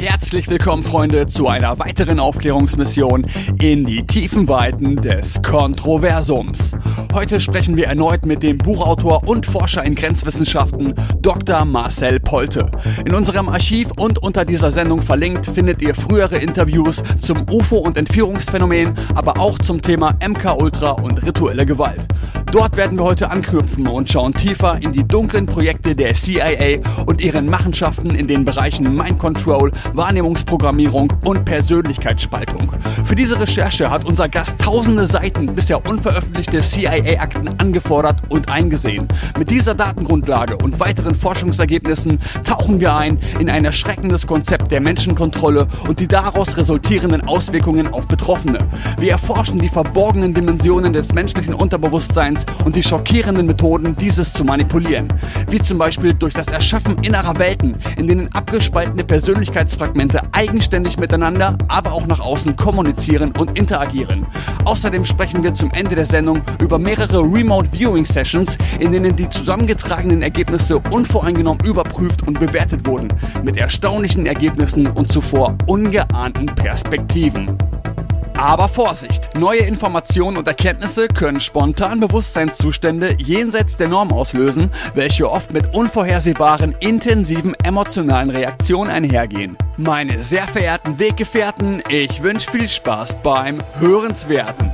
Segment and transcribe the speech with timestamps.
[0.00, 3.26] Herzlich willkommen, Freunde, zu einer weiteren Aufklärungsmission
[3.60, 6.72] in die tiefen Weiten des Kontroversums.
[7.12, 11.66] Heute sprechen wir erneut mit dem Buchautor und Forscher in Grenzwissenschaften Dr.
[11.66, 12.70] Marcel Polte.
[13.04, 17.98] In unserem Archiv und unter dieser Sendung verlinkt findet ihr frühere Interviews zum UFO- und
[17.98, 22.08] Entführungsphänomen, aber auch zum Thema MK-Ultra und rituelle Gewalt.
[22.52, 27.20] Dort werden wir heute anknüpfen und schauen tiefer in die dunklen Projekte der CIA und
[27.20, 32.72] ihren Machenschaften in den Bereichen Mind Control, Wahrnehmungsprogrammierung und Persönlichkeitsspaltung.
[33.04, 39.08] Für diese Recherche hat unser Gast tausende Seiten bisher unveröffentlichte CIA-Akten angefordert und eingesehen.
[39.38, 45.66] Mit dieser Datengrundlage und weiteren Forschungsergebnissen tauchen wir ein in ein erschreckendes Konzept der Menschenkontrolle
[45.88, 48.58] und die daraus resultierenden Auswirkungen auf Betroffene.
[48.98, 55.08] Wir erforschen die verborgenen Dimensionen des menschlichen Unterbewusstseins und die schockierenden Methoden, dieses zu manipulieren.
[55.48, 59.04] Wie zum Beispiel durch das Erschaffen innerer Welten, in denen abgespaltene
[59.80, 64.26] Persönlichkeitsfragmente eigenständig miteinander, aber auch nach außen kommunizieren und interagieren.
[64.64, 69.28] Außerdem sprechen wir zum Ende der Sendung über mehrere Remote Viewing Sessions, in denen die
[69.28, 73.08] zusammengetragenen Ergebnisse unvoreingenommen überprüft und bewertet wurden,
[73.42, 77.56] mit erstaunlichen Ergebnissen und zuvor ungeahnten Perspektiven.
[78.40, 79.36] Aber Vorsicht!
[79.38, 86.74] Neue Informationen und Erkenntnisse können spontan Bewusstseinszustände jenseits der Norm auslösen, welche oft mit unvorhersehbaren,
[86.80, 89.58] intensiven emotionalen Reaktionen einhergehen.
[89.76, 94.70] Meine sehr verehrten Weggefährten, ich wünsche viel Spaß beim Hörenswerten.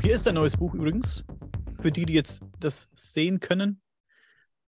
[0.00, 1.24] Hier ist ein neues Buch übrigens.
[1.82, 3.80] Für die, die jetzt das sehen können.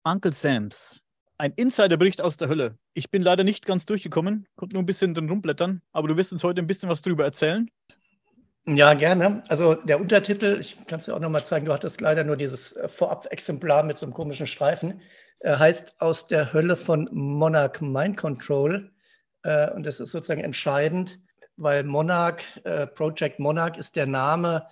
[0.06, 1.02] Uncle Sams.
[1.36, 2.78] Ein Insiderbericht aus der Hölle.
[2.94, 6.32] Ich bin leider nicht ganz durchgekommen, konnte nur ein bisschen drin rumblättern, aber du wirst
[6.32, 7.68] uns heute ein bisschen was darüber erzählen.
[8.66, 9.42] Ja, gerne.
[9.48, 12.76] Also der Untertitel, ich kann es dir auch nochmal zeigen, du hattest leider nur dieses
[12.76, 15.02] äh, Vorab-Exemplar mit so einem komischen Streifen,
[15.40, 18.92] äh, heißt Aus der Hölle von Monarch Mind Control.
[19.42, 21.18] Äh, und das ist sozusagen entscheidend,
[21.56, 22.44] weil Monarch,
[22.94, 24.68] Project Monarch ist der Name,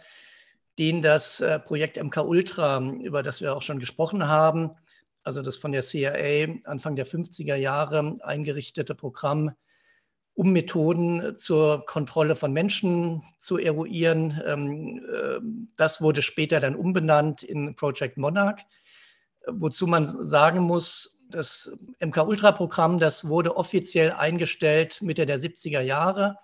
[0.78, 4.77] den das Projekt MK Ultra, über das wir auch schon gesprochen haben,
[5.25, 9.53] also das von der CIA Anfang der 50er Jahre eingerichtete Programm,
[10.35, 14.41] um Methoden zur Kontrolle von Menschen zu eruieren.
[14.47, 15.41] Ähm, äh,
[15.77, 18.61] das wurde später dann umbenannt in Project Monarch,
[19.47, 26.39] wozu man sagen muss, das MK-Ultra-Programm, das wurde offiziell eingestellt Mitte der 70er Jahre.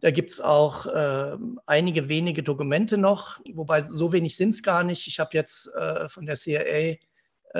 [0.00, 4.84] Da gibt es auch äh, einige wenige Dokumente noch, wobei so wenig sind es gar
[4.84, 5.08] nicht.
[5.08, 6.96] Ich habe jetzt äh, von der CIA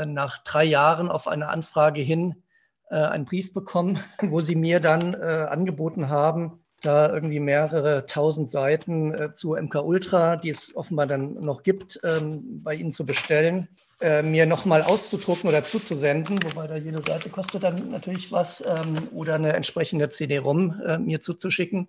[0.04, 2.42] nach drei Jahren auf eine Anfrage hin
[2.90, 8.50] äh, einen Brief bekommen, wo sie mir dann äh, angeboten haben, da irgendwie mehrere tausend
[8.50, 13.04] Seiten äh, zu MK Ultra, die es offenbar dann noch gibt, ähm, bei Ihnen zu
[13.04, 13.68] bestellen,
[14.00, 19.08] äh, mir nochmal auszudrucken oder zuzusenden, wobei da jede Seite kostet dann natürlich was, ähm,
[19.12, 21.88] oder eine entsprechende CD-ROM äh, mir zuzuschicken.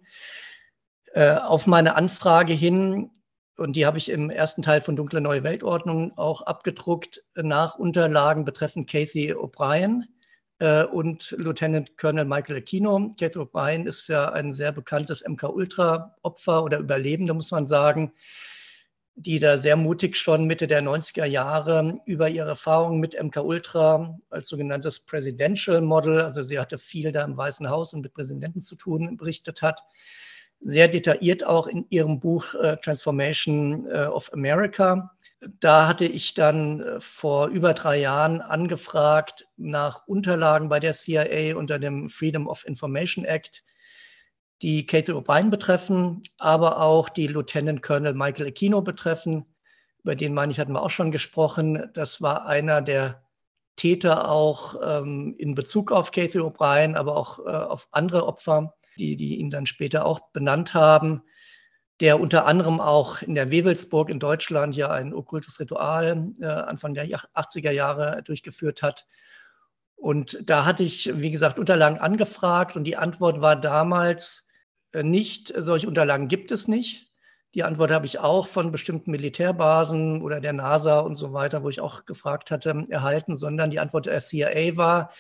[1.14, 3.12] Äh, auf meine Anfrage hin
[3.60, 8.46] und die habe ich im ersten Teil von Dunkle Neue Weltordnung auch abgedruckt nach Unterlagen
[8.46, 10.04] betreffend Kathy O'Brien
[10.60, 13.12] äh, und Lieutenant Colonel Michael Aquino.
[13.20, 18.14] Kathy O'Brien ist ja ein sehr bekanntes MK-Ultra-Opfer oder Überlebende, muss man sagen,
[19.16, 24.48] die da sehr mutig schon Mitte der 90er Jahre über ihre Erfahrungen mit MK-Ultra als
[24.48, 28.76] sogenanntes Presidential Model, also sie hatte viel da im Weißen Haus und mit Präsidenten zu
[28.76, 29.84] tun, berichtet hat
[30.62, 35.12] sehr detailliert auch in ihrem Buch äh, Transformation äh, of America.
[35.42, 41.56] Da hatte ich dann äh, vor über drei Jahren angefragt nach Unterlagen bei der CIA
[41.56, 43.64] unter dem Freedom of Information Act,
[44.62, 49.46] die Kate O'Brien betreffen, aber auch die Lieutenant Colonel Michael Aquino betreffen.
[50.04, 51.90] Über den, meine ich, hatten wir auch schon gesprochen.
[51.94, 53.24] Das war einer der
[53.78, 59.16] Täter auch ähm, in Bezug auf Kate O'Brien, aber auch äh, auf andere Opfer die,
[59.16, 61.24] die ihn dann später auch benannt haben,
[62.00, 66.94] der unter anderem auch in der Wewelsburg in Deutschland ja ein okkultes Ritual äh, Anfang
[66.94, 69.06] der 80er Jahre durchgeführt hat.
[69.96, 74.48] Und da hatte ich, wie gesagt, Unterlagen angefragt und die Antwort war damals
[74.94, 77.12] äh, nicht, solche Unterlagen gibt es nicht.
[77.56, 81.70] Die Antwort habe ich auch von bestimmten Militärbasen oder der NASA und so weiter, wo
[81.70, 85.12] ich auch gefragt hatte, erhalten, sondern die Antwort der CIA war,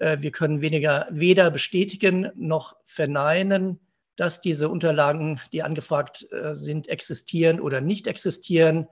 [0.00, 3.80] wir können weniger, weder bestätigen noch verneinen,
[4.16, 8.88] dass diese Unterlagen, die angefragt äh, sind, existieren oder nicht existieren,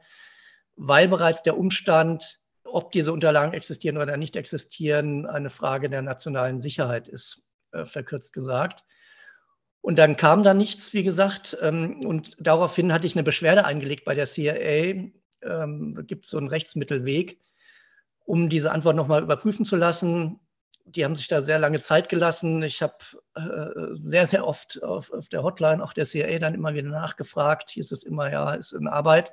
[0.76, 6.58] weil bereits der Umstand, ob diese Unterlagen existieren oder nicht existieren, eine Frage der nationalen
[6.58, 7.43] Sicherheit ist,
[7.73, 8.85] äh, verkürzt gesagt.
[9.81, 11.56] Und dann kam da nichts, wie gesagt.
[11.61, 15.11] Ähm, und daraufhin hatte ich eine Beschwerde eingelegt bei der CIA
[15.43, 17.41] ähm, gibt es so einen Rechtsmittelweg,
[18.25, 20.41] um diese Antwort nochmal überprüfen zu lassen.
[20.88, 22.62] Die haben sich da sehr lange Zeit gelassen.
[22.62, 22.94] Ich habe
[23.35, 27.71] äh, sehr, sehr oft auf, auf, der Hotline auch der CIA dann immer wieder nachgefragt.
[27.71, 29.33] Hier ist es immer, ja, ist in Arbeit.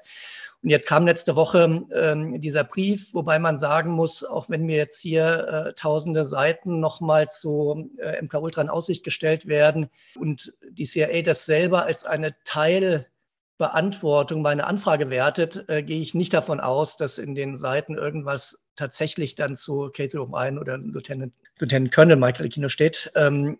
[0.63, 4.77] Und jetzt kam letzte Woche ähm, dieser Brief, wobei man sagen muss, auch wenn mir
[4.77, 10.53] jetzt hier äh, tausende Seiten nochmals so äh, MK Ultra in Aussicht gestellt werden und
[10.69, 16.61] die CIA das selber als eine Teilbeantwortung meiner Anfrage wertet, äh, gehe ich nicht davon
[16.61, 22.17] aus, dass in den Seiten irgendwas tatsächlich dann zu Katie O'Brien oder Lieutenant, Lieutenant Colonel
[22.17, 23.11] Michael Aquino steht.
[23.15, 23.57] Ähm,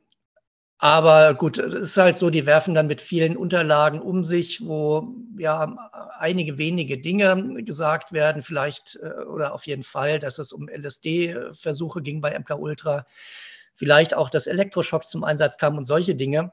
[0.84, 5.16] aber gut, es ist halt so, die werfen dann mit vielen Unterlagen um sich, wo
[5.38, 5.90] ja
[6.20, 12.02] einige wenige Dinge gesagt werden, vielleicht äh, oder auf jeden Fall, dass es um LSD-Versuche
[12.02, 13.06] ging bei MK Ultra,
[13.74, 16.52] vielleicht auch, dass Elektroschocks zum Einsatz kamen und solche Dinge.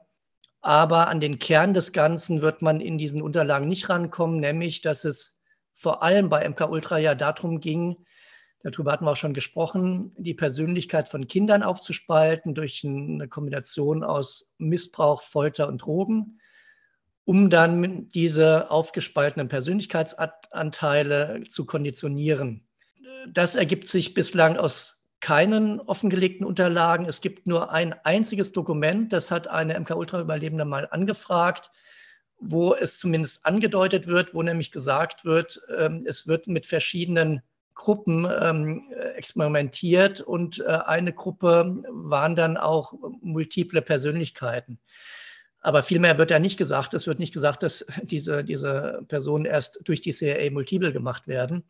[0.61, 5.03] Aber an den Kern des Ganzen wird man in diesen Unterlagen nicht rankommen, nämlich, dass
[5.03, 5.39] es
[5.73, 7.97] vor allem bei MK Ultra ja darum ging,
[8.63, 14.53] darüber hatten wir auch schon gesprochen, die Persönlichkeit von Kindern aufzuspalten durch eine Kombination aus
[14.57, 16.39] Missbrauch, Folter und Drogen,
[17.25, 22.67] um dann diese aufgespaltenen Persönlichkeitsanteile zu konditionieren.
[23.29, 27.05] Das ergibt sich bislang aus keinen offengelegten Unterlagen.
[27.05, 31.71] Es gibt nur ein einziges Dokument, das hat eine MK-Ultra-Überlebende mal angefragt,
[32.39, 37.43] wo es zumindest angedeutet wird, wo nämlich gesagt wird, ähm, es wird mit verschiedenen
[37.73, 44.79] Gruppen ähm, experimentiert und äh, eine Gruppe waren dann auch multiple Persönlichkeiten.
[45.61, 49.79] Aber vielmehr wird ja nicht gesagt, es wird nicht gesagt, dass diese, diese Personen erst
[49.83, 51.63] durch die CIA multiple gemacht werden.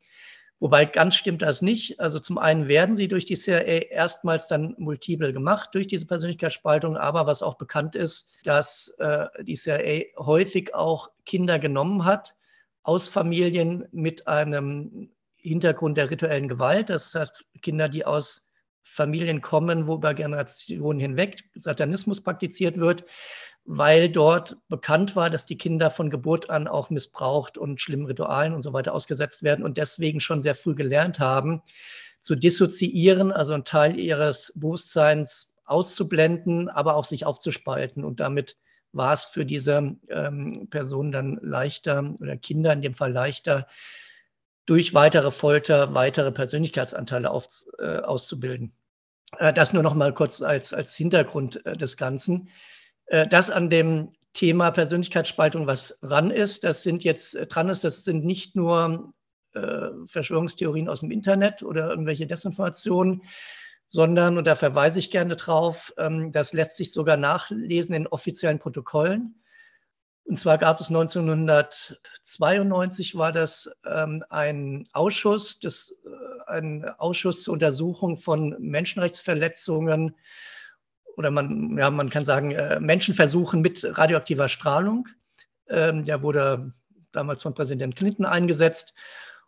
[0.62, 2.00] Wobei ganz stimmt das nicht.
[2.00, 6.97] Also zum einen werden sie durch die CIA erstmals dann multiple gemacht durch diese Persönlichkeitsspaltung,
[6.97, 12.36] aber was auch bekannt ist, dass äh, die CIA häufig auch Kinder genommen hat
[12.83, 15.09] aus Familien mit einem
[15.41, 16.89] Hintergrund der rituellen Gewalt.
[16.89, 18.49] Das heißt, Kinder, die aus
[18.83, 23.05] Familien kommen, wo über Generationen hinweg Satanismus praktiziert wird,
[23.63, 28.53] weil dort bekannt war, dass die Kinder von Geburt an auch missbraucht und schlimmen Ritualen
[28.53, 31.61] und so weiter ausgesetzt werden und deswegen schon sehr früh gelernt haben,
[32.19, 38.03] zu dissoziieren, also einen Teil ihres Bewusstseins auszublenden, aber auch sich aufzuspalten.
[38.03, 38.57] Und damit
[38.94, 43.67] war es für diese ähm, Personen dann leichter oder Kinder in dem Fall leichter,
[44.71, 47.45] durch weitere Folter weitere Persönlichkeitsanteile auf,
[47.77, 48.71] äh, auszubilden.
[49.38, 52.47] Äh, das nur noch mal kurz als, als Hintergrund äh, des Ganzen.
[53.07, 57.83] Äh, das an dem Thema Persönlichkeitsspaltung, was ran ist, das sind jetzt äh, dran ist,
[57.83, 59.13] das sind nicht nur
[59.56, 63.23] äh, Verschwörungstheorien aus dem Internet oder irgendwelche Desinformationen,
[63.89, 68.59] sondern, und da verweise ich gerne drauf, ähm, das lässt sich sogar nachlesen in offiziellen
[68.59, 69.44] Protokollen.
[70.31, 76.10] Und zwar gab es 1992 war das ähm, ein Ausschuss, das, äh,
[76.50, 80.16] ein Ausschuss zur Untersuchung von Menschenrechtsverletzungen
[81.18, 85.10] oder man, ja, man kann sagen äh, Menschenversuchen mit radioaktiver Strahlung.
[85.68, 86.72] Ähm, der wurde
[87.12, 88.94] damals von Präsident Clinton eingesetzt.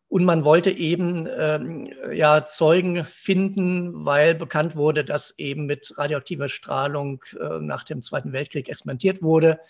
[0.10, 6.50] Und man wollte eben ähm, ja, Zeugen finden, weil bekannt wurde, dass eben mit radioaktiver
[6.50, 9.62] Strahlung äh, nach dem Zweiten Weltkrieg experimentiert wurde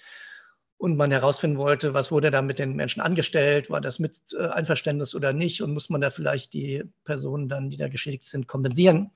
[0.83, 4.47] und man herausfinden wollte, was wurde da mit den Menschen angestellt, war das mit äh,
[4.47, 8.49] Einverständnis oder nicht und muss man da vielleicht die Personen dann, die da geschädigt sind,
[8.49, 9.11] kompensieren.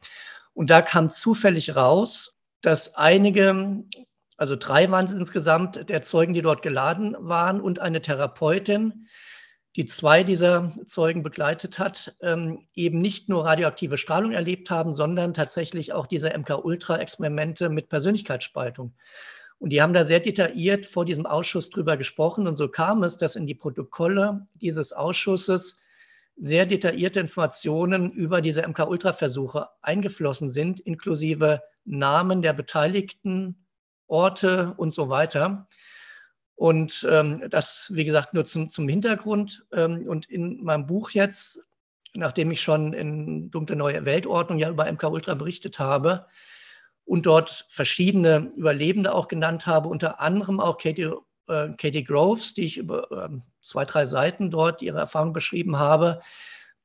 [0.54, 3.84] Und da kam zufällig raus, dass einige,
[4.38, 9.10] also drei waren es insgesamt, der Zeugen, die dort geladen waren und eine Therapeutin,
[9.76, 15.34] die zwei dieser Zeugen begleitet hat, ähm, eben nicht nur radioaktive Strahlung erlebt haben, sondern
[15.34, 18.94] tatsächlich auch diese MK-Ultra-Experimente mit Persönlichkeitsspaltung.
[19.60, 22.48] Und die haben da sehr detailliert vor diesem Ausschuss drüber gesprochen.
[22.48, 25.78] Und so kam es, dass in die Protokolle dieses Ausschusses
[26.36, 33.66] sehr detaillierte Informationen über diese MK-Ultra-Versuche eingeflossen sind, inklusive Namen der Beteiligten,
[34.06, 35.68] Orte und so weiter.
[36.56, 39.66] Und ähm, das, wie gesagt, nur zum, zum Hintergrund.
[39.72, 41.60] Ähm, und in meinem Buch jetzt,
[42.14, 46.28] nachdem ich schon in Dunkle Neue Weltordnung ja über MK-Ultra berichtet habe,
[47.08, 51.14] und dort verschiedene Überlebende auch genannt habe, unter anderem auch Katie,
[51.48, 53.30] äh, Katie Groves, die ich über äh,
[53.62, 56.22] zwei, drei Seiten dort ihre Erfahrung beschrieben habe,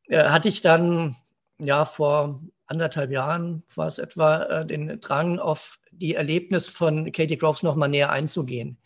[0.07, 1.17] äh, hatte ich dann
[1.59, 7.37] ja vor anderthalb Jahren war es etwa äh, den Drang auf die Erlebnis von Katie
[7.37, 8.79] Groves noch mal näher einzugehen.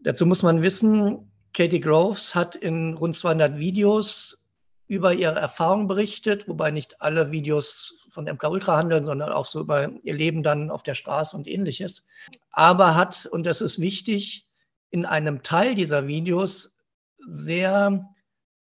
[0.00, 4.42] Dazu muss man wissen, Katie Groves hat in rund 200 Videos
[4.88, 9.60] über ihre Erfahrungen berichtet, wobei nicht alle Videos von MK Ultra handeln, sondern auch so
[9.60, 12.06] über ihr Leben dann auf der Straße und ähnliches.
[12.50, 14.46] Aber hat, und das ist wichtig,
[14.90, 16.76] in einem Teil dieser Videos
[17.26, 18.08] sehr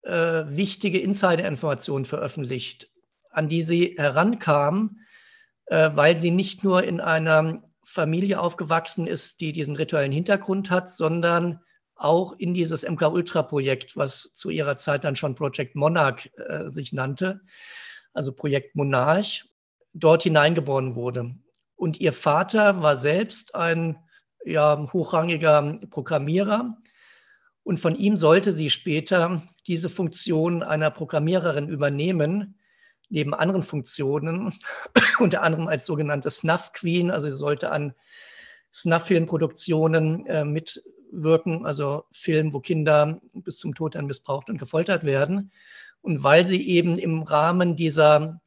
[0.02, 2.90] äh, wichtige Insider-Informationen veröffentlicht,
[3.30, 4.98] an die sie herankam,
[5.66, 10.88] äh, weil sie nicht nur in einer Familie aufgewachsen ist, die diesen rituellen Hintergrund hat,
[10.88, 11.60] sondern
[12.04, 16.68] auch in dieses MK Ultra Projekt, was zu ihrer Zeit dann schon Project Monarch äh,
[16.68, 17.40] sich nannte,
[18.12, 19.46] also Projekt Monarch,
[19.94, 21.34] dort hineingeboren wurde.
[21.76, 23.98] Und ihr Vater war selbst ein
[24.44, 26.76] ja, hochrangiger Programmierer.
[27.62, 32.58] Und von ihm sollte sie später diese Funktion einer Programmiererin übernehmen,
[33.08, 34.52] neben anderen Funktionen,
[35.18, 37.10] unter anderem als sogenannte Snuff Queen.
[37.10, 37.94] Also sie sollte an
[38.72, 40.44] Snuff-Filmproduktionen äh,
[41.14, 45.52] mitwirken, also Filmen, wo Kinder bis zum Tod dann missbraucht und gefoltert werden.
[46.02, 48.40] Und weil sie eben im Rahmen dieser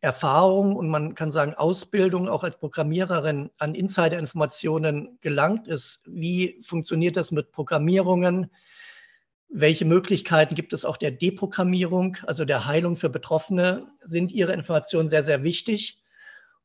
[0.00, 6.02] Erfahrung und man kann sagen Ausbildung auch als Programmiererin an Insider-Informationen gelangt ist.
[6.04, 8.50] Wie funktioniert das mit Programmierungen?
[9.48, 13.86] Welche Möglichkeiten gibt es auch der Deprogrammierung, also der Heilung für Betroffene?
[14.02, 16.02] Sind Ihre Informationen sehr, sehr wichtig?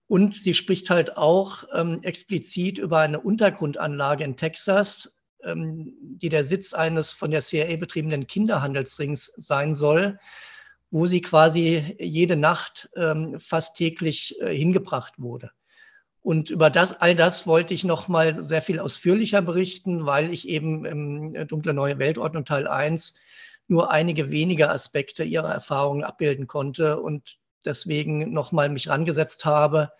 [0.08, 5.13] Und sie spricht halt auch ähm, explizit über eine Untergrundanlage in Texas,
[5.46, 10.19] die der Sitz eines von der CIA betriebenen Kinderhandelsrings sein soll
[10.91, 15.51] wo sie quasi jede Nacht ähm, fast täglich äh, hingebracht wurde.
[16.22, 20.48] Und über das, all das wollte ich noch mal sehr viel ausführlicher berichten, weil ich
[20.50, 23.13] eben im äh, Dunkle Neue Weltordnung Teil 1
[23.67, 29.91] nur einige wenige Aspekte ihrer Erfahrungen abbilden konnte und deswegen noch mal mich rangesetzt habe,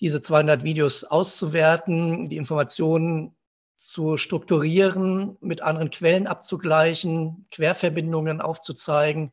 [0.00, 3.34] diese 200 Videos auszuwerten, die Informationen
[3.78, 9.32] zu strukturieren, mit anderen Quellen abzugleichen, Querverbindungen aufzuzeigen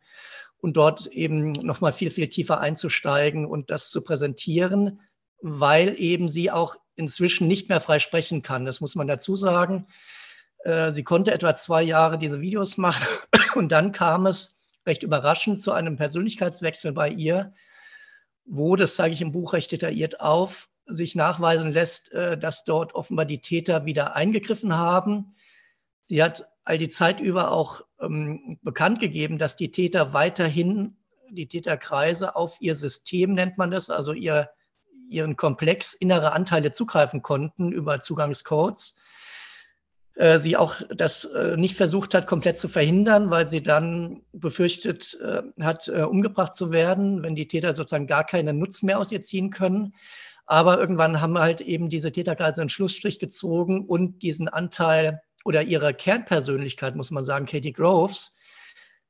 [0.58, 5.02] und dort eben nochmal viel, viel tiefer einzusteigen und das zu präsentieren,
[5.42, 8.66] weil eben sie auch inzwischen nicht mehr frei sprechen kann.
[8.66, 9.88] Das muss man dazu sagen.
[10.64, 13.06] Äh, sie konnte etwa zwei Jahre diese Videos machen
[13.56, 17.54] und dann kam es recht überraschend zu einem Persönlichkeitswechsel bei ihr,
[18.46, 22.96] wo, das zeige ich im Buch recht detailliert auf, sich nachweisen lässt, äh, dass dort
[22.96, 25.36] offenbar die Täter wieder eingegriffen haben.
[26.06, 30.98] Sie hat all die Zeit über auch ähm, bekannt gegeben, dass die Täter weiterhin,
[31.30, 34.50] die Täterkreise auf ihr System nennt man das, also ihr,
[35.10, 38.96] ihren Komplex innere Anteile zugreifen konnten über Zugangscodes.
[40.16, 45.18] Äh, sie auch das äh, nicht versucht hat, komplett zu verhindern, weil sie dann befürchtet
[45.22, 49.12] äh, hat, äh, umgebracht zu werden, wenn die Täter sozusagen gar keinen Nutzen mehr aus
[49.12, 49.94] ihr ziehen können.
[50.46, 55.94] Aber irgendwann haben halt eben diese Täterkreise einen Schlussstrich gezogen und diesen Anteil oder ihrer
[55.94, 58.36] Kernpersönlichkeit, muss man sagen, Katie Groves,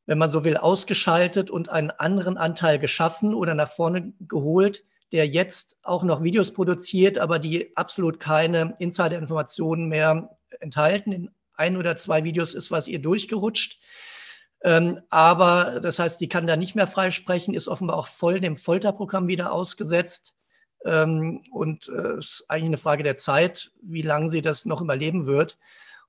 [0.05, 5.27] wenn man so will, ausgeschaltet und einen anderen Anteil geschaffen oder nach vorne geholt, der
[5.27, 11.11] jetzt auch noch Videos produziert, aber die absolut keine Insider-Informationen mehr enthalten.
[11.11, 13.79] In ein oder zwei Videos ist was ihr durchgerutscht.
[14.63, 18.57] Ähm, aber das heißt, sie kann da nicht mehr freisprechen, ist offenbar auch voll dem
[18.57, 20.34] Folterprogramm wieder ausgesetzt.
[20.85, 24.81] Ähm, und es äh, ist eigentlich eine Frage der Zeit, wie lange sie das noch
[24.81, 25.57] überleben wird.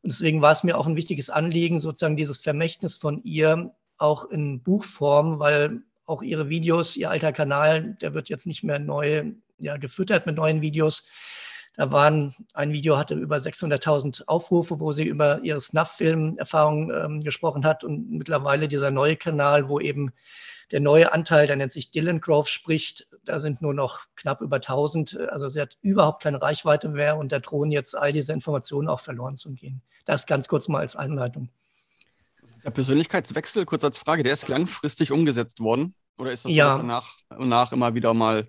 [0.03, 4.31] Und deswegen war es mir auch ein wichtiges Anliegen, sozusagen dieses Vermächtnis von ihr auch
[4.31, 9.33] in Buchform, weil auch ihre Videos, ihr alter Kanal, der wird jetzt nicht mehr neu
[9.59, 11.09] ja, gefüttert mit neuen Videos.
[11.77, 17.67] Da waren, ein Video hatte über 600.000 Aufrufe, wo sie über ihre Snuff-Film-Erfahrung ähm, gesprochen
[17.67, 17.85] hat.
[17.85, 20.13] Und mittlerweile dieser neue Kanal, wo eben
[20.73, 24.57] der neue Anteil, der nennt sich Dylan Grove, spricht, da sind nur noch knapp über
[24.57, 25.19] 1000.
[25.31, 29.01] Also sie hat überhaupt keine Reichweite mehr und da drohen jetzt all diese Informationen auch
[29.01, 29.83] verloren zu gehen.
[30.05, 31.49] Das ganz kurz mal als Einleitung.
[32.65, 35.95] Der Persönlichkeitswechsel, kurz als Frage, der ist langfristig umgesetzt worden?
[36.19, 36.65] Oder ist das ja.
[36.65, 38.49] so, dass danach und nach immer wieder mal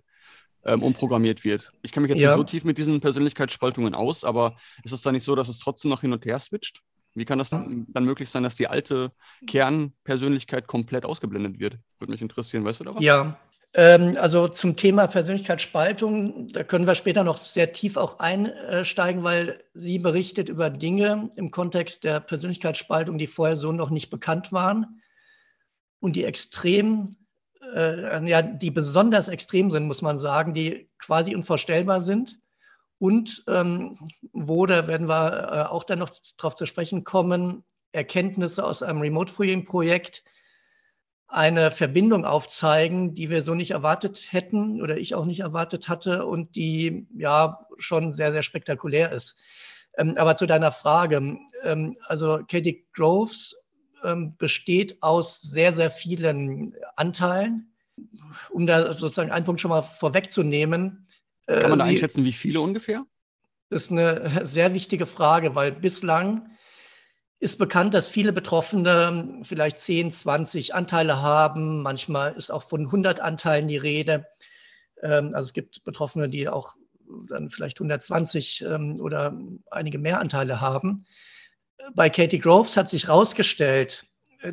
[0.64, 1.72] ähm, umprogrammiert wird?
[1.82, 2.30] Ich kenne mich jetzt ja.
[2.30, 5.60] nicht so tief mit diesen Persönlichkeitsspaltungen aus, aber ist es da nicht so, dass es
[5.60, 6.82] trotzdem noch hin und her switcht?
[7.18, 9.12] Wie kann das dann möglich sein, dass die alte
[9.48, 11.80] Kernpersönlichkeit komplett ausgeblendet wird?
[11.98, 13.04] Würde mich interessieren, weißt du da was?
[13.04, 13.40] Ja,
[13.74, 19.64] ähm, also zum Thema Persönlichkeitsspaltung, da können wir später noch sehr tief auch einsteigen, weil
[19.74, 25.02] sie berichtet über Dinge im Kontext der Persönlichkeitsspaltung, die vorher so noch nicht bekannt waren
[26.00, 27.16] und die extrem,
[27.74, 32.40] äh, ja, die besonders extrem sind, muss man sagen, die quasi unvorstellbar sind
[33.00, 33.98] und ähm,
[34.34, 39.02] wo, da werden wir äh, auch dann noch darauf zu sprechen kommen, Erkenntnisse aus einem
[39.02, 40.24] Remote-Viewing-Projekt
[41.28, 46.26] eine Verbindung aufzeigen, die wir so nicht erwartet hätten oder ich auch nicht erwartet hatte
[46.26, 49.38] und die ja schon sehr, sehr spektakulär ist.
[49.98, 53.56] Ähm, aber zu deiner Frage, ähm, also Katie Groves
[54.04, 57.74] ähm, besteht aus sehr, sehr vielen Anteilen.
[58.52, 61.07] Um da sozusagen einen Punkt schon mal vorwegzunehmen,
[61.48, 63.06] kann man da Sie, einschätzen, wie viele ungefähr?
[63.70, 66.50] Das ist eine sehr wichtige Frage, weil bislang
[67.40, 71.82] ist bekannt, dass viele Betroffene vielleicht 10, 20 Anteile haben.
[71.82, 74.28] Manchmal ist auch von 100 Anteilen die Rede.
[75.02, 76.76] Ähm, also es gibt Betroffene, die auch
[77.30, 79.38] dann vielleicht 120 ähm, oder
[79.72, 81.06] einige mehr Anteile haben.
[81.94, 84.08] Bei Katie Groves hat sich herausgestellt,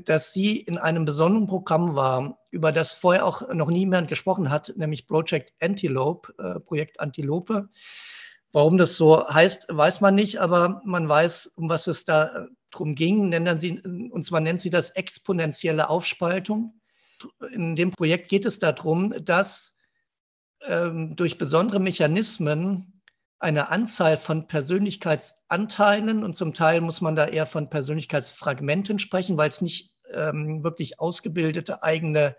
[0.05, 4.73] dass sie in einem besonderen Programm war, über das vorher auch noch niemand gesprochen hat,
[4.77, 7.69] nämlich Project Antelope, äh, Projekt Antilope.
[8.53, 12.47] Warum das so heißt, weiß man nicht, aber man weiß, um was es da äh,
[12.71, 13.29] drum ging.
[13.29, 16.81] Nennen sie, und zwar nennt sie das exponentielle Aufspaltung.
[17.53, 19.77] In dem Projekt geht es darum, dass
[20.67, 22.94] ähm, durch besondere Mechanismen
[23.45, 29.51] eine Anzahl von Persönlichkeitsanteilen und zum Teil muss man da eher von Persönlichkeitsfragmenten sprechen, weil
[29.51, 32.37] es nicht ähm, wirklich ausgebildete eigene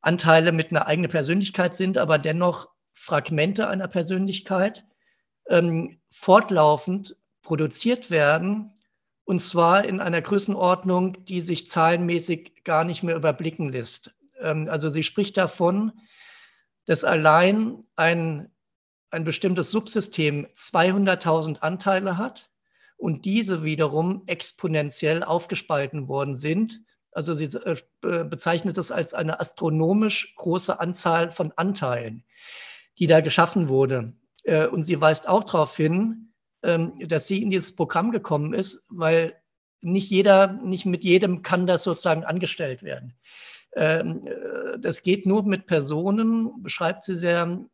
[0.00, 4.86] Anteile mit einer eigenen Persönlichkeit sind, aber dennoch Fragmente einer Persönlichkeit
[5.48, 8.72] ähm, fortlaufend produziert werden
[9.24, 14.14] und zwar in einer Größenordnung, die sich zahlenmäßig gar nicht mehr überblicken lässt.
[14.40, 15.92] Ähm, also sie spricht davon,
[16.86, 18.53] dass allein ein
[19.14, 22.50] ein bestimmtes Subsystem 200.000 Anteile hat
[22.96, 26.82] und diese wiederum exponentiell aufgespalten worden sind.
[27.12, 32.24] Also sie äh, bezeichnet es als eine astronomisch große Anzahl von Anteilen,
[32.98, 34.14] die da geschaffen wurde.
[34.42, 38.84] Äh, und sie weist auch darauf hin, ähm, dass sie in dieses Programm gekommen ist,
[38.88, 39.36] weil
[39.80, 43.14] nicht jeder, nicht mit jedem kann das sozusagen angestellt werden.
[43.76, 47.64] Ähm, äh, das geht nur mit Personen, beschreibt sie sehr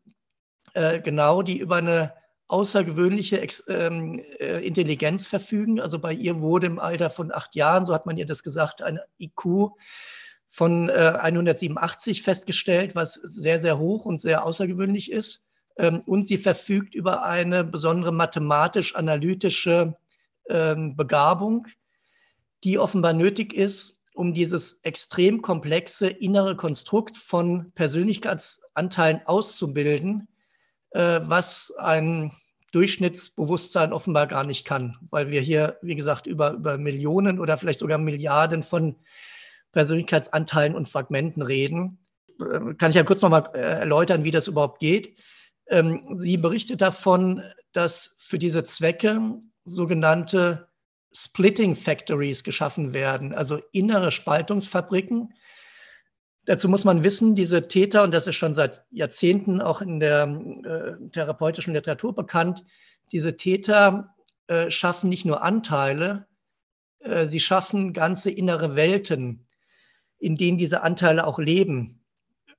[0.75, 2.15] äh, genau, die über eine
[2.49, 5.81] außergewöhnliche ähm, äh, Intelligenz verfügen.
[5.81, 8.83] Also bei ihr wurde im Alter von acht Jahren, so hat man ihr das gesagt,
[8.83, 9.71] ein IQ
[10.49, 15.47] von äh, 187 festgestellt, was sehr, sehr hoch und sehr außergewöhnlich ist.
[15.77, 19.97] Ähm, und sie verfügt über eine besondere mathematisch-analytische
[20.49, 21.69] ähm, Begabung,
[22.65, 30.27] die offenbar nötig ist, um dieses extrem komplexe innere Konstrukt von Persönlichkeitsanteilen auszubilden,
[30.93, 32.33] was ein
[32.73, 37.81] Durchschnittsbewusstsein offenbar gar nicht kann, weil wir hier, wie gesagt, über, über Millionen oder vielleicht
[37.81, 38.97] sogar Milliarden von
[39.73, 41.99] Persönlichkeitsanteilen und Fragmenten reden.
[42.41, 45.19] Äh, kann ich ja kurz nochmal äh, erläutern, wie das überhaupt geht.
[45.69, 49.21] Ähm, sie berichtet davon, dass für diese Zwecke
[49.65, 50.69] sogenannte
[51.13, 55.35] Splitting Factories geschaffen werden, also innere Spaltungsfabriken,
[56.47, 60.25] Dazu muss man wissen, diese Täter, und das ist schon seit Jahrzehnten auch in der
[60.25, 62.65] äh, therapeutischen Literatur bekannt,
[63.13, 64.15] diese Täter
[64.47, 66.27] äh, schaffen nicht nur Anteile,
[67.01, 69.47] äh, sie schaffen ganze innere Welten,
[70.19, 72.05] in denen diese Anteile auch leben,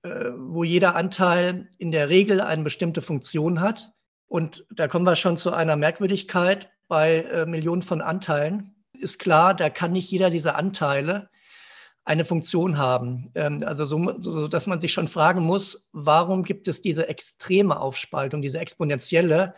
[0.04, 3.94] äh, wo jeder Anteil in der Regel eine bestimmte Funktion hat.
[4.28, 6.70] Und da kommen wir schon zu einer Merkwürdigkeit.
[6.88, 11.30] Bei äh, Millionen von Anteilen ist klar, da kann nicht jeder dieser Anteile
[12.04, 13.32] eine Funktion haben.
[13.36, 17.80] Ähm, also so, so, dass man sich schon fragen muss, warum gibt es diese extreme
[17.80, 19.56] Aufspaltung, diese exponentielle?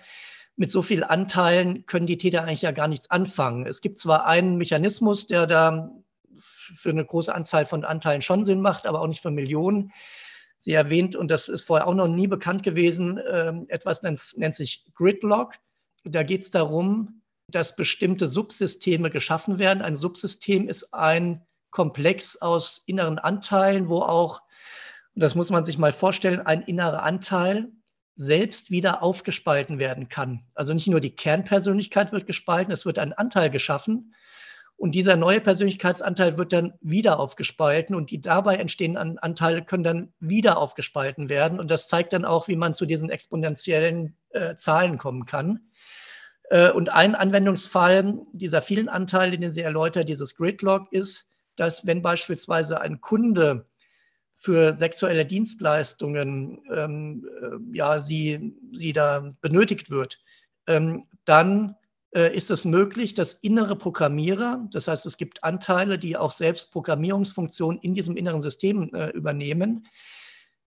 [0.55, 3.65] Mit so vielen Anteilen können die Täter eigentlich ja gar nichts anfangen.
[3.65, 5.91] Es gibt zwar einen Mechanismus, der da
[6.39, 9.91] für eine große Anzahl von Anteilen schon Sinn macht, aber auch nicht für Millionen.
[10.59, 14.55] Sie erwähnt, und das ist vorher auch noch nie bekannt gewesen, ähm, etwas nennt, nennt
[14.55, 15.55] sich Gridlock.
[16.05, 19.81] Da geht es darum, dass bestimmte Subsysteme geschaffen werden.
[19.81, 24.41] Ein Subsystem ist ein Komplex aus inneren Anteilen, wo auch,
[25.15, 27.71] das muss man sich mal vorstellen, ein innerer Anteil
[28.15, 30.45] selbst wieder aufgespalten werden kann.
[30.53, 34.13] Also nicht nur die Kernpersönlichkeit wird gespalten, es wird ein Anteil geschaffen
[34.75, 40.13] und dieser neue Persönlichkeitsanteil wird dann wieder aufgespalten und die dabei entstehenden Anteile können dann
[40.19, 41.59] wieder aufgespalten werden.
[41.59, 45.71] Und das zeigt dann auch, wie man zu diesen exponentiellen äh, Zahlen kommen kann.
[46.49, 52.01] Äh, und ein Anwendungsfall dieser vielen Anteile, den sie erläutert, dieses Gridlock, ist, dass wenn
[52.01, 53.67] beispielsweise ein Kunde
[54.35, 60.19] für sexuelle Dienstleistungen ähm, äh, ja, sie, sie da benötigt wird,
[60.67, 61.75] ähm, dann
[62.13, 66.71] äh, ist es möglich, dass innere Programmierer, das heißt, es gibt Anteile, die auch selbst
[66.71, 69.87] Programmierungsfunktionen in diesem inneren System äh, übernehmen,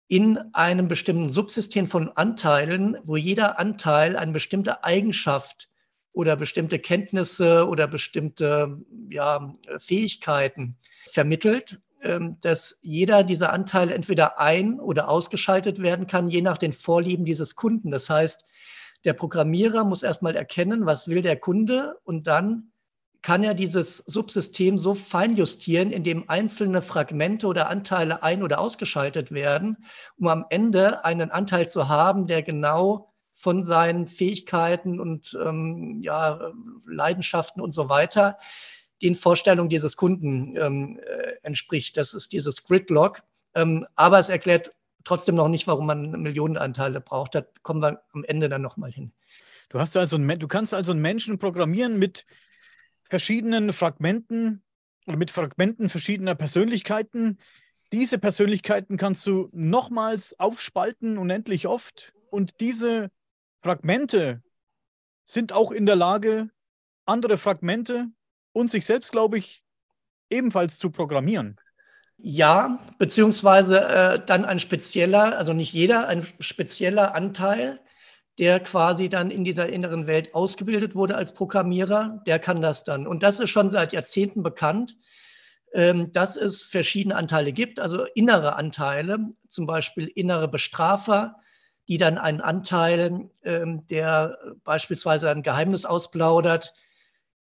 [0.08, 5.70] in einem bestimmten Subsystem von Anteilen, wo jeder Anteil eine bestimmte Eigenschaft
[6.14, 10.78] oder bestimmte Kenntnisse oder bestimmte ja, Fähigkeiten
[11.12, 16.72] vermittelt, ähm, dass jeder dieser Anteile entweder ein- oder ausgeschaltet werden kann, je nach den
[16.72, 17.92] Vorlieben dieses Kunden.
[17.92, 18.46] Das heißt,
[19.06, 22.72] der Programmierer muss erstmal erkennen, was will der Kunde und dann
[23.22, 29.86] kann er dieses Subsystem so feinjustieren, indem einzelne Fragmente oder Anteile ein- oder ausgeschaltet werden,
[30.18, 33.13] um am Ende einen Anteil zu haben, der genau
[33.44, 36.54] von seinen Fähigkeiten und ähm, ja,
[36.86, 38.40] Leidenschaften und so weiter
[39.02, 41.98] den Vorstellungen dieses Kunden ähm, äh, entspricht.
[41.98, 43.22] Das ist dieses Gridlock.
[43.54, 47.36] Ähm, aber es erklärt trotzdem noch nicht, warum man Millionenanteile braucht.
[47.36, 49.12] Da kommen wir am Ende dann nochmal hin.
[49.68, 52.26] Du, hast also ein, du kannst also einen Menschen programmieren mit
[53.04, 54.64] verschiedenen Fragmenten
[55.06, 57.40] oder mit Fragmenten verschiedener Persönlichkeiten.
[57.92, 62.14] Diese Persönlichkeiten kannst du nochmals aufspalten, unendlich oft.
[62.30, 63.12] Und diese
[63.64, 64.44] Fragmente
[65.24, 66.50] sind auch in der Lage,
[67.06, 68.08] andere Fragmente
[68.52, 69.64] und sich selbst, glaube ich,
[70.30, 71.58] ebenfalls zu programmieren.
[72.18, 77.80] Ja, beziehungsweise äh, dann ein spezieller, also nicht jeder, ein spezieller Anteil,
[78.38, 83.08] der quasi dann in dieser inneren Welt ausgebildet wurde als Programmierer, der kann das dann.
[83.08, 84.98] Und das ist schon seit Jahrzehnten bekannt,
[85.74, 91.36] ähm, dass es verschiedene Anteile gibt, also innere Anteile, zum Beispiel innere Bestrafer,
[91.88, 96.74] die dann einen Anteil, ähm, der beispielsweise ein Geheimnis ausplaudert,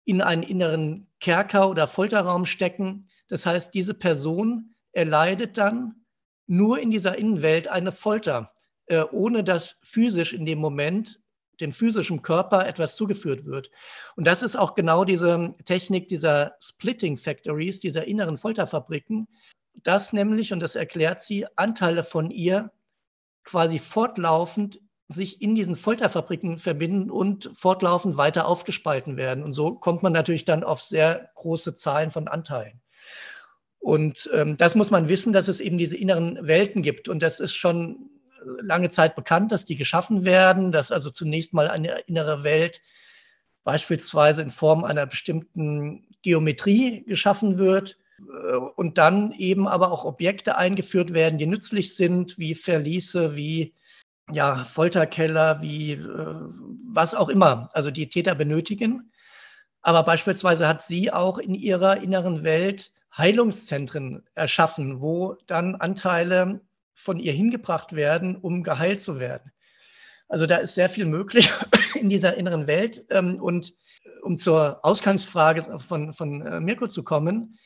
[0.05, 3.05] in einen inneren Kerker oder Folterraum stecken.
[3.27, 6.05] Das heißt, diese Person erleidet dann
[6.47, 8.53] nur in dieser Innenwelt eine Folter,
[8.87, 11.21] äh, ohne dass physisch in dem Moment
[11.61, 13.69] dem physischen Körper etwas zugeführt wird.
[14.15, 19.27] Und das ist auch genau diese Technik dieser Splitting Factories, dieser inneren Folterfabriken,
[19.83, 22.71] dass nämlich, und das erklärt sie, Anteile von ihr
[23.43, 29.43] quasi fortlaufend sich in diesen Folterfabriken verbinden und fortlaufend weiter aufgespalten werden.
[29.43, 32.81] Und so kommt man natürlich dann auf sehr große Zahlen von Anteilen.
[33.79, 37.09] Und ähm, das muss man wissen, dass es eben diese inneren Welten gibt.
[37.09, 38.09] Und das ist schon
[38.61, 42.81] lange Zeit bekannt, dass die geschaffen werden, dass also zunächst mal eine innere Welt
[43.63, 47.97] beispielsweise in Form einer bestimmten Geometrie geschaffen wird
[48.75, 53.73] und dann eben aber auch Objekte eingeführt werden, die nützlich sind, wie Verliese, wie
[54.31, 56.35] ja, Folterkeller, wie äh,
[56.93, 59.11] was auch immer, also die Täter benötigen.
[59.81, 66.61] Aber beispielsweise hat sie auch in ihrer inneren Welt Heilungszentren erschaffen, wo dann Anteile
[66.93, 69.51] von ihr hingebracht werden, um geheilt zu werden.
[70.29, 71.49] Also da ist sehr viel möglich
[71.95, 73.05] in dieser inneren Welt.
[73.09, 73.73] Ähm, und
[74.21, 77.57] um zur Ausgangsfrage von, von äh, Mirko zu kommen,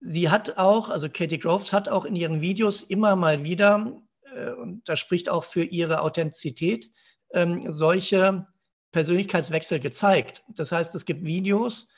[0.00, 4.00] sie hat auch, also Katie Groves hat auch in ihren Videos immer mal wieder,
[4.34, 6.90] äh, und das spricht auch für ihre Authentizität,
[7.32, 8.46] ähm, solche
[8.92, 10.42] Persönlichkeitswechsel gezeigt.
[10.48, 11.88] Das heißt, es gibt Videos,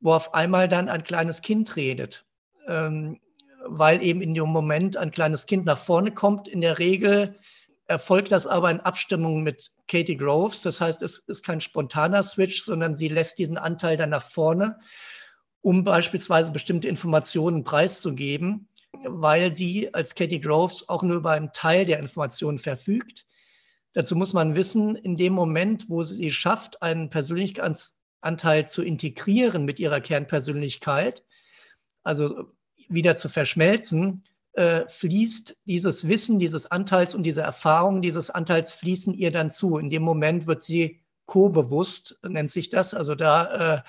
[0.00, 2.26] wo auf einmal dann ein kleines Kind redet.
[2.68, 3.20] Ähm,
[3.68, 6.48] weil eben in dem Moment ein kleines Kind nach vorne kommt.
[6.48, 7.38] In der Regel
[7.86, 10.62] erfolgt das aber in Abstimmung mit Katie Groves.
[10.62, 14.78] Das heißt, es ist kein spontaner Switch, sondern sie lässt diesen Anteil dann nach vorne,
[15.62, 18.68] um beispielsweise bestimmte Informationen preiszugeben,
[19.04, 23.26] weil sie als Katie Groves auch nur über einen Teil der Informationen verfügt.
[23.92, 29.80] Dazu muss man wissen, in dem Moment, wo sie schafft, einen Persönlichkeitsanteil zu integrieren mit
[29.80, 31.24] ihrer Kernpersönlichkeit,
[32.02, 32.52] also
[32.88, 39.12] wieder zu verschmelzen, äh, fließt dieses Wissen, dieses Anteils und diese Erfahrung dieses Anteils fließen
[39.14, 39.78] ihr dann zu.
[39.78, 42.94] In dem Moment wird sie co-bewusst, nennt sich das.
[42.94, 43.82] Also da äh,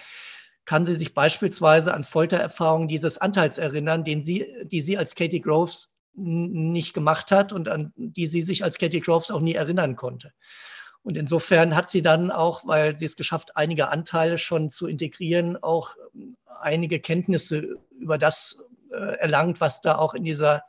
[0.67, 5.39] kann sie sich beispielsweise an Foltererfahrungen dieses Anteils erinnern, den sie, die sie als Katie
[5.39, 9.95] Groves nicht gemacht hat und an die sie sich als Katie Groves auch nie erinnern
[9.95, 10.33] konnte.
[11.03, 15.55] Und insofern hat sie dann auch, weil sie es geschafft, einige Anteile schon zu integrieren,
[15.63, 15.95] auch
[16.59, 20.63] einige Kenntnisse über das äh, erlangt, was da auch in dieser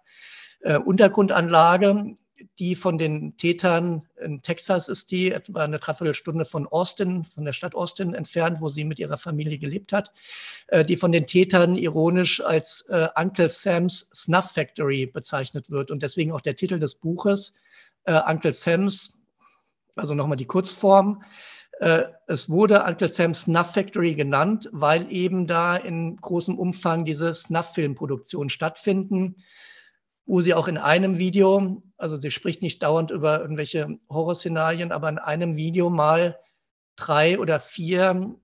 [0.60, 2.14] äh, Untergrundanlage,
[2.58, 7.52] die von den Tätern in Texas ist, die etwa eine Dreiviertelstunde von Austin, von der
[7.52, 10.12] Stadt Austin entfernt, wo sie mit ihrer Familie gelebt hat,
[10.68, 15.90] äh, die von den Tätern ironisch als Uncle Sam's Snuff Factory bezeichnet wird.
[15.90, 17.54] Und deswegen auch der Titel des Buches
[18.06, 19.18] Uncle Sam's,
[19.94, 21.22] also nochmal die Kurzform,
[21.80, 27.32] äh, es wurde Uncle Sam's Snuff Factory genannt, weil eben da in großem Umfang diese
[27.34, 29.36] Snuff-Filmproduktionen stattfinden,
[30.28, 35.08] wo sie auch in einem Video, also sie spricht nicht dauernd über irgendwelche Horrorszenarien, aber
[35.08, 36.38] in einem Video mal
[36.96, 38.36] drei oder vier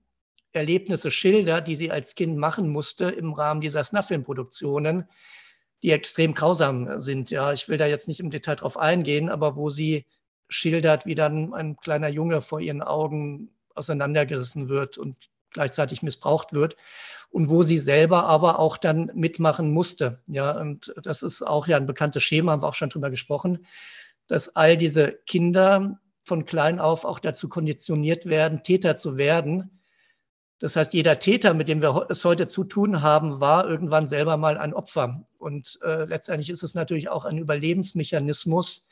[0.51, 5.07] Erlebnisse schildert, die sie als Kind machen musste im Rahmen dieser Snuff-Filmproduktionen,
[5.83, 7.29] die extrem grausam sind.
[7.29, 10.05] Ja, ich will da jetzt nicht im Detail drauf eingehen, aber wo sie
[10.49, 15.15] schildert, wie dann ein kleiner Junge vor ihren Augen auseinandergerissen wird und
[15.51, 16.77] gleichzeitig missbraucht wird
[17.35, 20.21] und wo sie selber aber auch dann mitmachen musste.
[20.25, 23.65] Ja, und das ist auch ja ein bekanntes Schema, haben wir auch schon drüber gesprochen,
[24.27, 29.81] dass all diese Kinder von klein auf auch dazu konditioniert werden, Täter zu werden.
[30.59, 34.37] Das heißt, jeder Täter, mit dem wir es heute zu tun haben, war irgendwann selber
[34.37, 35.25] mal ein Opfer.
[35.37, 38.87] Und äh, letztendlich ist es natürlich auch ein Überlebensmechanismus,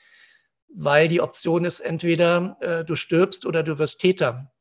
[0.67, 4.51] weil die Option ist entweder äh, du stirbst oder du wirst Täter.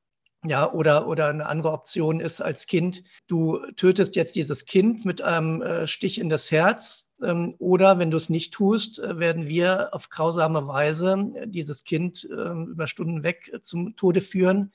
[0.45, 5.23] Ja, oder, oder eine andere Option ist als Kind, du tötest jetzt dieses Kind mit
[5.23, 7.13] einem äh, Stich in das Herz.
[7.23, 12.25] Ähm, oder wenn du es nicht tust, äh, werden wir auf grausame Weise dieses Kind
[12.25, 14.73] äh, über Stunden weg zum Tode führen.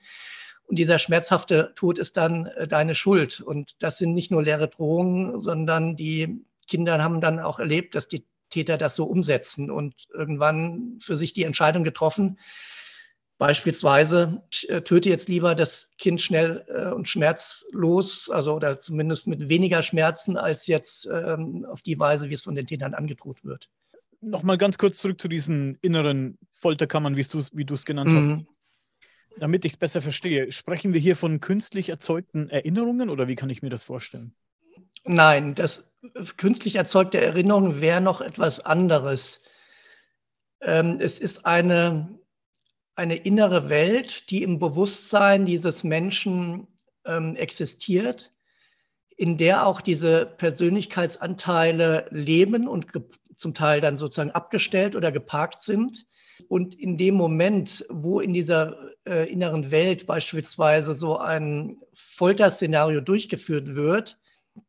[0.67, 3.41] Und dieser schmerzhafte Tod ist dann äh, deine Schuld.
[3.41, 8.07] Und das sind nicht nur leere Drohungen, sondern die Kinder haben dann auch erlebt, dass
[8.07, 12.39] die Täter das so umsetzen und irgendwann für sich die Entscheidung getroffen,
[13.37, 19.27] Beispielsweise, ich äh, töte jetzt lieber das Kind schnell äh, und schmerzlos, also oder zumindest
[19.27, 23.45] mit weniger Schmerzen, als jetzt ähm, auf die Weise, wie es von den Tätern angedroht
[23.45, 23.69] wird.
[24.21, 28.37] Nochmal ganz kurz zurück zu diesen inneren Folterkammern, wie du es genannt mhm.
[28.37, 28.45] hast.
[29.39, 33.51] Damit ich es besser verstehe, sprechen wir hier von künstlich erzeugten Erinnerungen oder wie kann
[33.51, 34.33] ich mir das vorstellen?
[35.03, 35.91] Nein, das
[36.37, 39.41] künstlich erzeugte Erinnerung wäre noch etwas anderes.
[40.61, 42.17] Ähm, es ist eine
[42.97, 46.67] eine innere Welt, die im Bewusstsein dieses Menschen
[47.05, 48.33] ähm, existiert,
[49.15, 52.87] in der auch diese Persönlichkeitsanteile leben und
[53.35, 56.07] zum Teil dann sozusagen abgestellt oder geparkt sind.
[56.47, 63.75] Und in dem Moment, wo in dieser äh, inneren Welt beispielsweise so ein Folterszenario durchgeführt
[63.75, 64.19] wird,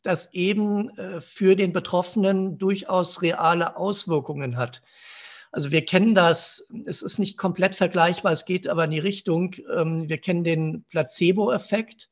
[0.02, 4.82] das eben äh, für den Betroffenen durchaus reale Auswirkungen hat.
[5.50, 9.54] Also wir kennen das, es ist nicht komplett vergleichbar, es geht aber in die Richtung,
[9.74, 12.10] ähm, wir kennen den Placebo-Effekt,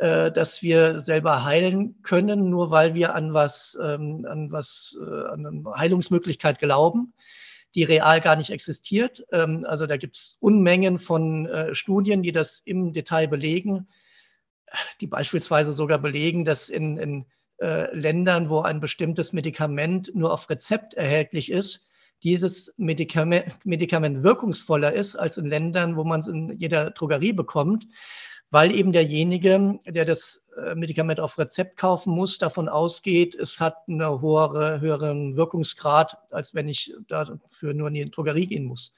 [0.00, 5.04] äh, dass wir selber heilen können, nur weil wir an was, ähm, an was, äh,
[5.04, 7.14] an eine Heilungsmöglichkeit glauben,
[7.76, 9.24] die real gar nicht existiert.
[9.30, 13.86] Ähm, also da gibt es Unmengen von äh, Studien, die das im Detail belegen,
[15.00, 17.26] die beispielsweise sogar belegen, dass in, in
[17.60, 21.88] Ländern, wo ein bestimmtes Medikament nur auf Rezept erhältlich ist,
[22.24, 27.86] dieses Medikament, Medikament wirkungsvoller ist als in Ländern, wo man es in jeder Drogerie bekommt,
[28.50, 33.76] weil eben derjenige, der das äh, Medikament auf Rezept kaufen muss, davon ausgeht, es hat
[33.88, 38.94] einen höhere, höheren Wirkungsgrad, als wenn ich dafür nur in die Drogerie gehen muss.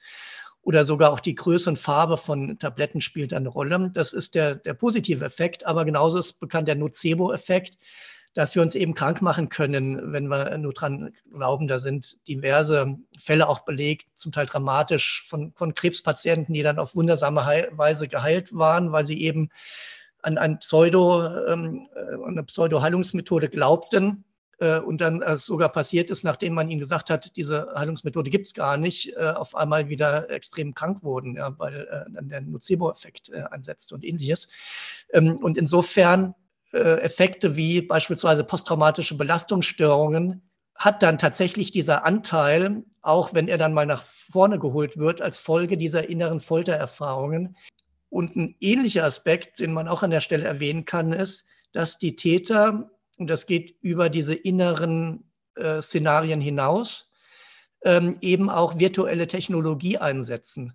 [0.61, 3.89] Oder sogar auch die Größe und Farbe von Tabletten spielt eine Rolle.
[3.93, 7.77] Das ist der, der positive Effekt, aber genauso ist bekannt der Nocebo-Effekt,
[8.33, 11.67] dass wir uns eben krank machen können, wenn wir nur dran glauben.
[11.67, 16.95] Da sind diverse Fälle auch belegt, zum Teil dramatisch von, von Krebspatienten, die dann auf
[16.95, 19.49] wundersame Weise geheilt waren, weil sie eben
[20.21, 21.87] an ein Pseudo, ähm,
[22.25, 24.23] eine Pseudo-Heilungsmethode glaubten
[24.59, 28.47] äh, und dann äh, sogar passiert ist, nachdem man ihnen gesagt hat, diese Heilungsmethode gibt
[28.47, 32.41] es gar nicht, äh, auf einmal wieder extrem krank wurden, ja, weil äh, dann der
[32.41, 34.49] Nocebo-Effekt äh, einsetzt und ähnliches.
[35.13, 40.41] Ähm, und insofern äh, Effekte wie beispielsweise posttraumatische Belastungsstörungen
[40.75, 45.39] hat dann tatsächlich dieser Anteil, auch wenn er dann mal nach vorne geholt wird, als
[45.39, 47.57] Folge dieser inneren Foltererfahrungen.
[48.09, 52.15] Und ein ähnlicher Aspekt, den man auch an der Stelle erwähnen kann, ist, dass die
[52.15, 57.11] Täter, und das geht über diese inneren äh, Szenarien hinaus,
[57.83, 60.73] ähm, eben auch virtuelle Technologie einsetzen.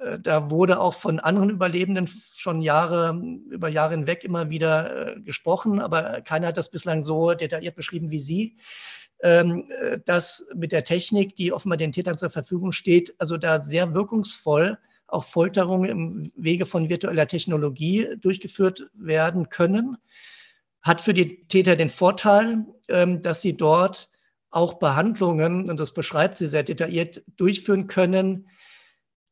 [0.00, 5.20] Äh, da wurde auch von anderen Überlebenden schon Jahre, über Jahre hinweg immer wieder äh,
[5.20, 8.56] gesprochen, aber keiner hat das bislang so detailliert beschrieben wie Sie,
[9.22, 13.62] ähm, äh, dass mit der Technik, die offenbar den Tätern zur Verfügung steht, also da
[13.62, 14.78] sehr wirkungsvoll
[15.08, 19.96] auch Folterungen im Wege von virtueller Technologie durchgeführt werden können.
[20.82, 24.10] Hat für die Täter den Vorteil, ähm, dass sie dort
[24.50, 28.48] auch Behandlungen, und das beschreibt sie sehr detailliert, durchführen können,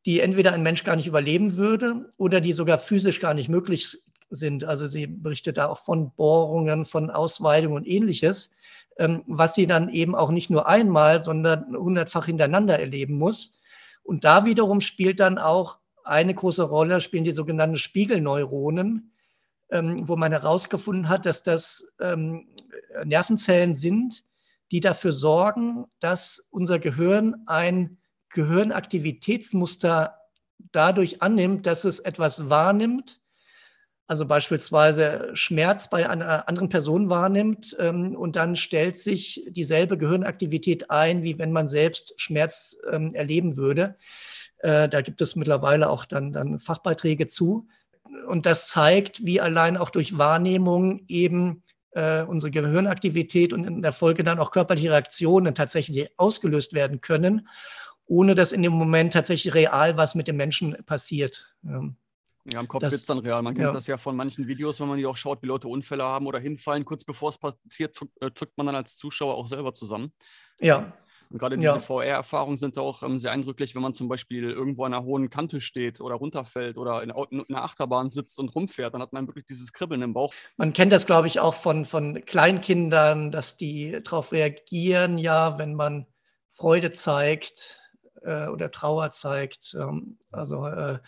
[0.07, 3.99] die entweder ein Mensch gar nicht überleben würde oder die sogar physisch gar nicht möglich
[4.31, 4.65] sind.
[4.65, 8.51] Also sie berichtet da auch von Bohrungen, von Ausweidungen und ähnliches,
[8.99, 13.59] ähm, was sie dann eben auch nicht nur einmal, sondern hundertfach hintereinander erleben muss.
[14.03, 19.13] Und da wiederum spielt dann auch eine große Rolle, spielen die sogenannten Spiegelneuronen,
[19.71, 22.49] ähm, wo man herausgefunden hat, dass das ähm,
[23.05, 24.25] Nervenzellen sind,
[24.71, 27.99] die dafür sorgen, dass unser Gehirn ein
[28.35, 30.19] Gehirnaktivitätsmuster
[30.73, 33.21] dadurch annimmt, dass es etwas wahrnimmt,
[34.07, 40.91] also beispielsweise Schmerz bei einer anderen Person wahrnimmt ähm, und dann stellt sich dieselbe Gehirnaktivität
[40.91, 43.97] ein, wie wenn man selbst Schmerz ähm, erleben würde.
[44.59, 47.67] Äh, da gibt es mittlerweile auch dann, dann Fachbeiträge zu.
[48.29, 53.93] Und das zeigt, wie allein auch durch Wahrnehmung eben äh, unsere Gehirnaktivität und in der
[53.93, 57.49] Folge dann auch körperliche Reaktionen tatsächlich ausgelöst werden können
[58.07, 61.55] ohne dass in dem Moment tatsächlich real was mit dem Menschen passiert.
[62.53, 63.43] Ja, im Kopf wird es dann real.
[63.43, 63.73] Man kennt ja.
[63.73, 66.39] das ja von manchen Videos, wenn man die auch schaut, wie Leute Unfälle haben oder
[66.39, 66.85] hinfallen.
[66.85, 70.13] Kurz bevor es passiert, zuckt, äh, zuckt man dann als Zuschauer auch selber zusammen.
[70.61, 70.93] Ja.
[71.31, 71.79] Und gerade diese ja.
[71.79, 75.63] VR-Erfahrungen sind auch ähm, sehr eindrücklich, wenn man zum Beispiel irgendwo an einer hohen Kante
[75.63, 78.93] steht oder runterfällt oder in, in einer Achterbahn sitzt und rumfährt.
[78.93, 80.35] Dann hat man wirklich dieses Kribbeln im Bauch.
[80.59, 85.75] Man kennt das, glaube ich, auch von, von Kleinkindern, dass die darauf reagieren, ja, wenn
[85.75, 86.07] man
[86.53, 87.81] Freude zeigt
[88.25, 89.75] äh, oder Trauer zeigt.
[89.79, 90.99] Ähm, also äh,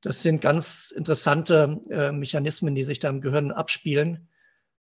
[0.00, 4.28] das sind ganz interessante äh, Mechanismen, die sich da im Gehirn abspielen.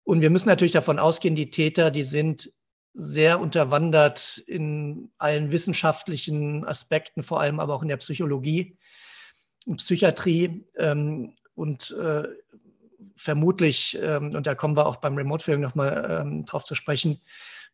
[0.04, 2.52] Und wir müssen natürlich davon ausgehen, die Täter, die sind
[2.94, 8.78] sehr unterwandert in allen wissenschaftlichen Aspekten, vor allem aber auch in der Psychologie
[9.66, 10.66] und Psychiatrie.
[10.78, 12.24] Ähm, und äh,
[13.16, 17.22] vermutlich, ähm, und da kommen wir auch beim Remote-Film nochmal ähm, drauf zu sprechen,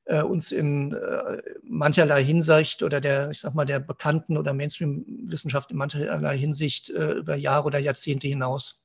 [0.09, 5.71] äh, uns in äh, mancherlei Hinsicht oder der, ich sag mal, der bekannten oder Mainstream-Wissenschaft
[5.71, 8.83] in mancherlei Hinsicht äh, über Jahre oder Jahrzehnte hinaus.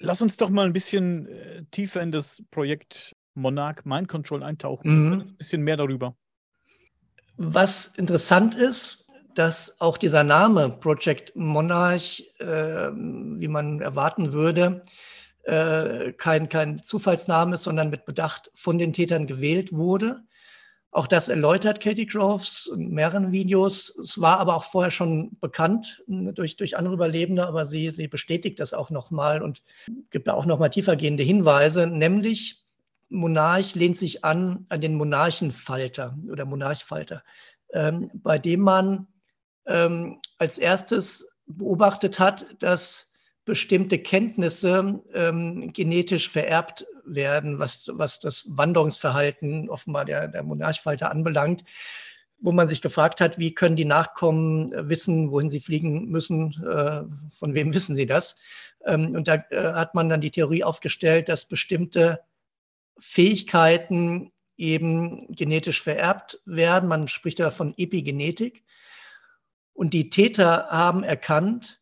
[0.00, 5.06] Lass uns doch mal ein bisschen äh, tiefer in das Projekt Monarch Mind Control eintauchen.
[5.06, 5.12] Mhm.
[5.12, 6.16] Ein bisschen mehr darüber.
[7.36, 14.82] Was interessant ist, dass auch dieser Name Project Monarch, äh, wie man erwarten würde,
[15.44, 20.24] äh, kein, kein Zufallsname ist, sondern mit Bedacht von den Tätern gewählt wurde.
[20.92, 23.94] Auch das erläutert Katie Groves in mehreren Videos.
[23.96, 28.08] Es war aber auch vorher schon bekannt hm, durch, durch andere Überlebende, aber sie, sie
[28.08, 29.62] bestätigt das auch nochmal und
[30.10, 32.64] gibt da auch nochmal tiefergehende Hinweise, nämlich
[33.08, 37.22] Monarch lehnt sich an an den Monarchenfalter oder Monarchfalter,
[37.72, 39.08] ähm, bei dem man
[39.66, 43.10] ähm, als erstes beobachtet hat, dass
[43.44, 51.64] bestimmte Kenntnisse ähm, genetisch vererbt werden, was, was das Wanderungsverhalten offenbar der, der Monarchfalter anbelangt,
[52.38, 57.02] wo man sich gefragt hat, wie können die Nachkommen wissen, wohin sie fliegen müssen, äh,
[57.36, 58.36] von wem wissen sie das?
[58.84, 62.20] Ähm, und da äh, hat man dann die Theorie aufgestellt, dass bestimmte
[62.98, 66.88] Fähigkeiten eben genetisch vererbt werden.
[66.88, 68.64] Man spricht da von Epigenetik.
[69.72, 71.80] Und die Täter haben erkannt,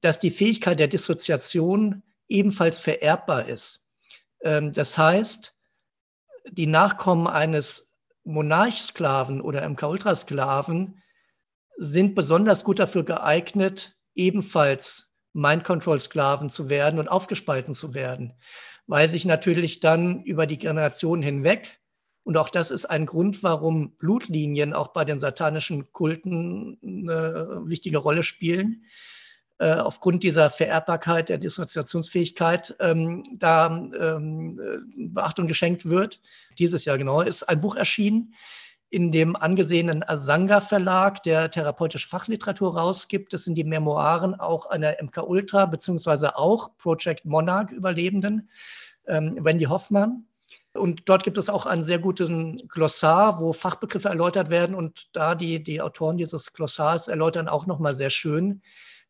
[0.00, 3.81] dass die Fähigkeit der Dissoziation ebenfalls vererbbar ist.
[4.42, 5.54] Ähm, das heißt,
[6.50, 7.92] die Nachkommen eines
[8.24, 11.02] Monarchsklaven oder MK-Ultrasklaven
[11.76, 18.34] sind besonders gut dafür geeignet, ebenfalls Mind-Control-Sklaven zu werden und aufgespalten zu werden
[18.86, 21.78] weil sich natürlich dann über die Generationen hinweg,
[22.24, 27.98] und auch das ist ein Grund, warum Blutlinien auch bei den satanischen Kulten eine wichtige
[27.98, 28.84] Rolle spielen,
[29.62, 34.58] äh, aufgrund dieser Vererbbarkeit, der Dissoziationsfähigkeit, ähm, da ähm,
[35.14, 36.20] Beachtung geschenkt wird.
[36.58, 38.34] Dieses Jahr genau ist ein Buch erschienen,
[38.90, 43.32] in dem angesehenen Asanga Verlag, der therapeutische Fachliteratur rausgibt.
[43.32, 48.50] Das sind die Memoiren auch einer MK Ultra beziehungsweise auch Project Monarch Überlebenden,
[49.06, 50.24] ähm, Wendy Hoffmann.
[50.74, 54.74] Und dort gibt es auch einen sehr guten Glossar, wo Fachbegriffe erläutert werden.
[54.74, 58.60] Und da die, die Autoren dieses Glossars erläutern auch nochmal sehr schön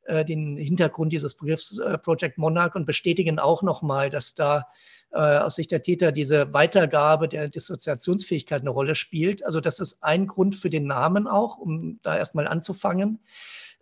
[0.05, 4.67] äh, den Hintergrund dieses Begriffs äh, Project Monarch und bestätigen auch nochmal, dass da
[5.13, 9.45] äh, aus Sicht der Täter diese Weitergabe der Dissoziationsfähigkeit eine Rolle spielt.
[9.45, 13.21] Also das ist ein Grund für den Namen auch, um da erstmal anzufangen,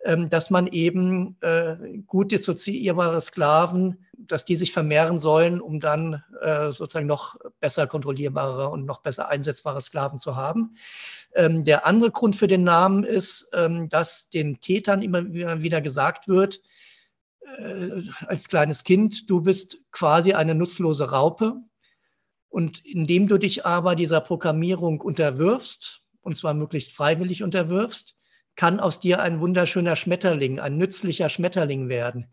[0.05, 1.37] ähm, dass man eben
[2.05, 6.23] gut dissoziierbare Sklaven, dass die sich vermehren sollen, um dann
[6.69, 10.75] sozusagen noch besser kontrollierbare und noch besser einsetzbare Sklaven zu haben.
[11.33, 16.27] Ähm, der andere Grund für den Namen ist, ähm, dass den Tätern immer wieder gesagt
[16.27, 16.61] wird,
[17.57, 21.57] äh, als kleines Kind, du bist quasi eine nutzlose Raupe.
[22.49, 28.17] Und indem du dich aber dieser Programmierung unterwirfst, und zwar möglichst freiwillig unterwirfst,
[28.55, 32.27] kann aus dir ein wunderschöner Schmetterling, ein nützlicher Schmetterling werden,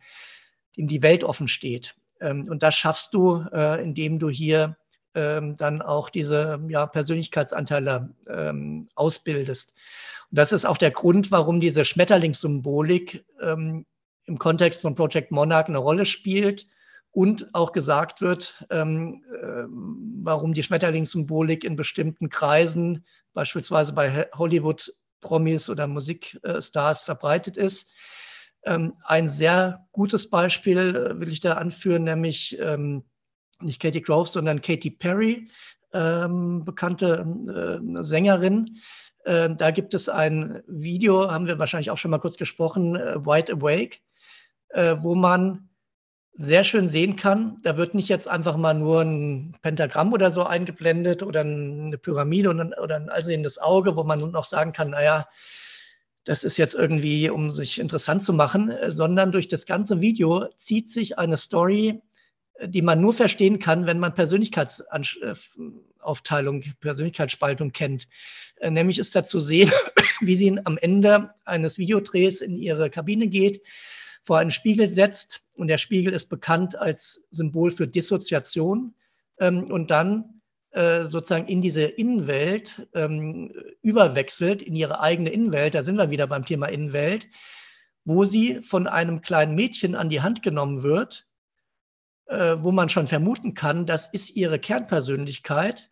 [0.77, 1.95] dem die Welt offen steht.
[2.21, 4.77] Ähm, und das schaffst du, äh, indem du hier
[5.19, 9.75] ähm, dann auch diese ja, Persönlichkeitsanteile ähm, ausbildest.
[10.31, 13.25] Und das ist auch der Grund, warum diese Schmetterlingssymbolik
[14.29, 16.67] im Kontext von Project Monarch eine Rolle spielt
[17.11, 19.65] und auch gesagt wird, ähm, äh,
[20.23, 27.93] warum die Schmetterlingssymbolik in bestimmten Kreisen, beispielsweise bei Hollywood-Promis oder Musikstars, verbreitet ist.
[28.65, 33.05] Ähm, ein sehr gutes Beispiel äh, will ich da anführen, nämlich ähm,
[33.61, 35.49] nicht Katie Groves, sondern Katy Perry,
[35.93, 38.79] ähm, bekannte äh, Sängerin.
[39.25, 43.17] Äh, da gibt es ein Video, haben wir wahrscheinlich auch schon mal kurz gesprochen, äh,
[43.25, 43.99] Wide Awake
[44.71, 45.69] äh, wo man
[46.33, 50.45] sehr schön sehen kann, da wird nicht jetzt einfach mal nur ein Pentagramm oder so
[50.45, 55.27] eingeblendet oder eine Pyramide oder ein allsehendes Auge, wo man noch sagen kann, naja,
[56.23, 60.47] das ist jetzt irgendwie, um sich interessant zu machen, äh, sondern durch das ganze Video
[60.59, 62.03] zieht sich eine Story,
[62.67, 65.37] die man nur verstehen kann, wenn man Persönlichkeitsanteile
[66.01, 68.09] Aufteilung, Persönlichkeitsspaltung kennt.
[68.57, 69.71] Äh, nämlich ist da zu sehen,
[70.21, 73.63] wie sie am Ende eines Videodrehs in ihre Kabine geht,
[74.25, 78.95] vor einen Spiegel setzt und der Spiegel ist bekannt als Symbol für Dissoziation
[79.39, 80.41] ähm, und dann
[80.71, 83.53] äh, sozusagen in diese Innenwelt ähm,
[83.83, 87.29] überwechselt, in ihre eigene Innenwelt, da sind wir wieder beim Thema Innenwelt,
[88.05, 91.28] wo sie von einem kleinen Mädchen an die Hand genommen wird,
[92.29, 95.91] äh, wo man schon vermuten kann, das ist ihre Kernpersönlichkeit.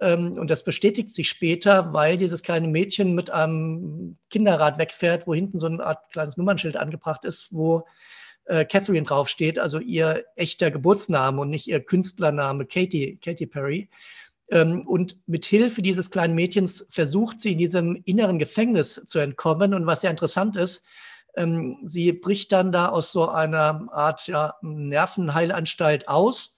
[0.00, 5.34] Ähm, und das bestätigt sich später, weil dieses kleine Mädchen mit einem Kinderrad wegfährt, wo
[5.34, 7.86] hinten so eine Art kleines Nummernschild angebracht ist, wo
[8.46, 13.88] äh, Catherine draufsteht, also ihr echter Geburtsname und nicht ihr Künstlername Katy, Katy Perry.
[14.50, 19.74] Ähm, und mit Hilfe dieses kleinen Mädchens versucht sie, diesem inneren Gefängnis zu entkommen.
[19.74, 20.84] Und was sehr interessant ist,
[21.36, 26.56] ähm, sie bricht dann da aus so einer Art ja, Nervenheilanstalt aus.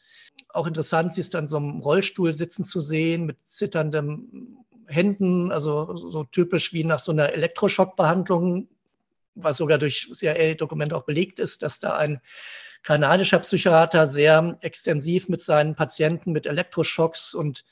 [0.51, 5.97] Auch interessant, sie ist dann so im Rollstuhl sitzen zu sehen mit zitternden Händen, also
[6.09, 8.69] so typisch wie nach so einer Elektroschockbehandlung,
[9.35, 12.21] was sogar durch CIA-Dokumente auch belegt ist, dass da ein
[12.83, 17.65] kanadischer Psychiater sehr extensiv mit seinen Patienten mit Elektroschocks und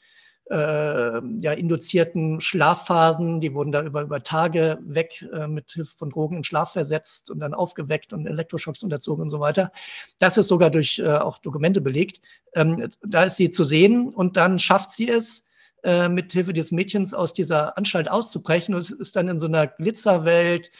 [0.51, 6.39] ja, induzierten Schlafphasen, die wurden da über, über Tage weg äh, mit Hilfe von Drogen
[6.39, 9.73] in Schlaf versetzt und dann aufgeweckt und Elektroschocks unterzogen und so weiter.
[10.19, 12.21] Das ist sogar durch äh, auch Dokumente belegt.
[12.55, 15.47] Ähm, da ist sie zu sehen und dann schafft sie es,
[15.83, 19.47] äh, mit Hilfe des Mädchens aus dieser Anstalt auszubrechen und es ist dann in so
[19.47, 20.71] einer Glitzerwelt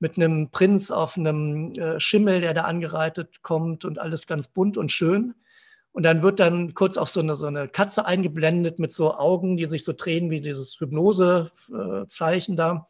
[0.00, 4.76] mit einem Prinz auf einem äh, Schimmel, der da angereitet kommt und alles ganz bunt
[4.76, 5.34] und schön.
[5.94, 9.56] Und dann wird dann kurz auch so eine, so eine Katze eingeblendet mit so Augen,
[9.56, 12.88] die sich so drehen wie dieses Hypnosezeichen da,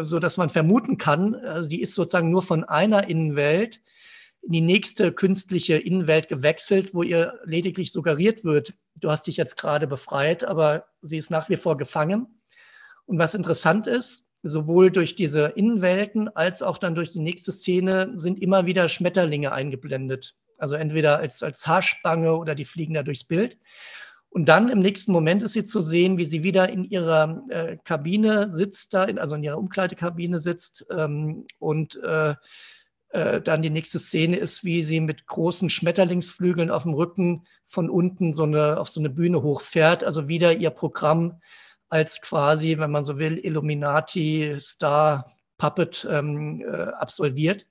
[0.00, 3.80] so dass man vermuten kann, äh, sie ist sozusagen nur von einer Innenwelt
[4.40, 8.72] in die nächste künstliche Innenwelt gewechselt, wo ihr lediglich suggeriert wird,
[9.02, 12.40] du hast dich jetzt gerade befreit, aber sie ist nach wie vor gefangen.
[13.04, 18.14] Und was interessant ist, sowohl durch diese Innenwelten als auch dann durch die nächste Szene
[18.16, 20.34] sind immer wieder Schmetterlinge eingeblendet.
[20.62, 23.58] Also entweder als, als Haarspange oder die fliegen da durchs Bild.
[24.30, 27.76] Und dann im nächsten Moment ist sie zu sehen, wie sie wieder in ihrer äh,
[27.84, 30.86] Kabine sitzt, da in, also in ihrer Umkleidekabine sitzt.
[30.90, 32.34] Ähm, und äh,
[33.10, 37.90] äh, dann die nächste Szene ist, wie sie mit großen Schmetterlingsflügeln auf dem Rücken von
[37.90, 40.02] unten so eine, auf so eine Bühne hochfährt.
[40.02, 41.42] Also wieder ihr Programm
[41.90, 45.26] als quasi, wenn man so will, Illuminati Star
[45.58, 47.66] Puppet ähm, äh, absolviert.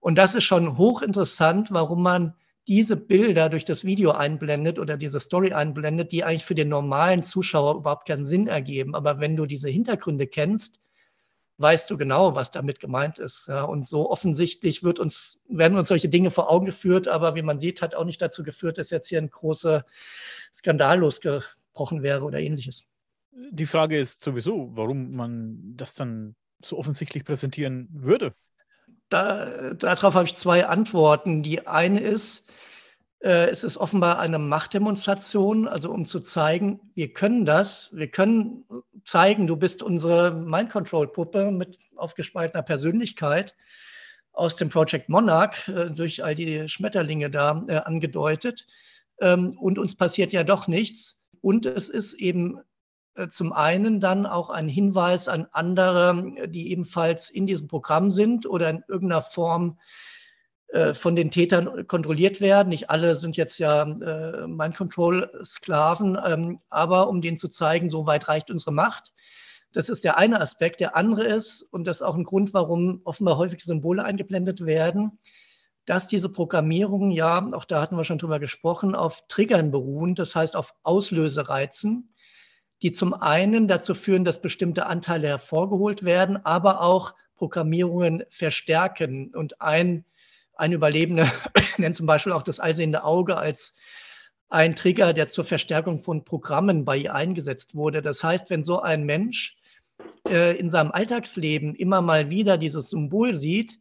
[0.00, 2.34] Und das ist schon hochinteressant, warum man
[2.66, 7.22] diese Bilder durch das Video einblendet oder diese Story einblendet, die eigentlich für den normalen
[7.22, 8.94] Zuschauer überhaupt keinen Sinn ergeben.
[8.94, 10.80] Aber wenn du diese Hintergründe kennst,
[11.58, 13.48] weißt du genau, was damit gemeint ist.
[13.48, 17.42] Ja, und so offensichtlich wird uns, werden uns solche Dinge vor Augen geführt, aber wie
[17.42, 19.84] man sieht, hat auch nicht dazu geführt, dass jetzt hier ein großer
[20.54, 22.86] Skandal losgebrochen wäre oder ähnliches.
[23.32, 28.32] Die Frage ist sowieso, warum man das dann so offensichtlich präsentieren würde
[29.10, 31.42] da, darauf habe ich zwei Antworten.
[31.42, 32.48] Die eine ist,
[33.20, 38.64] äh, es ist offenbar eine Machtdemonstration, also um zu zeigen, wir können das, wir können
[39.04, 43.54] zeigen, du bist unsere Mind-Control-Puppe mit aufgespaltener Persönlichkeit
[44.32, 48.66] aus dem Project Monarch, äh, durch all die Schmetterlinge da äh, angedeutet.
[49.20, 51.20] Ähm, und uns passiert ja doch nichts.
[51.42, 52.60] Und es ist eben
[53.30, 58.70] zum einen dann auch ein Hinweis an andere, die ebenfalls in diesem Programm sind oder
[58.70, 59.78] in irgendeiner Form
[60.68, 62.68] äh, von den Tätern kontrolliert werden.
[62.68, 68.28] Nicht alle sind jetzt ja äh, Mind-Control-Sklaven, ähm, aber um denen zu zeigen, so weit
[68.28, 69.12] reicht unsere Macht.
[69.72, 70.80] Das ist der eine Aspekt.
[70.80, 75.18] Der andere ist, und das ist auch ein Grund, warum offenbar häufig Symbole eingeblendet werden,
[75.86, 80.36] dass diese Programmierungen ja, auch da hatten wir schon drüber gesprochen, auf Triggern beruhen, das
[80.36, 82.14] heißt auf Auslösereizen
[82.82, 89.34] die zum einen dazu führen, dass bestimmte Anteile hervorgeholt werden, aber auch Programmierungen verstärken.
[89.34, 90.04] Und ein,
[90.54, 91.30] ein Überlebender
[91.78, 93.74] nennt zum Beispiel auch das allsehende Auge als
[94.48, 98.02] ein Trigger, der zur Verstärkung von Programmen bei ihr eingesetzt wurde.
[98.02, 99.56] Das heißt, wenn so ein Mensch
[100.28, 103.78] äh, in seinem Alltagsleben immer mal wieder dieses Symbol sieht,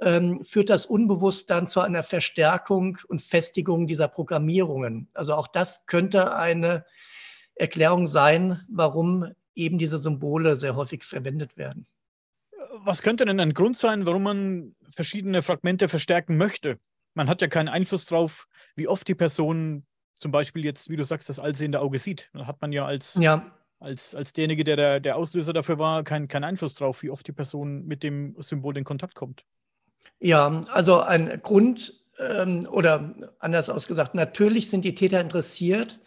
[0.00, 5.08] ähm, führt das unbewusst dann zu einer Verstärkung und Festigung dieser Programmierungen.
[5.14, 6.84] Also auch das könnte eine
[7.56, 11.86] Erklärung sein, warum eben diese Symbole sehr häufig verwendet werden.
[12.84, 16.78] Was könnte denn ein Grund sein, warum man verschiedene Fragmente verstärken möchte?
[17.14, 21.04] Man hat ja keinen Einfluss darauf, wie oft die Person zum Beispiel jetzt, wie du
[21.04, 22.30] sagst, das allsehende Auge sieht.
[22.34, 23.50] Da hat man ja als, ja.
[23.80, 27.26] als, als derjenige, der, der der Auslöser dafür war, keinen kein Einfluss darauf, wie oft
[27.26, 29.44] die Person mit dem Symbol in Kontakt kommt.
[30.20, 35.98] Ja, also ein Grund ähm, oder anders ausgesagt, natürlich sind die Täter interessiert,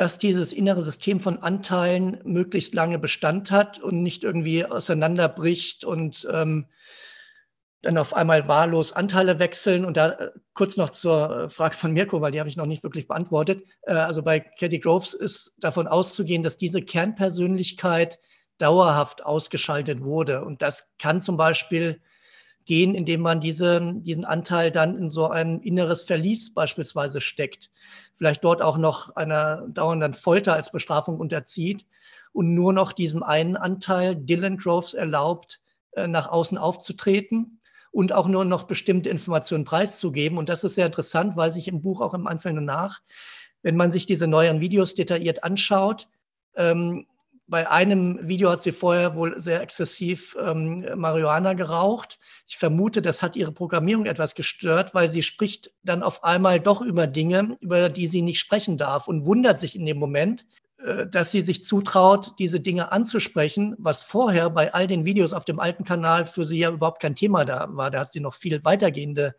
[0.00, 6.26] dass dieses innere System von Anteilen möglichst lange Bestand hat und nicht irgendwie auseinanderbricht und
[6.32, 6.68] ähm,
[7.82, 9.84] dann auf einmal wahllos Anteile wechseln.
[9.84, 12.64] Und da äh, kurz noch zur äh, Frage von Mirko, weil die habe ich noch
[12.64, 13.62] nicht wirklich beantwortet.
[13.82, 18.20] Äh, also bei Katie Groves ist davon auszugehen, dass diese Kernpersönlichkeit
[18.56, 20.42] dauerhaft ausgeschaltet wurde.
[20.46, 22.00] Und das kann zum Beispiel
[22.64, 27.70] gehen, indem man diese, diesen Anteil dann in so ein inneres Verlies beispielsweise steckt.
[28.16, 31.86] Vielleicht dort auch noch einer dauernden Folter als Bestrafung unterzieht
[32.32, 35.60] und nur noch diesem einen Anteil Dylan Groves erlaubt,
[35.96, 40.38] nach außen aufzutreten und auch nur noch bestimmte Informationen preiszugeben.
[40.38, 43.00] Und das ist sehr interessant, weil sich im Buch auch im Einzelnen nach,
[43.62, 46.08] wenn man sich diese neuen Videos detailliert anschaut,
[46.54, 47.06] ähm,
[47.50, 52.20] bei einem Video hat sie vorher wohl sehr exzessiv ähm, Marihuana geraucht.
[52.46, 56.80] Ich vermute, das hat ihre Programmierung etwas gestört, weil sie spricht dann auf einmal doch
[56.80, 60.46] über Dinge, über die sie nicht sprechen darf und wundert sich in dem Moment,
[60.78, 65.44] äh, dass sie sich zutraut, diese Dinge anzusprechen, was vorher bei all den Videos auf
[65.44, 67.90] dem alten Kanal für sie ja überhaupt kein Thema da war.
[67.90, 69.34] Da hat sie noch viel weitergehende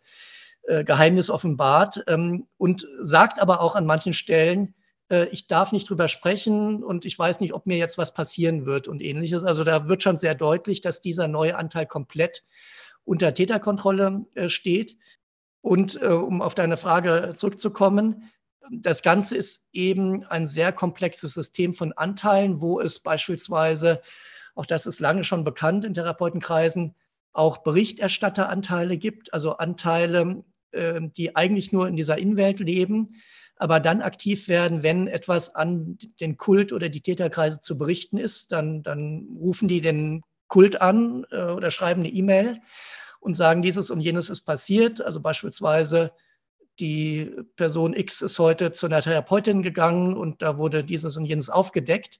[0.63, 4.75] äh, Geheimnis offenbart ähm, und sagt aber auch an manchen Stellen,
[5.11, 8.65] äh, ich darf nicht drüber sprechen und ich weiß nicht, ob mir jetzt was passieren
[8.65, 9.43] wird und ähnliches.
[9.43, 12.43] Also da wird schon sehr deutlich, dass dieser neue Anteil komplett
[13.03, 14.97] unter Täterkontrolle äh, steht.
[15.61, 18.31] Und äh, um auf deine Frage zurückzukommen,
[18.71, 24.01] das Ganze ist eben ein sehr komplexes System von Anteilen, wo es beispielsweise,
[24.55, 26.95] auch das ist lange schon bekannt in Therapeutenkreisen,
[27.33, 33.15] auch Berichterstatteranteile gibt, also Anteile, äh, die eigentlich nur in dieser Innenwelt leben,
[33.61, 38.51] aber dann aktiv werden, wenn etwas an den Kult oder die Täterkreise zu berichten ist.
[38.51, 42.59] Dann, dann rufen die den Kult an äh, oder schreiben eine E-Mail
[43.19, 44.99] und sagen, dieses und jenes ist passiert.
[44.99, 46.11] Also beispielsweise
[46.79, 51.51] die Person X ist heute zu einer Therapeutin gegangen und da wurde dieses und jenes
[51.51, 52.19] aufgedeckt.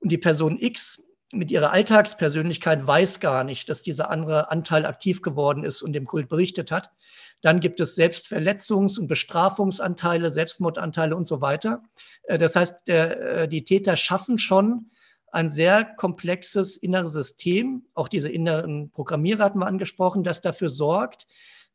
[0.00, 1.04] Und die Person X
[1.34, 6.06] mit ihrer Alltagspersönlichkeit weiß gar nicht, dass dieser andere Anteil aktiv geworden ist und dem
[6.06, 6.92] Kult berichtet hat.
[7.42, 11.82] Dann gibt es Selbstverletzungs- und Bestrafungsanteile, Selbstmordanteile und so weiter.
[12.22, 14.90] Äh, das heißt, der, äh, die Täter schaffen schon
[15.30, 17.86] ein sehr komplexes inneres System.
[17.94, 21.26] Auch diese inneren Programmierer hatten wir angesprochen, das dafür sorgt,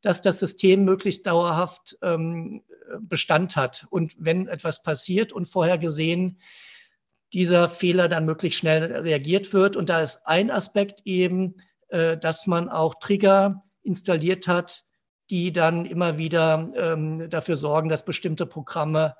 [0.01, 2.63] dass das System möglichst dauerhaft ähm,
[2.99, 3.88] Bestand hat.
[3.89, 6.39] Und wenn etwas passiert und vorhergesehen,
[7.34, 9.76] dieser Fehler dann möglichst schnell reagiert wird.
[9.76, 11.55] Und da ist ein Aspekt eben,
[11.89, 14.86] äh, dass man auch Trigger installiert hat,
[15.30, 19.16] die dann immer wieder ähm, dafür sorgen, dass bestimmte Programme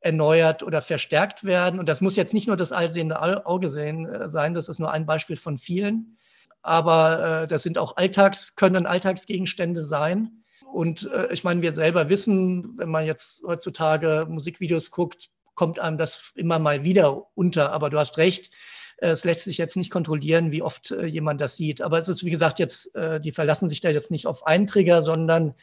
[0.00, 1.78] erneuert oder verstärkt werden.
[1.78, 4.90] Und das muss jetzt nicht nur das allsehende Auge sehen, äh, sein, das ist nur
[4.90, 6.16] ein Beispiel von vielen
[6.62, 10.44] aber äh, das sind auch Alltags, können Alltagsgegenstände sein.
[10.72, 15.98] Und äh, ich meine, wir selber wissen, wenn man jetzt heutzutage Musikvideos guckt, kommt einem
[15.98, 17.72] das immer mal wieder unter.
[17.72, 18.52] Aber du hast recht,
[19.00, 21.80] es lässt sich jetzt nicht kontrollieren, wie oft äh, jemand das sieht.
[21.82, 24.66] Aber es ist, wie gesagt, jetzt, äh, die verlassen sich da jetzt nicht auf einen
[24.66, 25.54] Trigger, sondern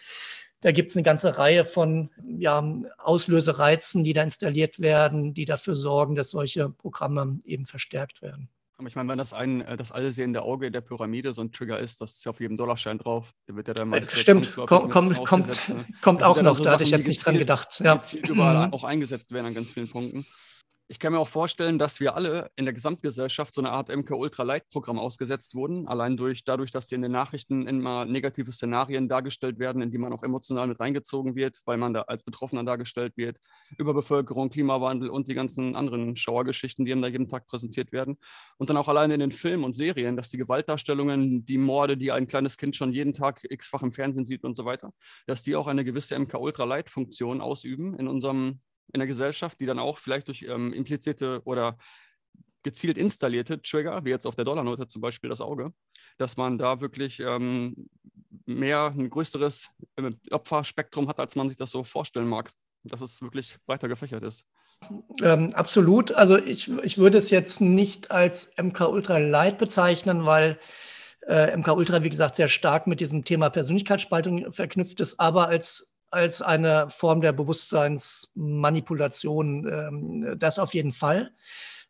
[0.61, 2.63] da gibt es eine ganze Reihe von ja,
[2.97, 8.49] Auslösereizen, die da installiert werden, die dafür sorgen, dass solche Programme eben verstärkt werden.
[8.79, 11.79] Aber ich meine, wenn das ein, äh, das allsehende Auge der Pyramide so ein Trigger
[11.79, 14.89] ist, das ist ja auf jedem Dollarschein drauf, der wird ja dann meist Stimmt, komm,
[14.89, 15.85] komm, kommt, ne?
[16.01, 17.79] kommt auch noch, so da hatte ich jetzt nicht dran gedacht.
[17.83, 18.01] Ja.
[18.27, 18.73] Überall mhm.
[18.73, 20.25] auch eingesetzt werden an ganz vielen Punkten
[20.89, 24.11] ich kann mir auch vorstellen, dass wir alle in der Gesamtgesellschaft so eine Art MK
[24.11, 28.53] Ultra Light Programm ausgesetzt wurden, allein durch dadurch, dass hier in den Nachrichten immer negative
[28.53, 32.23] Szenarien dargestellt werden, in die man auch emotional mit reingezogen wird, weil man da als
[32.23, 33.37] Betroffener dargestellt wird,
[33.77, 38.17] Überbevölkerung, Klimawandel und die ganzen anderen Schauergeschichten, die einem da jeden Tag präsentiert werden.
[38.57, 42.13] Und dann auch allein in den Filmen und Serien, dass die Gewaltdarstellungen, die Morde, die
[42.13, 44.91] ein kleines Kind schon jeden Tag x-fach im Fernsehen sieht und so weiter,
[45.25, 48.61] dass die auch eine gewisse MK Ultra Light Funktion ausüben in unserem
[48.93, 51.77] in der Gesellschaft, die dann auch vielleicht durch ähm, implizierte oder
[52.63, 55.71] gezielt installierte Trigger, wie jetzt auf der Dollarnote zum Beispiel das Auge,
[56.17, 57.89] dass man da wirklich ähm,
[58.45, 62.51] mehr ein größeres äh, Opferspektrum hat, als man sich das so vorstellen mag.
[62.83, 64.45] Dass es wirklich breiter gefächert ist.
[65.21, 66.11] Ähm, absolut.
[66.11, 70.59] Also ich, ich würde es jetzt nicht als MK Ultra Light bezeichnen, weil
[71.27, 75.93] äh, MK Ultra, wie gesagt, sehr stark mit diesem Thema Persönlichkeitsspaltung verknüpft ist, aber als
[76.11, 79.67] als eine Form der Bewusstseinsmanipulation.
[79.67, 81.31] Ähm, das auf jeden Fall.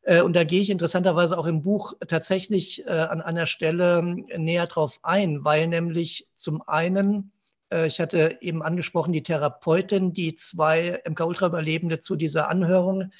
[0.08, 4.68] Äh, und da gehe ich interessanterweise auch im Buch tatsächlich äh, an einer Stelle näher
[4.68, 7.32] drauf ein, weil nämlich zum einen,
[7.72, 13.12] äh, ich hatte eben angesprochen, die Therapeutin, die zwei MK-Ultra-Überlebende zu dieser Anhörung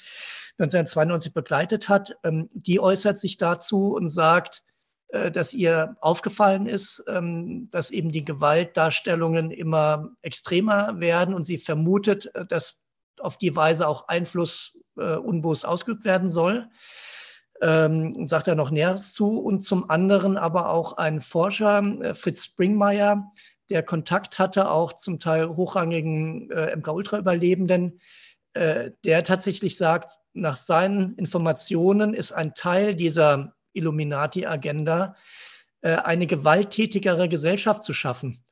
[0.58, 4.67] 1992 begleitet hat, ähm, die äußert sich dazu und sagt, äh,
[5.10, 12.34] dass ihr aufgefallen ist, ähm, dass eben die Gewaltdarstellungen immer extremer werden und sie vermutet,
[12.34, 12.78] äh, dass
[13.20, 16.68] auf die Weise auch Einfluss äh, unbewusst ausgeübt werden soll.
[17.60, 19.38] Ähm, sagt er noch Näheres zu.
[19.38, 23.32] Und zum anderen aber auch ein Forscher, äh, Fritz Springmeier,
[23.70, 28.00] der Kontakt hatte, auch zum Teil hochrangigen äh, MK-Ultra-Überlebenden,
[28.52, 35.16] äh, der tatsächlich sagt, nach seinen Informationen ist ein Teil dieser Illuminati-Agenda
[35.80, 38.44] äh, eine gewalttätigere Gesellschaft zu schaffen.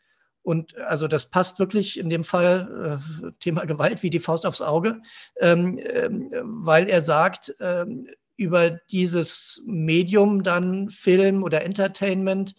[0.43, 4.63] Und also das passt wirklich in dem Fall äh, Thema Gewalt wie die Faust aufs
[4.63, 5.03] Auge,
[5.41, 8.07] ähm, ähm, weil er sagt, ähm,
[8.37, 12.55] über dieses Medium dann Film oder Entertainment,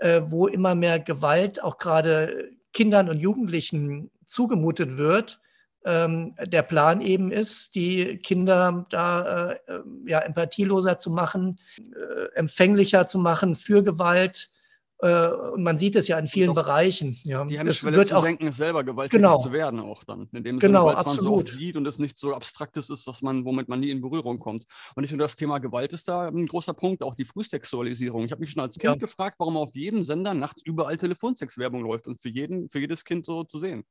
[0.00, 5.40] äh, wo immer mehr Gewalt auch gerade Kindern und Jugendlichen zugemutet wird,
[5.84, 9.58] ähm, der Plan eben ist, die Kinder da äh,
[10.06, 14.50] ja, empathieloser zu machen, äh, empfänglicher zu machen für Gewalt.
[14.98, 17.18] Äh, und man sieht es ja in vielen Bereichen.
[17.24, 17.44] Ja.
[17.44, 20.28] Die Hemmschwelle zu auch, senken, selber gewalttätig genau, zu werden auch dann.
[20.32, 23.08] In dem genau, Sinne, weil man so oft sieht und es nicht so abstraktes ist,
[23.08, 24.64] was man, womit man nie in Berührung kommt.
[24.94, 28.24] Und ich finde, das Thema Gewalt ist da ein großer Punkt, auch die Frühsexualisierung.
[28.24, 28.94] Ich habe mich schon als Kind ja.
[28.94, 33.26] gefragt, warum auf jedem Sender nachts überall Telefonsexwerbung läuft und für, jeden, für jedes Kind
[33.26, 33.84] so zu sehen.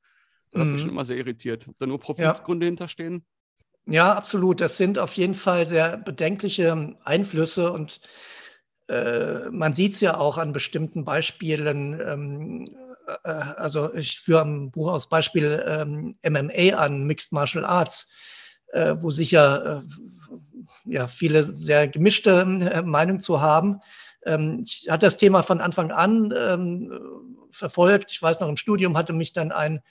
[0.52, 0.80] Das hat mich mhm.
[0.80, 1.68] schon immer sehr irritiert.
[1.68, 2.70] Ob da nur Profitgründe ja.
[2.70, 3.26] hinterstehen?
[3.86, 4.62] Ja, absolut.
[4.62, 8.02] Das sind auf jeden Fall sehr bedenkliche Einflüsse und
[8.88, 11.99] äh, man sieht es ja auch an bestimmten Beispielen.
[11.99, 12.66] Ähm,
[13.24, 18.10] äh, also ich führe am Buch aus Beispiel ähm, MMA an, Mixed Martial Arts,
[18.74, 23.80] äh, wo sicher äh, ja, viele sehr gemischte äh, Meinungen zu haben.
[24.26, 28.12] Ähm, ich hatte das Thema von Anfang an ähm, verfolgt.
[28.12, 29.82] Ich weiß noch, im Studium hatte mich dann ein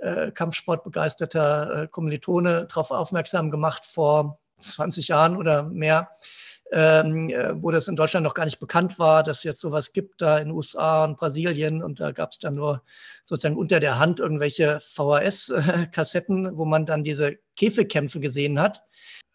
[0.00, 6.10] äh, kampfsportbegeisterter äh, Kommilitone darauf aufmerksam gemacht vor 20 Jahren oder mehr,
[6.72, 9.92] ähm, äh, wo das in Deutschland noch gar nicht bekannt war, dass es jetzt sowas
[9.92, 11.82] gibt da in USA und Brasilien.
[11.82, 12.82] Und da gab es dann nur
[13.24, 18.84] sozusagen unter der Hand irgendwelche VHS-Kassetten, wo man dann diese Käfigkämpfe gesehen hat,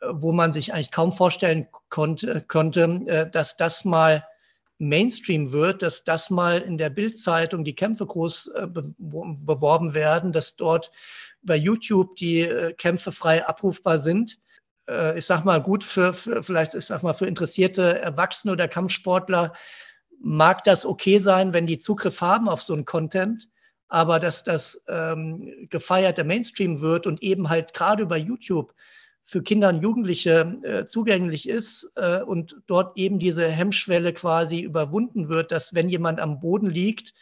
[0.02, 4.26] äh, wo man sich eigentlich kaum vorstellen konnte, konnte äh, dass das mal
[4.78, 10.32] Mainstream wird, dass das mal in der Bildzeitung die Kämpfe groß äh, be beworben werden,
[10.34, 10.92] dass dort
[11.42, 14.40] bei YouTube die äh, Kämpfe frei abrufbar sind.
[14.90, 18.68] Äh, ich sag mal gut für, für, vielleicht ich sag mal für interessierte Erwachsene oder
[18.68, 19.54] Kampfsportler
[20.20, 23.50] mag das okay sein, wenn die Zugriff haben auf so einen Content,
[23.88, 28.74] aber dass das ähm, gefeierte Mainstream wird und eben halt gerade über YouTube
[29.26, 35.30] für Kinder und Jugendliche äh, zugänglich ist äh, und dort eben diese Hemmschwelle quasi überwunden
[35.30, 37.14] wird, dass wenn jemand am Boden liegt,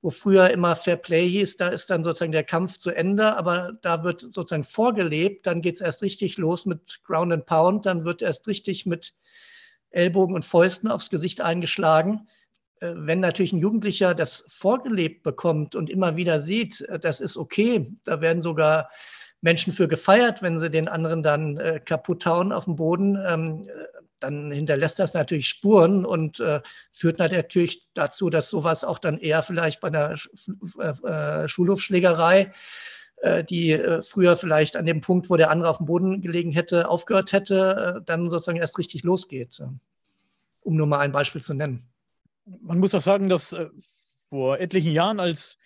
[0.00, 3.72] wo früher immer Fair Play hieß, da ist dann sozusagen der Kampf zu Ende, aber
[3.82, 8.04] da wird sozusagen vorgelebt, dann geht es erst richtig los mit Ground and Pound, dann
[8.04, 9.14] wird erst richtig mit
[9.90, 12.26] Ellbogen und Fäusten aufs Gesicht eingeschlagen.
[12.80, 17.36] Äh, wenn natürlich ein Jugendlicher das vorgelebt bekommt und immer wieder sieht, äh, das ist
[17.36, 18.90] okay, da werden sogar
[19.44, 23.18] Menschen für gefeiert, wenn sie den anderen dann äh, kaputt hauen auf dem Boden.
[23.28, 23.68] Ähm,
[24.18, 29.42] dann hinterlässt das natürlich Spuren und äh, führt natürlich dazu, dass sowas auch dann eher
[29.42, 30.14] vielleicht bei einer
[30.78, 32.54] äh, Schulhofschlägerei,
[33.18, 36.52] äh, die äh, früher vielleicht an dem Punkt, wo der andere auf dem Boden gelegen
[36.52, 39.62] hätte, aufgehört hätte, äh, dann sozusagen erst richtig losgeht.
[40.62, 41.86] Um nur mal ein Beispiel zu nennen.
[42.62, 43.54] Man muss auch sagen, dass
[44.30, 45.58] vor etlichen Jahren, als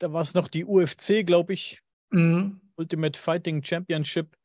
[0.00, 2.60] da war es noch die UFC, glaube ich, mhm.
[2.76, 4.36] Ultimate Fighting Championship.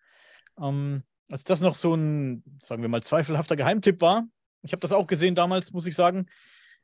[0.61, 4.27] Ähm, als das noch so ein, sagen wir mal, zweifelhafter Geheimtipp war.
[4.61, 6.25] Ich habe das auch gesehen damals, muss ich sagen,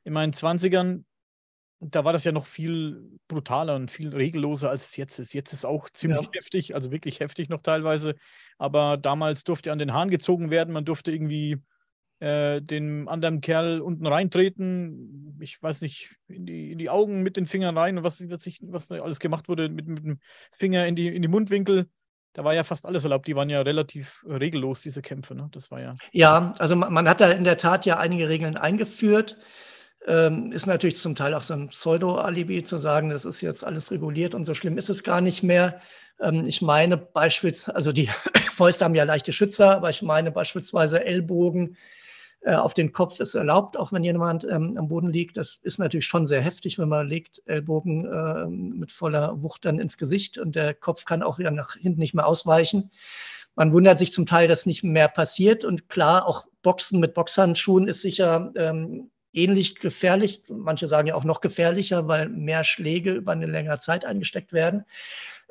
[0.03, 1.03] in meinen 20ern.
[1.79, 5.33] Da war das ja noch viel brutaler und viel regelloser, als es jetzt ist.
[5.33, 6.29] Jetzt ist es auch ziemlich ja.
[6.33, 8.15] heftig, also wirklich heftig noch teilweise.
[8.57, 10.73] Aber damals durfte an den Haaren gezogen werden.
[10.73, 11.57] Man durfte irgendwie
[12.19, 17.37] äh, den anderen Kerl unten reintreten, ich weiß nicht, in die, in die Augen mit
[17.37, 20.19] den Fingern rein und was, was, ich, was alles gemacht wurde mit, mit dem
[20.51, 21.89] Finger in die, in die Mundwinkel.
[22.33, 23.27] Da war ja fast alles erlaubt.
[23.27, 25.35] Die waren ja relativ regellos, diese Kämpfe.
[25.35, 25.49] Ne?
[25.53, 25.93] Das war ja.
[26.11, 29.37] Ja, also man, man hat da in der Tat ja einige Regeln eingeführt.
[30.07, 33.91] Ähm, ist natürlich zum Teil auch so ein Pseudo-Alibi zu sagen, das ist jetzt alles
[33.91, 35.81] reguliert und so schlimm ist es gar nicht mehr.
[36.19, 38.07] Ähm, ich meine beispielsweise, also die
[38.55, 41.77] Fäuste haben ja leichte Schützer, aber ich meine beispielsweise Ellbogen,
[42.45, 45.35] äh, auf den Kopf ist erlaubt, auch wenn jemand ähm, am Boden liegt.
[45.35, 49.79] Das ist natürlich schon sehr heftig, wenn man legt Ellbogen äh, mit voller Wucht dann
[49.79, 52.91] ins Gesicht und der Kopf kann auch ja nach hinten nicht mehr ausweichen.
[53.55, 55.65] Man wundert sich zum Teil, dass nicht mehr passiert.
[55.65, 60.41] Und klar, auch Boxen mit Boxhandschuhen ist sicher ähm, ähnlich gefährlich.
[60.49, 64.85] Manche sagen ja auch noch gefährlicher, weil mehr Schläge über eine längere Zeit eingesteckt werden.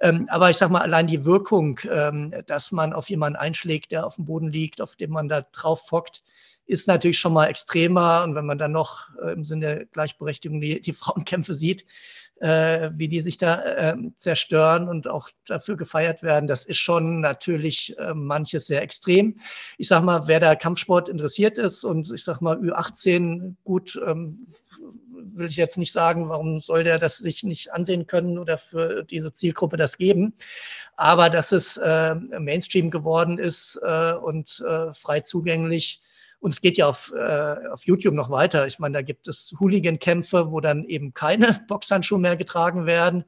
[0.01, 4.07] Ähm, aber ich sage mal, allein die Wirkung, ähm, dass man auf jemanden einschlägt, der
[4.07, 6.23] auf dem Boden liegt, auf dem man da drauf hockt,
[6.67, 8.23] ist natürlich schon mal extremer.
[8.25, 11.85] Und wenn man dann noch äh, im Sinne der Gleichberechtigung die, die Frauenkämpfe sieht,
[12.41, 17.21] äh, wie die sich da äh, zerstören und auch dafür gefeiert werden, das ist schon
[17.21, 19.39] natürlich äh, manches sehr extrem.
[19.79, 24.49] Ich sag mal, wer da Kampfsport interessiert ist und ich sag mal Ü18 gut ähm,
[25.37, 29.05] will ich jetzt nicht sagen, warum soll der das sich nicht ansehen können oder für
[29.05, 30.35] diese Zielgruppe das geben.
[30.97, 36.01] Aber dass es äh, Mainstream geworden ist äh, und äh, frei zugänglich,
[36.45, 38.67] und es geht ja auf, äh, auf YouTube noch weiter.
[38.67, 43.25] Ich meine, da gibt es Hooligan-Kämpfe, wo dann eben keine Boxhandschuhe mehr getragen werden,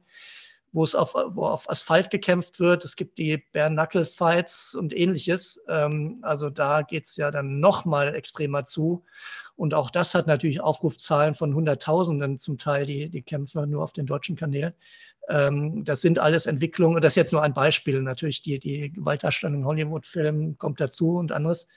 [0.71, 2.85] wo es auf, wo auf Asphalt gekämpft wird.
[2.85, 5.59] Es gibt die Bare-Knuckle-Fights und ähnliches.
[5.67, 9.03] Ähm, also da geht es ja dann noch mal extremer zu.
[9.55, 13.93] Und auch das hat natürlich Aufrufzahlen von Hunderttausenden zum Teil, die, die Kämpfe nur auf
[13.93, 14.75] den deutschen Kanälen.
[15.27, 17.99] Ähm, das sind alles Entwicklungen, das ist jetzt nur ein Beispiel.
[17.99, 21.67] Natürlich die, die Gewaltdarstellung in Hollywood-Filmen kommt dazu und anderes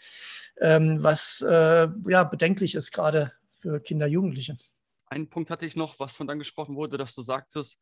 [1.03, 4.57] was äh, ja bedenklich ist, gerade für Kinder, Jugendliche.
[5.07, 7.79] Einen Punkt hatte ich noch, was von dann gesprochen wurde, dass du sagtest,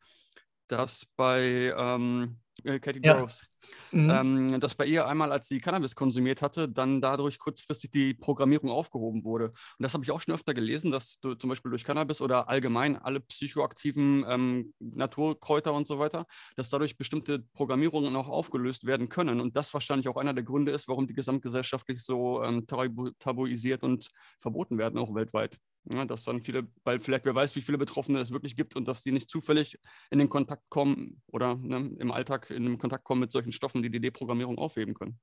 [0.69, 3.19] dass bei ähm, äh, Katie ja.
[3.19, 3.45] Groves,
[3.93, 4.11] mhm.
[4.11, 8.71] ähm, dass bei ihr einmal, als sie Cannabis konsumiert hatte, dann dadurch kurzfristig die Programmierung
[8.71, 9.47] aufgehoben wurde.
[9.47, 12.49] Und das habe ich auch schon öfter gelesen, dass du zum Beispiel durch Cannabis oder
[12.49, 19.09] allgemein alle psychoaktiven ähm, Naturkräuter und so weiter, dass dadurch bestimmte Programmierungen auch aufgelöst werden
[19.09, 19.41] können.
[19.41, 23.83] Und das wahrscheinlich auch einer der Gründe ist, warum die gesamtgesellschaftlich so ähm, tabu tabuisiert
[23.83, 25.59] und verboten werden, auch weltweit.
[25.85, 28.87] Ja, dass dann viele, weil vielleicht wer weiß, wie viele Betroffene es wirklich gibt und
[28.87, 29.79] dass die nicht zufällig
[30.11, 33.83] in den Kontakt kommen oder ne, im Alltag in den Kontakt kommen mit solchen Stoffen,
[33.83, 35.19] die die Deprogrammierung aufheben können.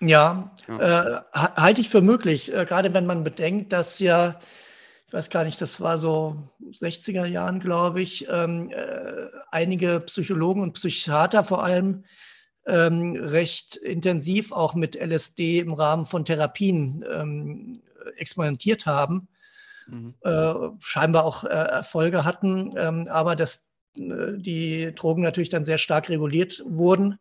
[0.00, 1.22] Ja, ja.
[1.22, 4.40] Äh, halte ich für möglich, äh, gerade wenn man bedenkt, dass ja,
[5.06, 10.62] ich weiß gar nicht, das war so 60er Jahren, glaube ich, ähm, äh, einige Psychologen
[10.62, 12.04] und Psychiater vor allem
[12.66, 17.82] ähm, recht intensiv auch mit LSD im Rahmen von Therapien ähm,
[18.16, 19.28] experimentiert haben
[19.86, 20.14] mhm.
[20.22, 23.66] äh, scheinbar auch äh, Erfolge hatten, ähm, aber dass
[23.96, 27.18] äh, die Drogen natürlich dann sehr stark reguliert wurden.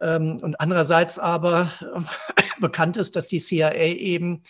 [0.00, 1.70] Ähm, und andererseits aber
[2.60, 4.42] bekannt ist, dass die CIA eben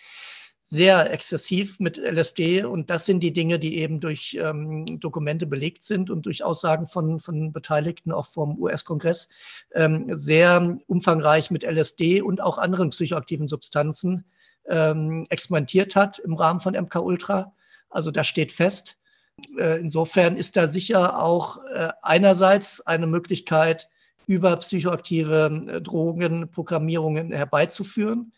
[0.62, 5.82] sehr exzessiv mit LSD und das sind die Dinge, die eben durch ähm, Dokumente belegt
[5.82, 9.28] sind und durch Aussagen von, von Beteiligten auch vom US-Kongress
[9.74, 14.24] ähm, sehr umfangreich mit LSD und auch anderen psychoaktiven Substanzen
[14.68, 17.52] ähm, experimentiert hat im Rahmen von MK Ultra.
[17.88, 18.96] Also das steht fest.
[19.58, 23.88] Äh, insofern ist da sicher auch äh, einerseits eine Möglichkeit,
[24.26, 28.32] über psychoaktive äh, Drogen Programmierungen herbeizuführen.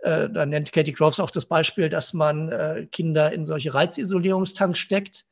[0.00, 4.80] Äh, da nennt Katie Groves auch das Beispiel, dass man äh, Kinder in solche Reizisolierungstanks
[4.80, 5.26] steckt,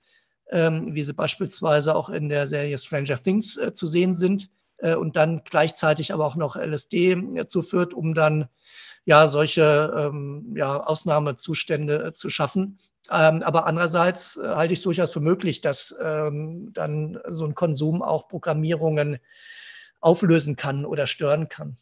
[0.51, 4.51] ähm, wie sie beispielsweise auch in der Serie Stranger Things äh, zu sehen sind,
[4.81, 8.47] und dann gleichzeitig aber auch noch LSD zuführt, um dann
[9.09, 12.79] ja, solche ähm, ja, Ausnahmezustände äh, zu schaffen.
[13.11, 17.55] Ähm, aber andererseits äh, halte ich es durchaus für möglich, dass ähm, dann so ein
[17.55, 19.19] Konsum auch Programmierungen
[20.01, 21.79] auflösen kann oder stören kann.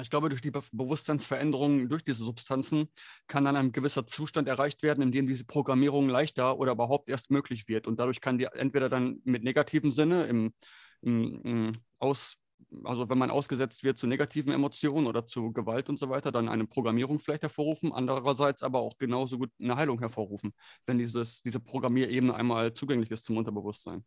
[0.00, 2.90] Ich glaube, durch die Be Bewusstseinsveränderung durch diese Substanzen
[3.26, 7.32] kann dann ein gewisser Zustand erreicht werden, in dem diese Programmierung leichter oder überhaupt erst
[7.32, 7.88] möglich wird.
[7.88, 10.54] Und dadurch kann die entweder dann mit negativem Sinne im,
[11.02, 12.36] im, im Aus,
[12.84, 16.48] also wenn man ausgesetzt wird zu negativen Emotionen oder zu Gewalt und so weiter, dann
[16.48, 20.52] eine Programmierung vielleicht hervorrufen, andererseits aber auch genauso gut eine Heilung hervorrufen,
[20.86, 24.04] wenn dieses, diese Programmierebene einmal zugänglich ist zum Unterbewusstsein.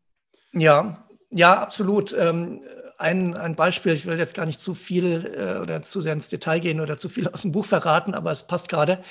[0.53, 2.13] Ja, ja, absolut.
[2.17, 2.61] Ähm,
[2.97, 6.29] ein, ein Beispiel, ich will jetzt gar nicht zu viel äh, oder zu sehr ins
[6.29, 9.03] Detail gehen oder zu viel aus dem Buch verraten, aber es passt gerade.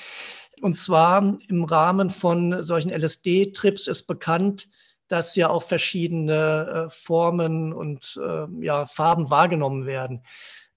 [0.61, 4.69] Und zwar im Rahmen von solchen LSD-Trips ist bekannt,
[5.07, 10.23] dass ja auch verschiedene äh, Formen und äh, ja, Farben wahrgenommen werden.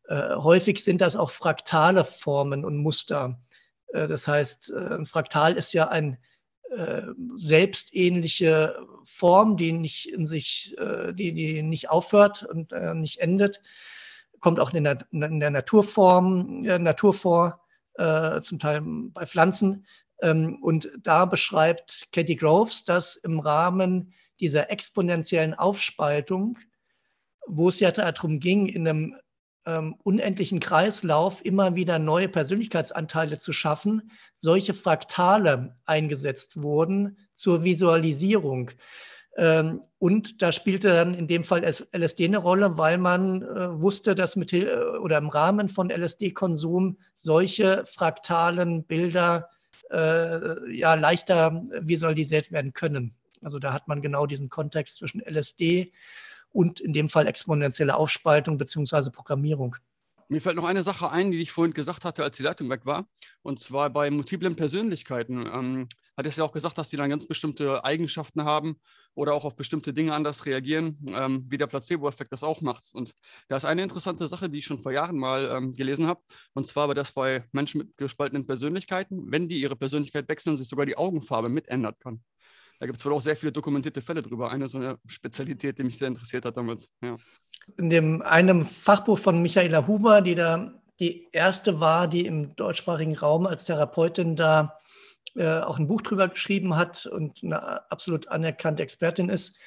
[0.09, 3.41] Äh, häufig sind das auch fraktale Formen und Muster.
[3.89, 6.19] Äh, das heißt, äh, ein Fraktal ist ja eine
[6.71, 7.03] äh,
[7.37, 10.77] selbstähnliche Form, die nicht in sich,
[11.13, 13.63] die, die nicht aufhört und nicht endet.
[14.41, 17.65] Kommt auch in der, in der Naturform, Natur vor,
[17.97, 19.87] zum Teil bei Pflanzen.
[20.23, 26.59] Ähm, und da beschreibt Katie Groves, dass im Rahmen dieser exponentiellen Aufspaltung,
[27.47, 29.17] wo es ja darum ging, in einem
[29.67, 38.71] ähm, unendlichen Kreislauf immer wieder neue Persönlichkeitsanteile zu schaffen, solche Fraktale eingesetzt wurden zur Visualisierung.
[39.37, 44.15] Ähm, und da spielte dann in dem Fall LSD eine Rolle, weil man äh, wusste,
[44.15, 49.51] dass mit oder im Rahmen von LSD-Konsum solche fraktalen Bilder
[49.91, 53.15] äh, ja leichter visualisiert werden können.
[53.43, 55.93] Also da hat man genau diesen Kontext zwischen LSD
[56.53, 59.11] und in dem Fall exponentielle Aufspaltung bzw.
[59.11, 59.77] Programmierung.
[60.29, 62.85] Mir fällt noch eine Sache ein, die ich vorhin gesagt hatte, als die Leitung weg
[62.85, 63.09] war.
[63.43, 65.47] Und zwar bei multiplen Persönlichkeiten.
[65.47, 68.81] Ähm, hat es ja auch gesagt, dass die dann ganz bestimmte Eigenschaften haben
[69.15, 72.91] oder auch auf bestimmte Dinge anders reagieren, ähm, wie der Placebo-Effekt das auch macht.
[72.95, 73.15] Und
[73.49, 76.21] da ist eine interessante Sache, die ich schon vor Jahren mal ähm, gelesen habe.
[76.55, 80.69] Und zwar war das bei Menschen mit gespaltenen Persönlichkeiten, wenn die ihre Persönlichkeit wechseln, sich
[80.69, 82.23] sogar die Augenfarbe mit ändern kann.
[82.79, 84.51] Da gibt es wohl auch sehr viele dokumentierte Fälle drüber.
[84.51, 86.89] Eine so eine Spezialität, die mich sehr interessiert hat damals.
[87.03, 87.17] Ja.
[87.79, 93.17] In dem einem Fachbuch von Michaela Huber, die da die erste war, die im deutschsprachigen
[93.17, 94.79] Raum als Therapeutin da
[95.35, 99.59] äh, auch ein Buch drüber geschrieben hat und eine absolut anerkannte Expertin ist,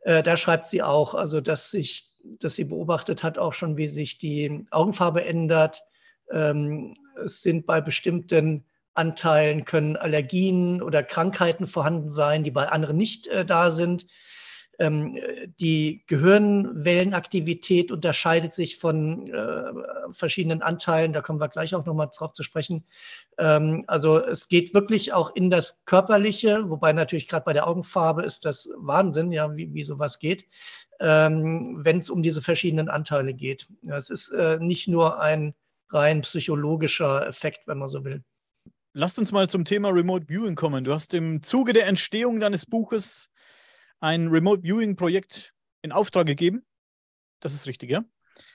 [0.00, 3.88] äh, da schreibt sie auch, also dass sich, dass sie beobachtet hat auch schon, wie
[3.88, 5.82] sich die Augenfarbe ändert.
[6.30, 6.94] Ähm,
[7.24, 8.64] es sind bei bestimmten
[8.94, 14.06] Anteilen können Allergien oder Krankheiten vorhanden sein, die bei anderen nicht äh, da sind.
[14.78, 15.18] Ähm,
[15.60, 19.72] die Gehirnwellenaktivität unterscheidet sich von äh,
[20.12, 21.12] verschiedenen Anteilen.
[21.12, 22.84] Da kommen wir gleich auch nochmal drauf zu sprechen.
[23.38, 28.22] Ähm, also es geht wirklich auch in das Körperliche, wobei natürlich gerade bei der Augenfarbe
[28.22, 30.46] ist das Wahnsinn, ja, wie, wie sowas geht,
[31.00, 33.68] ähm, wenn es um diese verschiedenen Anteile geht.
[33.88, 35.54] Es ist äh, nicht nur ein
[35.90, 38.24] rein psychologischer Effekt, wenn man so will.
[38.94, 40.84] Lasst uns mal zum Thema Remote Viewing kommen.
[40.84, 43.30] Du hast im Zuge der Entstehung deines Buches
[44.00, 46.66] ein Remote Viewing Projekt in Auftrag gegeben.
[47.40, 48.04] Das ist richtig, ja?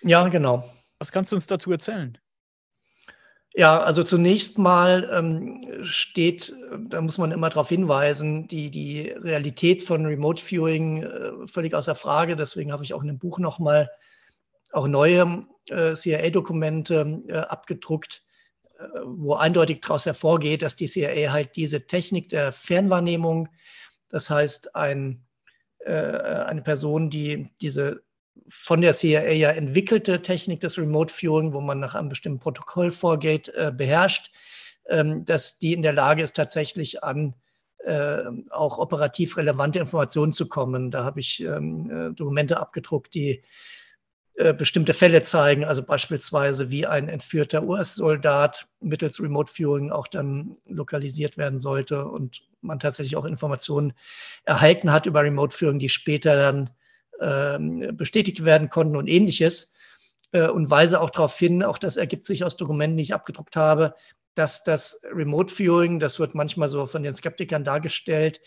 [0.02, 0.72] Ja, genau.
[1.00, 2.20] Was kannst du uns dazu erzählen?
[3.56, 6.56] Ja, also zunächst mal ähm, steht,
[6.88, 11.96] da muss man immer darauf hinweisen, die, die Realität von Remote Viewing äh, völlig außer
[11.96, 12.36] Frage.
[12.36, 13.90] Deswegen habe ich auch in dem Buch nochmal
[14.72, 18.24] auch neue äh, CIA-Dokumente äh, abgedruckt,
[19.03, 23.49] wo eindeutig daraus hervorgeht, dass die CIA halt diese Technik der Fernwahrnehmung,
[24.09, 25.25] das heißt ein,
[25.80, 28.03] äh, eine Person, die diese
[28.49, 32.91] von der CIA ja entwickelte Technik des Remote Viewing, wo man nach einem bestimmten Protokoll
[32.91, 34.32] vorgeht, äh, beherrscht,
[34.89, 37.36] ähm, dass die in der Lage ist, tatsächlich an
[37.80, 40.91] äh, auch operativ relevante Informationen zu kommen.
[40.91, 43.43] Da habe ich ähm, äh, Dokumente abgedruckt, die
[44.38, 50.54] äh, bestimmte Fälle zeigen, also beispielsweise wie ein entführter US-Soldat mittels Remote Viewing auch dann
[50.68, 53.94] lokalisiert werden sollte und man tatsächlich auch Informationen
[54.44, 56.70] erhalten hat über Remote Viewing, die später dann
[57.20, 59.74] äh, bestätigt werden konnten und ähnliches.
[60.32, 63.56] Äh, und weise auch darauf hin, auch das ergibt sich aus Dokumenten, die ich abgedruckt
[63.56, 63.96] habe,
[64.36, 68.42] dass das Remote Viewing, das wird manchmal so von den Skeptikern dargestellt,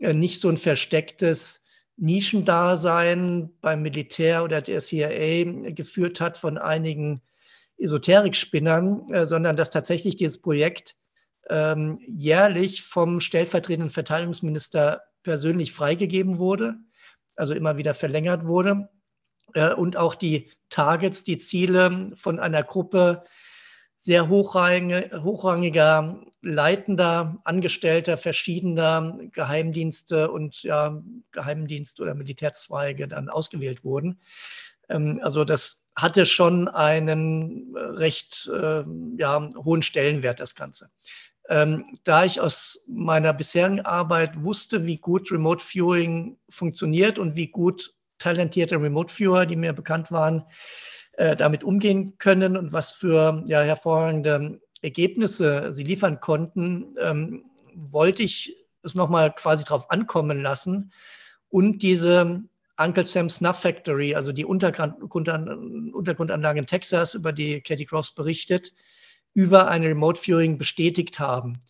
[0.00, 1.63] äh, nicht so ein verstecktes
[1.96, 7.22] Nischendasein beim Militär oder der CIA geführt hat von einigen
[7.78, 10.96] Esoterikspinnern, äh, sondern dass tatsächlich dieses Projekt
[11.50, 16.76] ähm, jährlich vom stellvertretenden Verteidigungsminister persönlich freigegeben wurde,
[17.36, 18.88] also immer wieder verlängert wurde.
[19.54, 23.24] Äh, und auch die Targets, die Ziele von einer Gruppe
[23.96, 34.20] sehr hochrangige, hochrangiger, leitender Angestellter verschiedener Geheimdienste und ja, Geheimdienst- oder Militärzweige dann ausgewählt wurden.
[34.88, 38.84] Ähm, also das hatte schon einen recht äh,
[39.16, 40.90] ja, hohen Stellenwert, das Ganze.
[41.48, 47.48] Ähm, da ich aus meiner bisherigen Arbeit wusste, wie gut Remote Viewing funktioniert und wie
[47.48, 50.44] gut talentierte Remote Viewer, die mir bekannt waren,
[51.16, 57.44] äh, damit umgehen können und was für ja, hervorragende Ergebnisse sie liefern konnten, ähm,
[57.74, 60.92] wollte ich es nochmal quasi drauf ankommen lassen
[61.48, 62.44] und diese
[62.76, 68.72] Uncle Sam Snuff Factory, also die Untergrundanlage in Texas, über die Katie Cross berichtet,
[69.32, 71.60] über ein Remote Viewing bestätigt haben.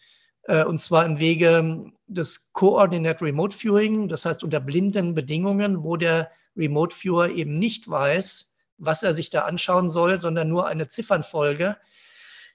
[0.45, 5.97] Äh, und zwar im Wege des Coordinate Remote Viewing, das heißt unter blinden Bedingungen, wo
[5.97, 10.89] der Remote Viewer eben nicht weiß, was er sich da anschauen soll, sondern nur eine
[10.89, 11.77] Ziffernfolge,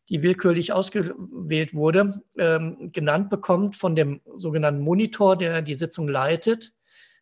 [0.10, 6.74] die willkürlich ausgewählt wurde, ähm, genannt bekommt von dem sogenannten Monitor, der die Sitzung leitet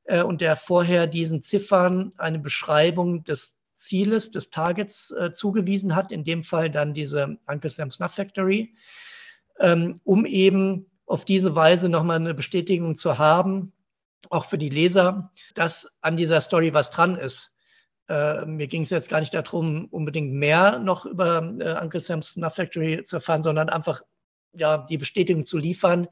[0.06, 6.12] äh, und der vorher diesen Ziffern eine Beschreibung des Zieles, des Targets äh, zugewiesen hat,
[6.12, 8.76] in dem Fall dann diese Uncle Sam Snuff Factory,
[9.60, 13.74] ähm, um eben auf diese Weise nochmal eine Bestätigung zu haben,
[14.30, 17.54] auch für die Leser, dass an dieser Story was dran ist.
[18.10, 22.30] Äh, mir ging es jetzt gar nicht darum, unbedingt mehr noch über äh, Uncle Sam's
[22.30, 24.02] Snuff Factory zu erfahren, sondern einfach
[24.54, 26.08] ja, die Bestätigung zu liefern.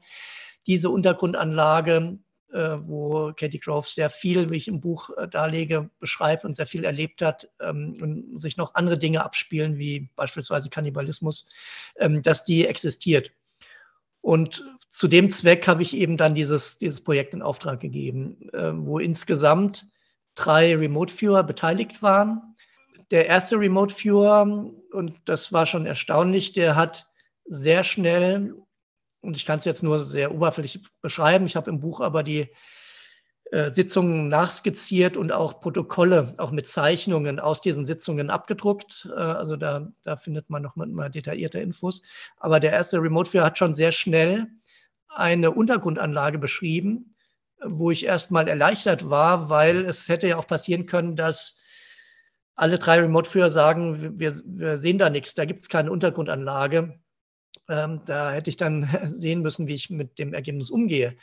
[0.66, 2.18] Diese Untergrundanlage,
[2.52, 6.66] äh, wo Katie Groves sehr viel, wie ich im Buch äh, darlege, beschreibt und sehr
[6.66, 11.48] viel erlebt hat ähm, und sich noch andere Dinge abspielen, wie beispielsweise Kannibalismus,
[11.96, 13.32] ähm, dass die existiert.
[14.20, 18.72] Und zu dem Zweck habe ich eben dann dieses, dieses Projekt in Auftrag gegeben, äh,
[18.74, 19.86] wo insgesamt
[20.36, 22.54] drei Remote Viewer beteiligt waren.
[23.10, 24.42] der erste Remote Viewer,
[24.92, 27.08] und das war schon erstaunlich, der hat
[27.44, 28.54] sehr schnell,
[29.20, 32.48] und ich kann es jetzt nur sehr oberflächlich beschreiben, ich habe im Buch aber die
[33.52, 39.08] äh, Sitzungen nachskizziert und auch Protokolle, auch mit Zeichnungen aus diesen Sitzungen abgedruckt.
[39.14, 42.02] Äh, also da, da findet man noch mal detaillierte Infos.
[42.38, 44.48] Aber der erste Remote Viewer hat schon sehr schnell
[45.08, 47.15] eine Untergrundanlage beschrieben,
[47.64, 51.58] wo ich erstmal erleichtert war, weil es hätte ja auch passieren können, dass
[52.54, 56.98] alle drei Remote-Führer sagen, wir, wir, sehen da nichts, da gibt es keine Untergrundanlage.
[57.68, 61.16] Ähm, da hätte ich dann sehen müssen, wie ich mit dem Ergebnis umgehe.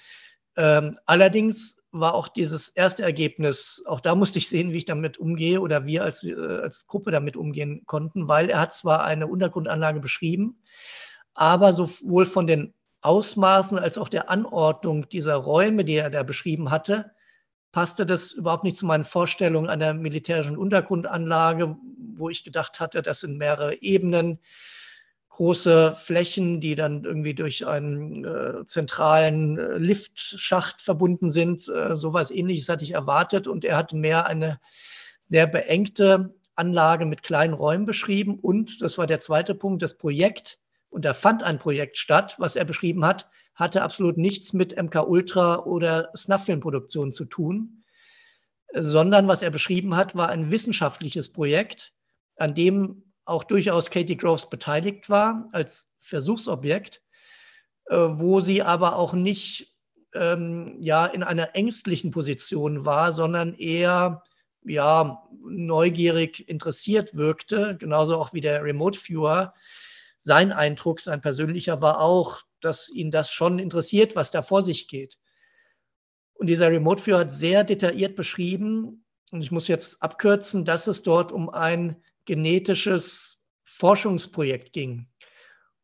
[0.55, 5.17] Ähm, allerdings war auch dieses erste Ergebnis, auch da musste ich sehen, wie ich damit
[5.17, 9.27] umgehe oder wir als, äh, als Gruppe damit umgehen konnten, weil er hat zwar eine
[9.27, 10.61] Untergrundanlage beschrieben,
[11.34, 12.73] aber sowohl von den
[13.03, 17.11] Ausmaßen als auch der Anordnung dieser Räume, die er da beschrieben hatte,
[17.71, 21.75] passte das überhaupt nicht zu meinen Vorstellungen einer militärischen Untergrundanlage,
[22.15, 24.39] wo ich gedacht hatte, das sind mehrere Ebenen,
[25.29, 31.67] große Flächen, die dann irgendwie durch einen äh, zentralen äh, Liftschacht verbunden sind.
[31.67, 34.59] Äh, sowas ähnliches hatte ich erwartet und er hat mehr eine
[35.25, 40.59] sehr beengte Anlage mit kleinen Räumen beschrieben und, das war der zweite Punkt, das Projekt,
[40.93, 45.07] und da fand ein Projekt statt, was er beschrieben hat, hatte absolut nichts mit MK
[45.07, 47.83] Ultra oder Snuff-Filmproduktion zu tun,
[48.73, 51.93] sondern was er beschrieben hat, war ein wissenschaftliches Projekt,
[52.37, 57.01] an dem auch durchaus Katie Groves beteiligt war als Versuchsobjekt,
[57.85, 59.75] äh, wo sie aber auch nicht
[60.13, 64.23] ähm, ja, in einer ängstlichen Position war, sondern eher
[64.63, 69.53] ja, neugierig interessiert wirkte, genauso auch wie der Remote Viewer.
[70.24, 74.88] Sein Eindruck, sein persönlicher war auch, dass ihn das schon interessiert, was da vor sich
[74.88, 75.19] geht.
[76.34, 81.03] Und dieser Remote Viewer hat sehr detailliert beschrieben, und ich muss jetzt abkürzen, dass es
[81.03, 85.09] dort um ein genetisches Forschungsprojekt ging,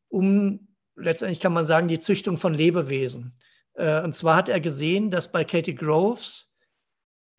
[0.07, 3.37] um letztendlich kann man sagen, die Züchtung von Lebewesen.
[3.73, 6.53] Äh, und zwar hat er gesehen, dass bei Katie Groves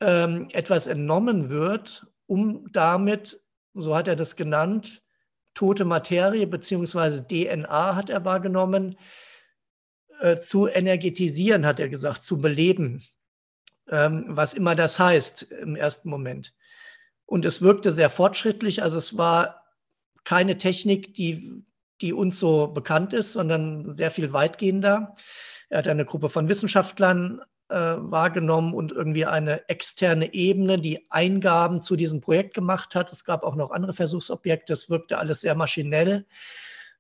[0.01, 3.41] ähm, etwas entnommen wird, um damit,
[3.75, 5.03] so hat er das genannt,
[5.55, 7.23] tote Materie bzw.
[7.23, 8.97] DNA hat er wahrgenommen,
[10.21, 13.03] äh, zu energetisieren, hat er gesagt, zu beleben,
[13.89, 16.55] ähm, was immer das heißt im ersten Moment.
[17.27, 18.83] Und es wirkte sehr fortschrittlich.
[18.83, 19.65] Also es war
[20.25, 21.65] keine Technik, die,
[22.01, 25.15] die uns so bekannt ist, sondern sehr viel weitgehender.
[25.69, 27.41] Er hat eine Gruppe von Wissenschaftlern
[27.71, 33.13] äh, wahrgenommen und irgendwie eine externe Ebene, die Eingaben zu diesem Projekt gemacht hat.
[33.13, 34.73] Es gab auch noch andere Versuchsobjekte.
[34.73, 36.27] Es wirkte alles sehr maschinell.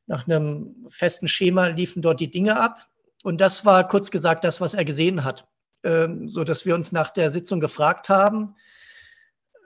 [0.06, 2.86] Nach einem festen Schema liefen dort die Dinge ab.
[3.22, 5.46] Und das war kurz gesagt das, was er gesehen hat,
[5.82, 8.54] ähm, so dass wir uns nach der Sitzung gefragt haben,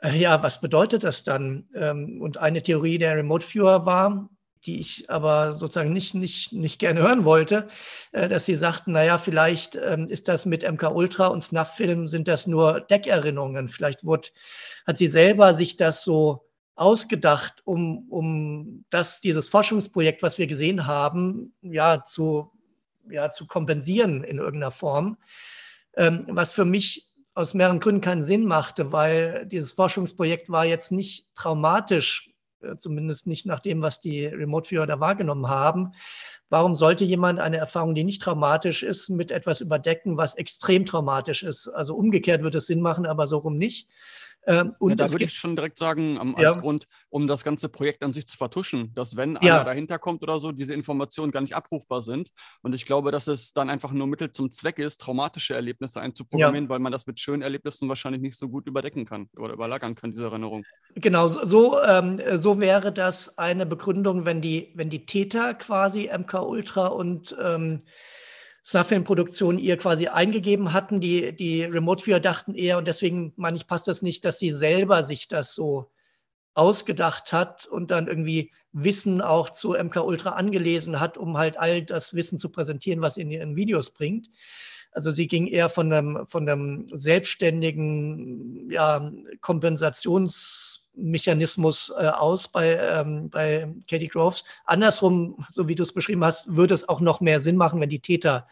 [0.02, 1.68] äh, ja, was bedeutet das dann?
[1.74, 4.28] Ähm, und eine Theorie der Remote Viewer war,
[4.66, 7.68] die ich aber sozusagen nicht, nicht, nicht gerne hören wollte,
[8.12, 12.28] äh, dass sie sagten, naja, vielleicht ähm, ist das mit MK Ultra und Snuff-Film sind
[12.28, 13.68] das nur Deckerinnerungen.
[13.68, 14.28] Vielleicht wurde,
[14.86, 20.86] hat sie selber sich das so ausgedacht, um, um das, dieses Forschungsprojekt, was wir gesehen
[20.86, 22.50] haben, ja, zu,
[23.08, 25.18] ja, zu kompensieren in irgendeiner Form.
[25.96, 30.92] Ähm, was für mich aus mehreren Gründen keinen Sinn machte, weil dieses Forschungsprojekt war jetzt
[30.92, 32.30] nicht traumatisch,
[32.78, 35.92] zumindest nicht nach dem, was die Remote-Viewer da wahrgenommen haben.
[36.50, 41.42] Warum sollte jemand eine Erfahrung, die nicht traumatisch ist, mit etwas überdecken, was extrem traumatisch
[41.42, 41.68] ist?
[41.68, 43.88] Also umgekehrt würde es Sinn machen, aber so rum nicht.
[44.46, 46.60] Ähm, und ja, da würde ich schon direkt sagen, um, als ja.
[46.60, 49.56] Grund, um das ganze Projekt an sich zu vertuschen, dass wenn ja.
[49.56, 52.30] einer dahinter kommt oder so, diese Informationen gar nicht abrufbar sind.
[52.62, 56.68] Und ich glaube, dass es dann einfach nur Mittel zum Zweck ist, traumatische Erlebnisse einzuprogrammieren,
[56.68, 60.12] weil man das mit schönen Erlebnissen wahrscheinlich nicht so gut überdecken kann oder überlagern kann,
[60.12, 60.64] diese Erinnerung.
[60.94, 66.34] Genau, so, ähm, so wäre das eine Begründung, wenn die, wenn die Täter quasi MK
[66.42, 67.78] Ultra und ähm,
[68.64, 71.00] Snuff-Film-Produktion ihr quasi eingegeben hatten.
[71.00, 75.04] Die, die Remote-Viewer dachten eher, und deswegen meine ich, passt das nicht, dass sie selber
[75.04, 75.90] sich das so
[76.54, 81.82] ausgedacht hat und dann irgendwie Wissen auch zu MK Ultra angelesen hat, um halt all
[81.82, 84.30] das Wissen zu präsentieren, was in ihren Videos bringt.
[84.92, 89.12] Also sie ging eher von einem, von einem selbstständigen ja,
[90.94, 94.44] Kompensationsmechanismus äh, aus bei, ähm, bei Katie Groves.
[94.64, 97.88] Andersrum, so wie du es beschrieben hast, würde es auch noch mehr Sinn machen, wenn
[97.88, 98.46] die Täter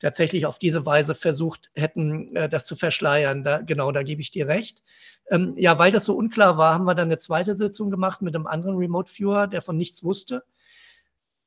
[0.00, 3.44] tatsächlich auf diese Weise versucht hätten, äh, das zu verschleiern.
[3.44, 4.82] Da, genau, da gebe ich dir recht.
[5.30, 8.34] Ähm, ja, weil das so unklar war, haben wir dann eine zweite Sitzung gemacht mit
[8.34, 10.44] einem anderen Remote Viewer, der von nichts wusste.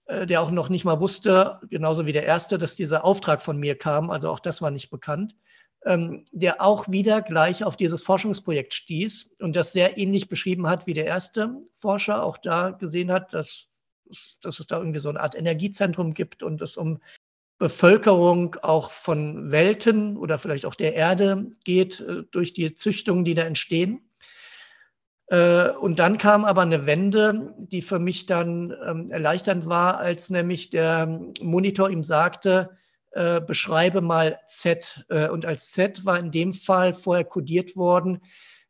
[0.06, 3.58] Äh, der auch noch nicht mal wusste, genauso wie der erste, dass dieser Auftrag von
[3.58, 4.10] mir kam.
[4.10, 5.36] Also auch das war nicht bekannt.
[5.86, 10.88] Ähm, der auch wieder gleich auf dieses Forschungsprojekt stieß und das sehr ähnlich beschrieben hat
[10.88, 13.68] wie der erste Forscher, auch da gesehen hat, dass,
[14.42, 17.00] dass es da irgendwie so eine Art Energiezentrum gibt und es um
[17.60, 23.34] Bevölkerung auch von Welten oder vielleicht auch der Erde geht äh, durch die Züchtungen, die
[23.34, 24.08] da entstehen.
[25.28, 30.30] Äh, und dann kam aber eine Wende, die für mich dann ähm, erleichternd war, als
[30.30, 31.08] nämlich der
[31.42, 32.78] Monitor ihm sagte,
[33.12, 35.06] äh, beschreibe mal Z.
[35.10, 38.22] Äh, und als Z war in dem Fall vorher kodiert worden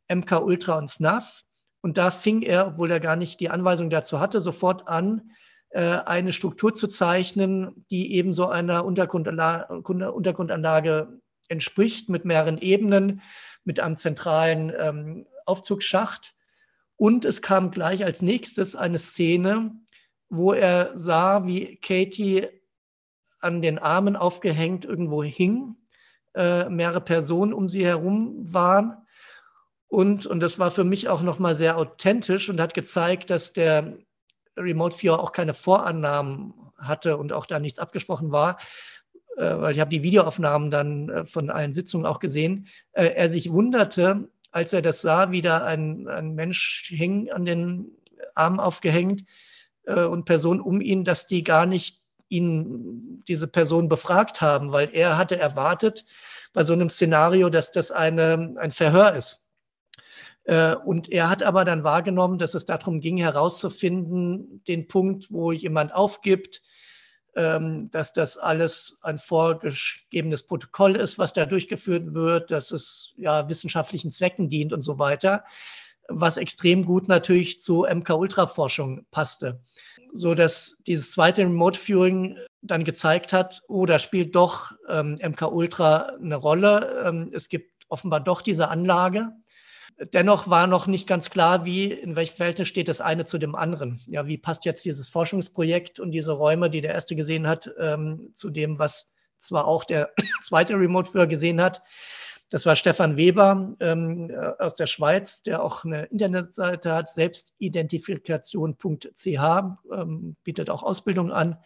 [0.08, 1.44] MK Ultra und SNAF.
[1.80, 5.30] Und da fing er, obwohl er gar nicht die Anweisung dazu hatte, sofort an,
[5.70, 13.22] äh, eine Struktur zu zeichnen, die eben so einer Untergrundanlage, Untergrundanlage entspricht, mit mehreren Ebenen,
[13.64, 16.34] mit einem zentralen ähm, Aufzugsschacht.
[16.96, 19.72] Und es kam gleich als nächstes eine Szene,
[20.30, 22.48] wo er sah, wie Katie
[23.40, 25.76] an den Armen aufgehängt irgendwo hing,
[26.34, 28.96] äh, mehrere Personen um sie herum waren.
[29.88, 33.98] Und, und das war für mich auch nochmal sehr authentisch und hat gezeigt, dass der
[34.56, 38.58] Remote Viewer auch keine Vorannahmen hatte und auch da nichts abgesprochen war,
[39.36, 42.66] äh, weil ich habe die Videoaufnahmen dann äh, von allen Sitzungen auch gesehen.
[42.92, 47.44] Äh, er sich wunderte, als er das sah, wie da ein, ein Mensch hing an
[47.44, 47.96] den
[48.34, 49.24] Armen aufgehängt
[49.84, 54.90] äh, und Personen um ihn, dass die gar nicht ihn, diese Person befragt haben, weil
[54.92, 56.04] er hatte erwartet
[56.52, 59.46] bei so einem Szenario, dass das eine, ein Verhör ist.
[60.44, 65.52] Äh, und er hat aber dann wahrgenommen, dass es darum ging, herauszufinden, den Punkt, wo
[65.52, 66.62] jemand aufgibt,
[67.36, 73.48] ähm, dass das alles ein vorgegebenes Protokoll ist, was da durchgeführt wird, dass es ja
[73.48, 75.44] wissenschaftlichen Zwecken dient und so weiter,
[76.08, 79.60] was extrem gut natürlich zu MK-Ultra-Forschung passte
[80.12, 85.42] so dass dieses zweite Remote Viewing dann gezeigt hat, oh, da spielt doch ähm, MK
[85.52, 87.04] Ultra eine Rolle.
[87.06, 89.32] Ähm, es gibt offenbar doch diese Anlage.
[90.12, 93.56] Dennoch war noch nicht ganz klar, wie, in welchem Verhältnis steht das eine zu dem
[93.56, 94.00] anderen.
[94.06, 98.30] Ja, wie passt jetzt dieses Forschungsprojekt und diese Räume, die der erste gesehen hat, ähm,
[98.34, 100.12] zu dem, was zwar auch der
[100.44, 101.82] zweite Remote Viewer gesehen hat.
[102.50, 109.26] Das war Stefan Weber ähm, äh, aus der Schweiz, der auch eine Internetseite hat, selbstidentifikation.ch,
[109.26, 111.58] ähm, bietet auch Ausbildung an,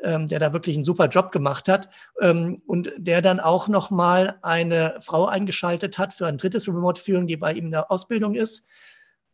[0.00, 4.40] ähm, der da wirklich einen super Job gemacht hat ähm, und der dann auch nochmal
[4.42, 8.66] eine Frau eingeschaltet hat für ein drittes Remote-Führung, die bei ihm in der Ausbildung ist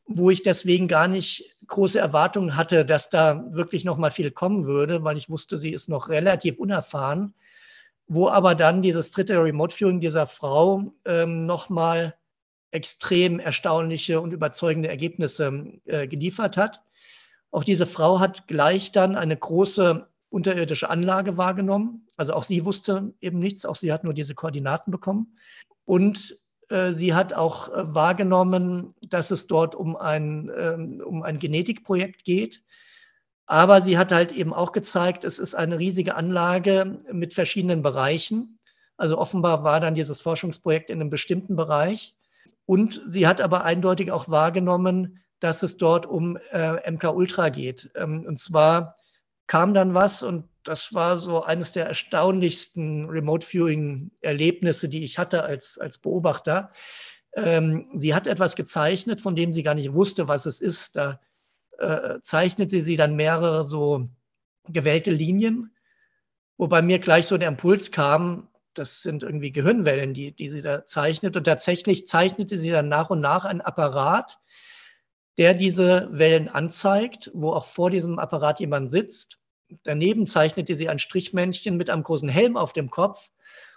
[0.06, 4.66] wo ich deswegen gar nicht große Erwartungen hatte, dass da wirklich noch mal viel kommen
[4.66, 7.34] würde, weil ich wusste, sie ist noch relativ unerfahren
[8.06, 12.14] wo aber dann dieses dritte Remote Viewing dieser Frau ähm, nochmal
[12.70, 16.82] extrem erstaunliche und überzeugende Ergebnisse äh, geliefert hat.
[17.50, 22.06] Auch diese Frau hat gleich dann eine große unterirdische Anlage wahrgenommen.
[22.16, 25.36] Also auch sie wusste eben nichts, auch sie hat nur diese Koordinaten bekommen.
[25.84, 26.38] Und
[26.70, 32.24] äh, sie hat auch äh, wahrgenommen, dass es dort um ein, ähm, um ein Genetikprojekt
[32.24, 32.62] geht,
[33.46, 38.58] aber sie hat halt eben auch gezeigt, es ist eine riesige Anlage mit verschiedenen Bereichen.
[38.96, 42.16] Also offenbar war dann dieses Forschungsprojekt in einem bestimmten Bereich.
[42.66, 47.90] Und sie hat aber eindeutig auch wahrgenommen, dass es dort um äh, MK Ultra geht.
[47.96, 48.96] Ähm, und zwar
[49.48, 55.18] kam dann was und das war so eines der erstaunlichsten Remote Viewing Erlebnisse, die ich
[55.18, 56.70] hatte als, als Beobachter.
[57.34, 60.96] Ähm, sie hat etwas gezeichnet, von dem sie gar nicht wusste, was es ist.
[60.96, 61.20] Da
[61.82, 64.08] äh, zeichnete sie dann mehrere so
[64.68, 65.74] gewählte Linien,
[66.56, 70.86] wobei mir gleich so der Impuls kam, das sind irgendwie Gehirnwellen, die, die sie da
[70.86, 71.36] zeichnet.
[71.36, 74.38] Und tatsächlich zeichnete sie dann nach und nach einen Apparat,
[75.38, 79.38] der diese Wellen anzeigt, wo auch vor diesem Apparat jemand sitzt.
[79.82, 83.30] Daneben zeichnete sie ein Strichmännchen mit einem großen Helm auf dem Kopf,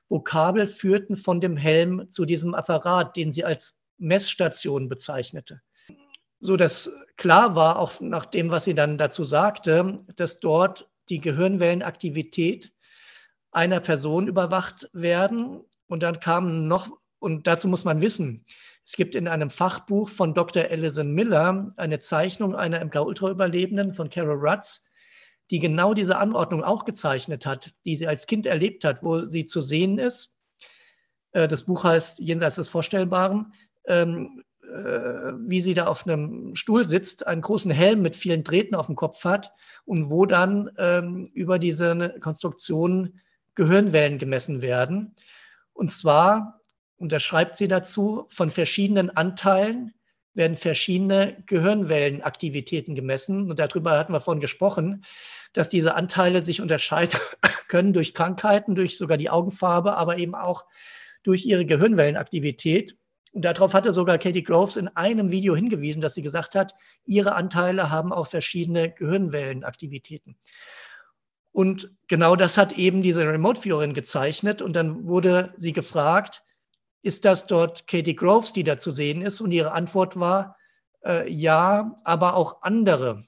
[0.08, 5.62] wo Kabel führten von dem Helm zu diesem Apparat, den sie als Messstation bezeichnete
[6.46, 11.22] so dass klar war, auch nach dem, was sie dann dazu sagte, dass dort die
[11.22, 12.72] Gehirnwellenaktivität
[13.52, 15.62] einer Person überwacht werden.
[15.88, 16.90] Und dann kam noch,
[17.20, 18.46] und dazu muss man wissen,
[18.86, 20.66] es gibt in einem Fachbuch von Dr.
[20.66, 24.86] Alison Miller eine Zeichnung einer MK-Ultra-Überlebenden von Carol Rutz,
[25.52, 29.46] die genau diese Anordnung auch gezeichnet hat, die sie als Kind erlebt hat, wo sie
[29.46, 30.38] zu sehen ist.
[31.32, 33.54] Äh, das Buch heißt Jenseits des Vorstellbaren.
[34.74, 38.88] Äh, wie sie da auf einem Stuhl sitzt, einen großen Helm mit vielen Drähten auf
[38.88, 39.54] dem Kopf hat
[39.86, 43.20] und wo dann ähm, über diese Konstruktion
[43.56, 45.16] Gehirnwellen gemessen werden.
[45.74, 46.62] Und zwar,
[46.98, 49.94] und da schreibt sie dazu, von verschiedenen Anteilen
[50.34, 53.50] werden verschiedene Gehirnwellenaktivitäten gemessen.
[53.50, 55.06] Und darüber hatten wir vorhin gesprochen,
[55.54, 57.20] dass diese Anteile sich unterscheiden
[57.70, 60.66] können durch Krankheiten, durch sogar die Augenfarbe, aber eben auch
[61.24, 62.98] durch ihre Gehirnwellenaktivität.
[63.36, 67.36] Und darauf hatte sogar Katie Groves in einem Video hingewiesen, dass sie gesagt hat, ihre
[67.36, 70.38] Anteile haben auch verschiedene Gehirnwellenaktivitäten.
[71.52, 74.62] Und genau das hat eben diese Remote-Viewerin gezeichnet.
[74.62, 76.44] Und dann wurde sie gefragt,
[77.02, 79.42] ist das dort Katie Groves, die da zu sehen ist?
[79.42, 80.56] Und ihre Antwort war,
[81.04, 83.28] äh, ja, aber auch andere,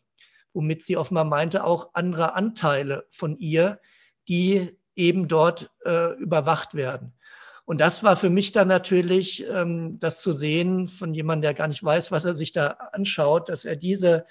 [0.54, 3.82] womit sie offenbar meinte, auch andere Anteile von ihr,
[4.30, 7.17] die eben dort äh, überwacht werden.
[7.68, 11.68] Und das war für mich dann natürlich, ähm, das zu sehen von jemandem, der gar
[11.68, 14.26] nicht weiß, was er sich da anschaut, dass er diese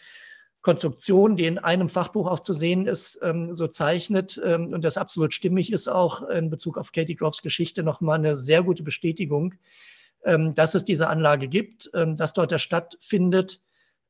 [0.63, 4.97] Konstruktion, die in einem Fachbuch auch zu sehen ist, ähm, so zeichnet ähm, und das
[4.97, 9.53] absolut stimmig ist, auch in Bezug auf Katie Groves Geschichte nochmal eine sehr gute Bestätigung,
[10.25, 13.61] ähm, dass es diese Anlage gibt, ähm, dass dort der stattfindet,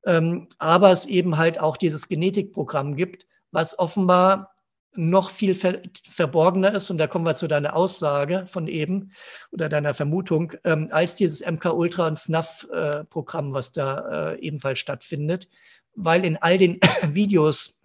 [0.05, 4.55] ähm, aber es eben halt auch dieses Genetikprogramm gibt, was offenbar
[4.97, 9.13] noch viel ver verborgener ist, und da kommen wir zu deiner Aussage von eben
[9.53, 14.79] oder deiner Vermutung, ähm, als dieses MK Ultra und SNAF-Programm, äh, was da äh, ebenfalls
[14.79, 15.49] stattfindet,
[15.95, 17.81] weil in all den Videos,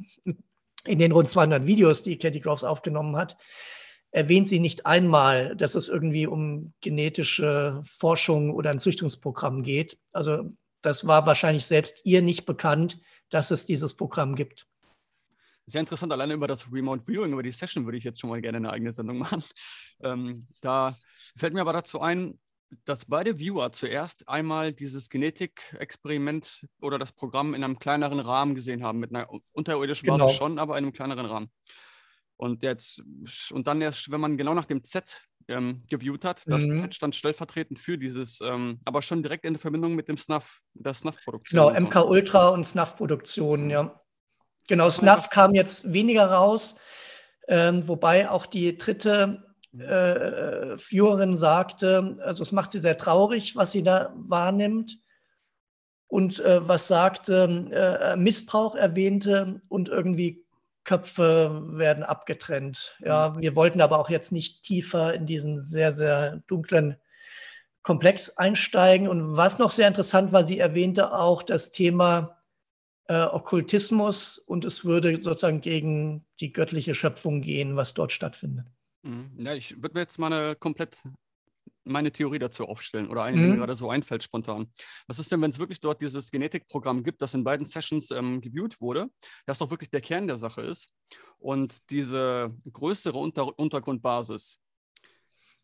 [0.86, 3.38] in den rund 200 Videos, die Katie Groves aufgenommen hat,
[4.12, 9.98] erwähnt sie nicht einmal, dass es irgendwie um genetische Forschung oder ein Züchtungsprogramm geht.
[10.12, 10.52] Also
[10.82, 14.68] das war wahrscheinlich selbst ihr nicht bekannt, dass es dieses Programm gibt.
[15.72, 18.42] Sehr interessant, alleine über das Remote Viewing, über die Session würde ich jetzt schon mal
[18.42, 19.44] gerne eine eigene Sendung machen.
[20.04, 20.98] Ähm, da
[21.38, 22.40] fällt mir aber dazu ein,
[22.86, 28.84] dass beide Viewer zuerst einmal dieses Genetik-Experiment oder das Programm in einem kleineren Rahmen gesehen
[28.84, 30.26] haben, mit einer unterirdischen genau.
[30.26, 31.52] Basis schon, aber in einem kleineren Rahmen.
[32.36, 33.04] Und jetzt,
[33.52, 36.80] und dann erst, wenn man genau nach dem Z ähm, geviewt hat, das mhm.
[36.80, 40.96] Z stand stellvertretend für dieses, ähm, aber schon direkt in Verbindung mit dem Snuff, der
[40.96, 41.76] Snuff-Produktion.
[41.76, 42.10] Genau, MK.
[42.10, 44.01] Ultra und Snuff-Produktion, ja.
[44.68, 46.76] Genau, Snuff kam jetzt weniger raus,
[47.48, 49.44] ähm, wobei auch die dritte
[49.78, 54.98] äh, Führerin sagte, also es macht sie sehr traurig, was sie da wahrnimmt
[56.08, 60.46] und äh, was sagte, äh, Missbrauch erwähnte und irgendwie
[60.84, 62.98] Köpfe werden abgetrennt.
[63.00, 63.42] Ja, mhm.
[63.42, 66.98] wir wollten aber auch jetzt nicht tiefer in diesen sehr, sehr dunklen
[67.84, 69.08] Komplex einsteigen.
[69.08, 72.41] Und was noch sehr interessant war, sie erwähnte auch das Thema
[73.08, 78.68] äh, Okkultismus und es würde sozusagen gegen die göttliche Schöpfung gehen, was dort stattfindet.
[79.04, 79.32] Mhm.
[79.38, 80.98] Ja, ich würde mir jetzt mal eine komplett
[81.84, 83.58] meine Theorie dazu aufstellen oder eine, die mir mhm.
[83.58, 84.72] gerade so einfällt spontan.
[85.08, 88.40] Was ist denn, wenn es wirklich dort dieses Genetikprogramm gibt, das in beiden Sessions ähm,
[88.40, 89.10] geviewt wurde,
[89.46, 90.94] das doch wirklich der Kern der Sache ist
[91.40, 94.61] und diese größere Unter Untergrundbasis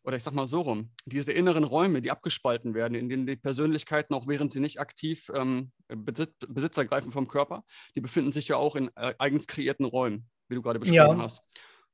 [0.08, 3.36] oder ich sag mal so rum, diese inneren Räume, die abgespalten werden, in denen die
[3.36, 8.48] Persönlichkeiten, auch während sie nicht aktiv ähm, Besitz, Besitz ergreifen vom Körper, die befinden sich
[8.48, 11.18] ja auch in äh, eigens kreierten Räumen, wie du gerade beschrieben ja.
[11.18, 11.42] hast.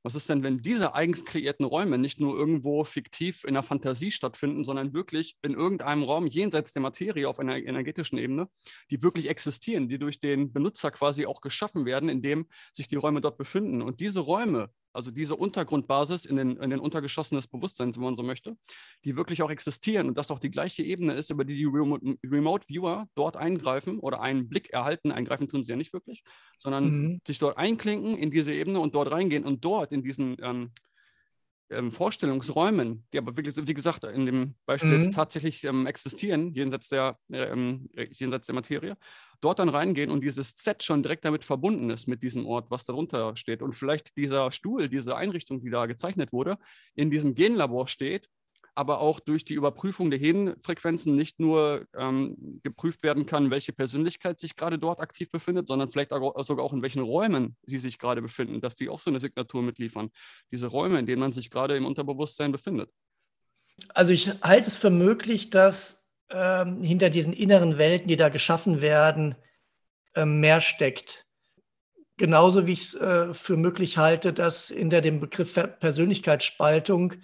[0.04, 4.12] Was ist denn, wenn diese eigens kreierten Räume nicht nur irgendwo fiktiv in der Fantasie
[4.12, 8.48] stattfinden, sondern wirklich in irgendeinem Raum jenseits der Materie auf einer energetischen Ebene,
[8.90, 13.22] die wirklich existieren, die durch den Benutzer quasi auch geschaffen werden, indem sich die Räume
[13.22, 13.82] dort befinden.
[13.82, 18.16] Und diese Räume also diese Untergrundbasis in den, in den Untergeschossen des Bewusstseins, wenn man
[18.16, 18.56] so möchte,
[19.04, 22.16] die wirklich auch existieren und das auch die gleiche Ebene ist, über die die Remote,
[22.24, 25.10] Remote Viewer dort eingreifen oder einen Blick erhalten.
[25.10, 26.22] Eingreifen tun sie ja nicht wirklich,
[26.58, 27.20] sondern mhm.
[27.26, 30.70] sich dort einklinken in diese Ebene und dort reingehen und dort in diesen ähm,
[31.70, 35.02] ähm, Vorstellungsräumen, die aber wirklich, wie gesagt, in dem Beispiel mhm.
[35.02, 38.96] jetzt tatsächlich ähm, existieren, jenseits der, ähm, jenseits der Materie,
[39.40, 42.84] dort dann reingehen und dieses Z schon direkt damit verbunden ist, mit diesem Ort, was
[42.84, 43.62] darunter steht.
[43.62, 46.58] Und vielleicht dieser Stuhl, diese Einrichtung, die da gezeichnet wurde,
[46.94, 48.28] in diesem Genlabor steht
[48.74, 54.40] aber auch durch die Überprüfung der Hirnfrequenzen nicht nur ähm, geprüft werden kann, welche Persönlichkeit
[54.40, 57.98] sich gerade dort aktiv befindet, sondern vielleicht auch, sogar auch in welchen Räumen sie sich
[57.98, 60.10] gerade befinden, dass die auch so eine Signatur mitliefern.
[60.50, 62.90] Diese Räume, in denen man sich gerade im Unterbewusstsein befindet.
[63.88, 68.80] Also ich halte es für möglich, dass ähm, hinter diesen inneren Welten, die da geschaffen
[68.80, 69.36] werden,
[70.14, 71.26] äh, mehr steckt.
[72.16, 77.14] Genauso wie ich es äh, für möglich halte, dass hinter dem Begriff Persönlichkeitsspaltung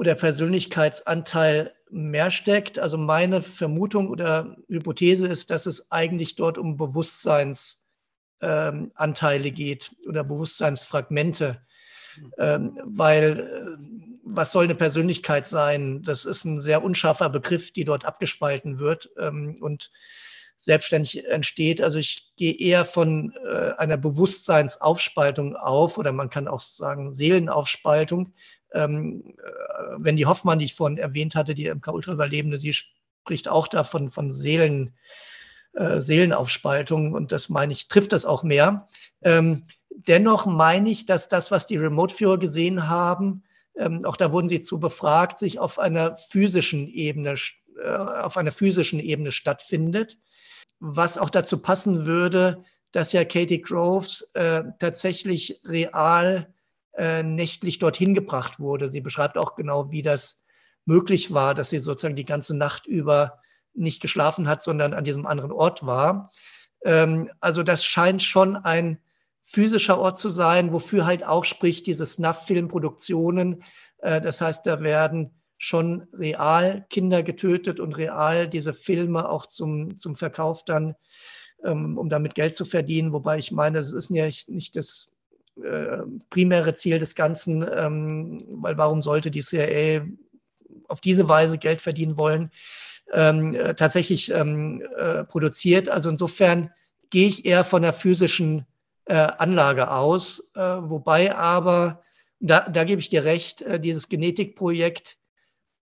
[0.00, 2.78] oder Persönlichkeitsanteil mehr steckt.
[2.78, 10.24] Also meine Vermutung oder Hypothese ist, dass es eigentlich dort um Bewusstseinsanteile ähm, geht oder
[10.24, 11.60] Bewusstseinsfragmente.
[12.38, 13.76] Ähm, weil äh,
[14.24, 16.02] was soll eine Persönlichkeit sein?
[16.02, 19.90] Das ist ein sehr unscharfer Begriff, die dort abgespalten wird ähm, und
[20.56, 21.82] selbstständig entsteht.
[21.82, 28.32] Also ich gehe eher von äh, einer Bewusstseinsaufspaltung auf oder man kann auch sagen Seelenaufspaltung,
[28.72, 33.68] ähm, äh, wenn die Hoffmann, die ich vorhin erwähnt hatte, die MK-Ultra-Überlebende, sie spricht auch
[33.68, 34.94] davon von Seelen,
[35.72, 38.88] äh, Seelenaufspaltung und das meine ich, trifft das auch mehr.
[39.22, 43.44] Ähm, dennoch meine ich, dass das, was die Remote-Führer gesehen haben,
[43.76, 47.34] ähm, auch da wurden sie zu befragt, sich auf einer physischen Ebene,
[47.82, 50.18] äh, auf einer physischen Ebene stattfindet,
[50.80, 56.52] was auch dazu passen würde, dass ja Katie Groves äh, tatsächlich real
[56.96, 58.88] äh, nächtlich dorthin gebracht wurde.
[58.88, 60.42] Sie beschreibt auch genau, wie das
[60.84, 63.38] möglich war, dass sie sozusagen die ganze Nacht über
[63.74, 66.32] nicht geschlafen hat, sondern an diesem anderen Ort war.
[66.84, 68.98] Ähm, also das scheint schon ein
[69.44, 73.62] physischer Ort zu sein, wofür halt auch spricht diese Snuff-Filmproduktionen.
[73.98, 79.96] Äh, das heißt, da werden schon real Kinder getötet und real diese Filme auch zum,
[79.96, 80.94] zum Verkauf dann,
[81.64, 83.12] ähm, um damit Geld zu verdienen.
[83.12, 85.14] Wobei ich meine, das ist ja nicht das
[85.62, 90.06] äh, primäre Ziel des Ganzen, ähm, weil warum sollte die CIA
[90.88, 92.50] auf diese Weise Geld verdienen wollen?
[93.12, 95.88] ähm, äh, tatsächlich ähm, äh, produziert.
[95.88, 96.70] Also insofern
[97.10, 98.66] gehe ich eher von der physischen
[99.06, 102.04] äh, Anlage aus, wobei aber,
[102.38, 105.16] da, da gebe ich dir recht, dieses Genetikprojekt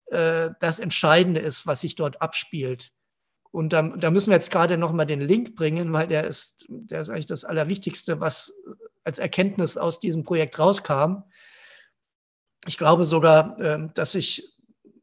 [0.07, 2.91] das Entscheidende ist, was sich dort abspielt.
[3.55, 6.99] Und da, da müssen wir jetzt gerade nochmal den Link bringen, weil der ist, der
[6.99, 8.53] ist eigentlich das Allerwichtigste, was
[9.05, 11.23] als Erkenntnis aus diesem Projekt rauskam.
[12.67, 14.43] Ich glaube sogar, dass sich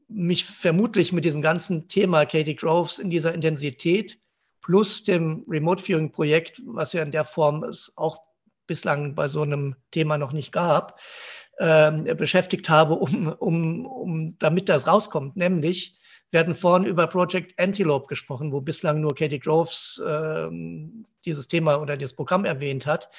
[0.06, 4.18] mich vermutlich mit diesem ganzen Thema Katie Groves in dieser Intensität
[4.60, 8.20] plus dem Remote Viewing Projekt, was ja in der Form es auch
[8.66, 11.00] bislang bei so einem Thema noch nicht gab,
[11.56, 15.36] äh, beschäftigt habe, um, um, um, damit das rauskommt.
[15.36, 15.96] Nämlich,
[16.32, 20.48] wir hatten vorhin über Project Antelope gesprochen, wo bislang nur Katie Groves äh,
[21.26, 23.10] dieses Thema oder dieses Programm erwähnt hat,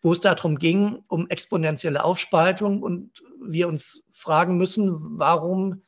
[0.00, 5.82] wo es darum ging, um exponentielle Aufspaltung und wir uns fragen müssen, warum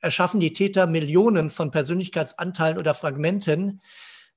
[0.00, 3.80] erschaffen die Täter Millionen von Persönlichkeitsanteilen oder Fragmenten,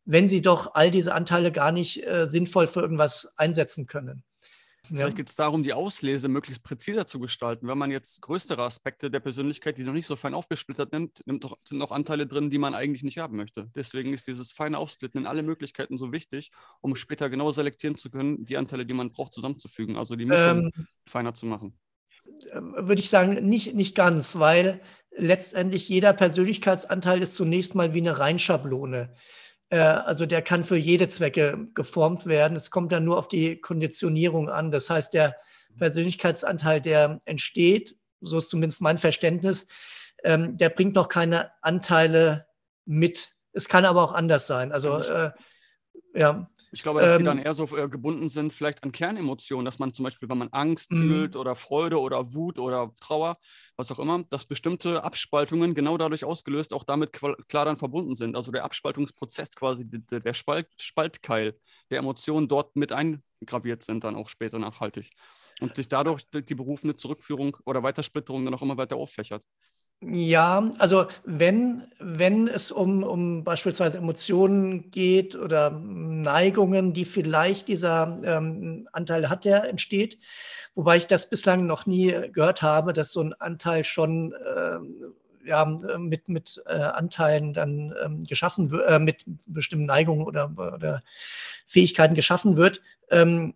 [0.06, 4.24] wenn sie doch all diese Anteile gar nicht äh, sinnvoll für irgendwas einsetzen können.
[4.90, 5.16] Vielleicht ja.
[5.18, 7.68] geht es darum, die Auslese möglichst präziser zu gestalten.
[7.68, 11.44] Wenn man jetzt größere Aspekte der Persönlichkeit, die noch nicht so fein aufgesplittert nimmt, nimmt
[11.44, 13.70] doch, sind noch Anteile drin, die man eigentlich nicht haben möchte.
[13.76, 16.52] Deswegen ist dieses feine Aufsplitten in alle Möglichkeiten so wichtig,
[16.82, 19.96] um später genau selektieren zu können, die Anteile, die man braucht, zusammenzufügen.
[19.96, 21.78] Also die Mischung ähm, feiner zu machen.
[22.52, 28.00] Äh, würde ich sagen, nicht, nicht ganz, weil letztendlich jeder Persönlichkeitsanteil ist zunächst mal wie
[28.00, 29.14] eine Reinschablone.
[29.70, 32.58] Äh, also der kann für jede Zwecke geformt werden.
[32.58, 34.72] Es kommt dann nur auf die Konditionierung an.
[34.72, 35.36] Das heißt, der
[35.78, 39.68] Persönlichkeitsanteil, der entsteht, so ist zumindest mein Verständnis,
[40.24, 42.48] ähm, der bringt noch keine Anteile
[42.86, 43.30] mit.
[43.54, 44.72] Es kann aber auch anders sein.
[44.72, 45.32] Also äh,
[46.14, 46.50] ja.
[46.72, 49.80] Ich glaube, dass ähm, die dann eher so äh, gebunden sind, vielleicht an Kernemotionen, dass
[49.80, 51.02] man zum Beispiel, wenn man Angst mhm.
[51.02, 53.38] fühlt oder Freude oder Wut oder Trauer,
[53.76, 58.36] was auch immer, dass bestimmte Abspaltungen genau dadurch ausgelöst auch damit klar dann verbunden sind.
[58.36, 61.56] Also der Abspaltungsprozess quasi, der, der Spalt, Spaltkeil
[61.90, 65.10] der Emotionen dort mit eingraviert sind, dann auch später nachhaltig.
[65.62, 69.44] Und sich dadurch die berufene Zurückführung oder Weitersplitterung dann auch immer weiter auffächert.
[70.02, 78.18] Ja, also wenn, wenn es um, um beispielsweise Emotionen geht oder Neigungen, die vielleicht dieser
[78.24, 80.18] ähm, Anteil hat, der entsteht,
[80.74, 84.80] wobei ich das bislang noch nie gehört habe, dass so ein Anteil schon äh,
[85.46, 91.04] ja, mit, mit äh, Anteilen dann ähm, geschaffen wird, äh, mit bestimmten Neigungen oder, oder
[91.68, 92.82] Fähigkeiten geschaffen wird.
[93.12, 93.54] Ähm,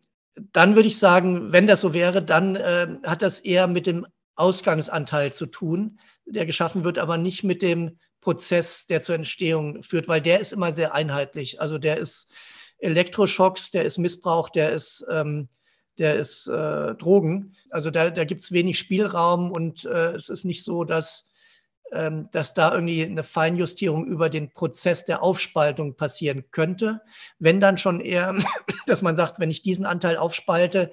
[0.52, 4.06] dann würde ich sagen, wenn das so wäre, dann äh, hat das eher mit dem
[4.36, 10.08] Ausgangsanteil zu tun der geschaffen wird, aber nicht mit dem Prozess, der zur Entstehung führt,
[10.08, 11.60] weil der ist immer sehr einheitlich.
[11.60, 12.32] Also der ist
[12.80, 15.50] Elektroschocks, der ist Missbrauch, der ist, ähm,
[15.98, 17.56] der ist äh, Drogen.
[17.70, 21.28] Also da, da gibt es wenig Spielraum und äh, es ist nicht so, dass,
[21.92, 27.02] ähm, dass da irgendwie eine Feinjustierung über den Prozess der Aufspaltung passieren könnte.
[27.40, 28.36] Wenn dann schon eher,
[28.86, 30.92] dass man sagt, wenn ich diesen Anteil aufspalte,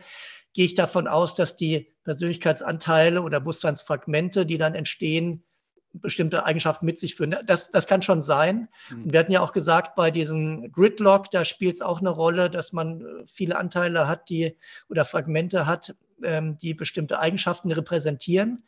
[0.52, 5.44] gehe ich davon aus, dass die Persönlichkeitsanteile oder Bewusstseinsfragmente, die dann entstehen,
[5.92, 7.36] bestimmte Eigenschaften mit sich führen.
[7.44, 8.68] Das, das kann schon sein.
[8.90, 9.12] Mhm.
[9.12, 12.72] Wir hatten ja auch gesagt, bei diesem Gridlock, da spielt es auch eine Rolle, dass
[12.72, 14.56] man äh, viele Anteile hat, die
[14.88, 18.64] oder Fragmente hat, ähm, die bestimmte Eigenschaften repräsentieren.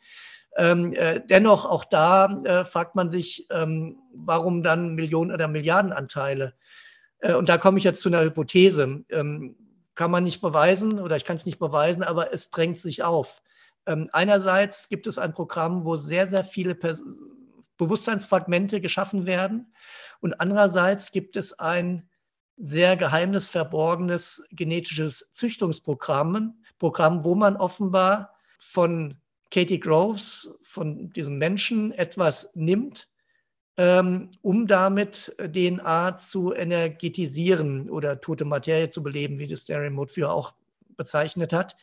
[0.55, 6.53] Ähm, äh, dennoch, auch da äh, fragt man sich, ähm, warum dann Millionen oder Milliardenanteile?
[7.19, 9.03] Äh, und da komme ich jetzt zu einer Hypothese.
[9.95, 13.41] Kann man nicht beweisen oder ich kann es nicht beweisen, aber es drängt sich auf.
[13.85, 17.03] Ähm, einerseits gibt es ein Programm, wo sehr, sehr viele Pers
[17.77, 19.73] Bewusstseinsfragmente geschaffen werden
[20.21, 22.07] und andererseits gibt es ein
[22.55, 29.17] sehr geheimes, verborgenes genetisches Züchtungsprogramm, Programm, wo man offenbar von
[29.51, 33.09] Katie Groves, von diesem Menschen etwas nimmt
[33.75, 40.31] um damit DNA zu energetisieren oder tote Materie zu beleben, wie das der Remote Viewer
[40.31, 40.53] auch
[40.95, 41.75] bezeichnet hat.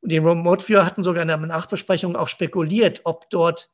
[0.00, 3.70] Und die Remote Viewer hatten sogar in der Nachbesprechung auch spekuliert, ob dort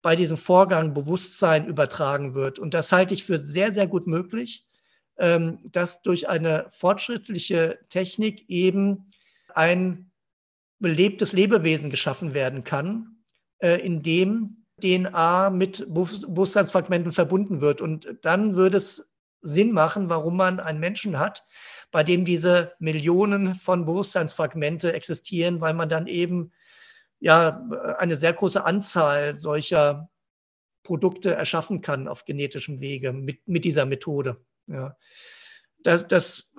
[0.00, 2.58] bei diesem Vorgang Bewusstsein übertragen wird.
[2.58, 4.66] Und das halte ich für sehr, sehr gut möglich,
[5.18, 9.06] ähm, dass durch eine fortschrittliche Technik eben
[9.54, 10.10] ein
[10.78, 13.16] belebtes Lebewesen geschaffen werden kann,
[13.58, 17.80] äh, in dem DNA mit Bewusstseinsfragmenten verbunden wird.
[17.80, 19.08] Und dann würde es
[19.40, 21.44] Sinn machen, warum man einen Menschen hat,
[21.90, 26.52] bei dem diese Millionen von Bewusstseinsfragmente existieren, weil man dann eben
[27.20, 27.66] ja
[27.98, 30.08] eine sehr große Anzahl solcher
[30.82, 34.44] Produkte erschaffen kann auf genetischem Wege mit, mit dieser Methode.
[34.66, 34.96] Ja.
[35.82, 36.54] Das, das,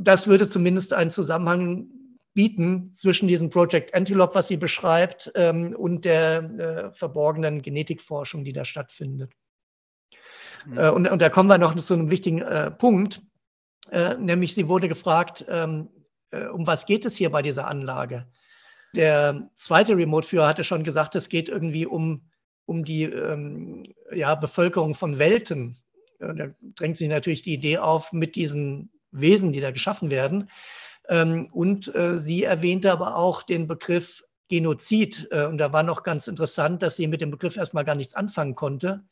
[0.00, 1.88] das würde zumindest einen Zusammenhang
[2.36, 8.52] bieten zwischen diesem Project Antelope, was sie beschreibt, ähm, und der äh, verborgenen Genetikforschung, die
[8.52, 9.32] da stattfindet.
[10.66, 10.78] Mhm.
[10.78, 13.22] Äh, und, und, da kommen wir noch zu einem wichtigen äh, Punkt,
[13.90, 15.88] äh, nämlich sie wurde gefragt, ähm,
[16.30, 18.26] äh, um was geht es hier bei dieser Anlage?
[18.94, 22.30] Der zweite Remote-Führer hatte schon gesagt, es geht irgendwie um,
[22.66, 23.82] um die ähm,
[24.12, 25.80] ja, Bevölkerung von Welten.
[26.18, 30.50] da drängt sich natürlich die Idee auf mit diesen Wesen, die da geschaffen werden.
[31.08, 35.28] Ähm, und äh, sie erwähnte aber auch den Begriff Genozid.
[35.30, 38.14] Äh, und da war noch ganz interessant, dass sie mit dem Begriff erstmal gar nichts
[38.14, 39.04] anfangen konnte.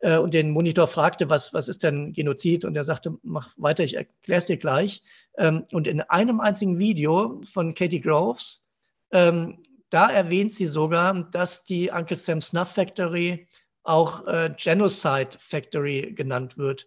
[0.00, 2.64] Äh, und den Monitor fragte, was, was ist denn Genozid?
[2.64, 5.02] Und er sagte, mach weiter, ich erkläre es dir gleich.
[5.36, 8.66] Ähm, und in einem einzigen Video von Katie Groves,
[9.12, 13.48] ähm, da erwähnt sie sogar, dass die Uncle Sam Snuff Factory
[13.82, 14.24] auch
[14.56, 16.86] Genocide Factory genannt wird.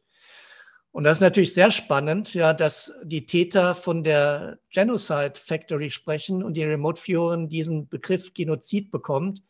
[0.94, 6.44] Und das ist natürlich sehr spannend, ja, dass die Täter von der Genocide Factory sprechen
[6.44, 9.42] und die Remote Viewerin diesen Begriff Genozid bekommt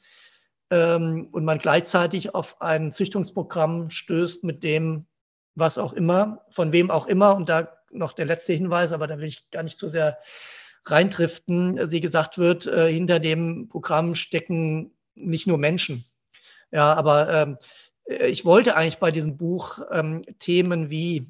[0.72, 5.06] ähm, und man gleichzeitig auf ein Züchtungsprogramm stößt, mit dem
[5.53, 9.18] was auch immer, von wem auch immer, und da noch der letzte Hinweis, aber da
[9.18, 10.20] will ich gar nicht zu sehr
[10.86, 16.06] reindriften, sie gesagt wird, äh, hinter dem Programm stecken nicht nur Menschen.
[16.72, 17.65] Ja, aber ähm, äh,
[18.06, 21.28] ich wollte eigentlich bei diesem Buch ähm, Themen wie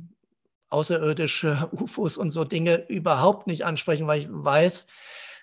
[0.70, 4.88] außerirdische UFOs und so Dinge überhaupt nicht ansprechen, weil ich weiß,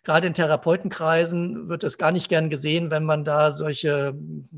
[0.03, 4.15] gerade in Therapeutenkreisen wird es gar nicht gern gesehen, wenn man da solche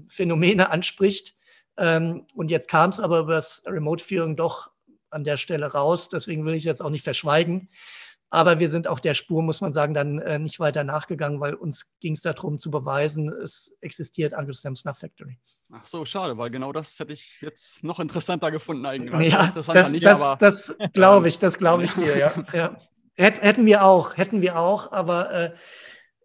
[0.09, 1.36] Phänomene anspricht.
[1.77, 4.70] Ähm, und jetzt kam es aber über das Remote-Führung doch
[5.11, 6.09] an der Stelle raus.
[6.09, 7.69] Deswegen will ich jetzt auch nicht verschweigen.
[8.32, 11.52] Aber wir sind auch der Spur, muss man sagen, dann äh, nicht weiter nachgegangen, weil
[11.52, 15.38] uns ging es darum zu beweisen, es existiert Uncle Sam's Snuff Factory.
[15.70, 19.12] Ach so, schade, weil genau das hätte ich jetzt noch interessanter gefunden eigentlich.
[19.12, 22.32] Also ja, interessanter das, nicht, das, aber, das glaube ich, das glaube ich dir, ja.
[22.54, 22.76] ja.
[23.14, 25.54] Hätten wir auch, hätten wir auch, aber äh,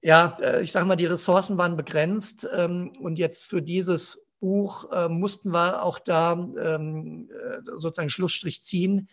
[0.01, 4.89] ja, äh, ich sage mal, die Ressourcen waren begrenzt ähm, und jetzt für dieses Buch
[4.93, 9.09] äh, mussten wir auch da ähm, äh, sozusagen Schlussstrich ziehen,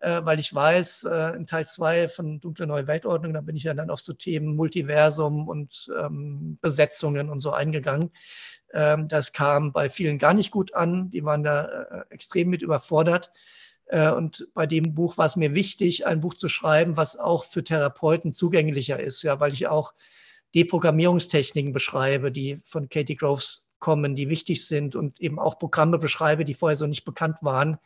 [0.00, 3.74] weil ich weiß, äh, in Teil 2 von Dunkle Neue Weltordnung, da bin ich ja
[3.74, 8.10] dann auf so Themen Multiversum und ähm, Besetzungen und so eingegangen.
[8.72, 11.10] Ähm, das kam bei vielen gar nicht gut an.
[11.10, 13.32] Die waren da äh, extrem mit überfordert.
[13.86, 17.44] Äh, und bei dem Buch war es mir wichtig, ein Buch zu schreiben, was auch
[17.44, 19.94] für Therapeuten zugänglicher ist, ja, weil ich auch
[20.54, 26.44] Deprogrammierungstechniken beschreibe, die von Katie Groves kommen, die wichtig sind und eben auch Programme beschreibe,
[26.44, 27.78] die vorher so nicht bekannt waren.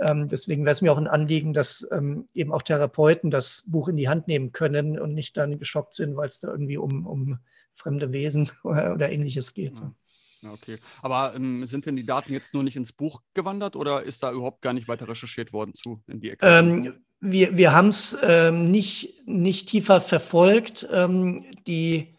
[0.00, 3.88] Ähm, deswegen wäre es mir auch ein Anliegen, dass ähm, eben auch Therapeuten das Buch
[3.88, 7.06] in die Hand nehmen können und nicht dann geschockt sind, weil es da irgendwie um,
[7.06, 7.38] um
[7.74, 9.78] fremde Wesen oder, ähnliches geht.
[9.78, 10.52] Ja.
[10.52, 10.78] Okay.
[11.02, 14.32] Aber ähm, sind denn die Daten jetzt nur nicht ins Buch gewandert oder ist da
[14.32, 16.46] überhaupt gar nicht weiter recherchiert worden zu in die Ecke?
[16.46, 20.86] Ähm, wir wir haben es ähm, nicht, nicht tiefer verfolgt.
[20.92, 22.14] Ähm, die,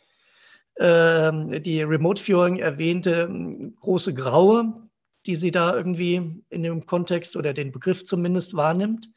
[0.80, 3.28] die Remote Viewing erwähnte
[3.80, 4.87] große Graue,
[5.28, 9.12] die sie da irgendwie in dem Kontext oder den Begriff zumindest wahrnimmt.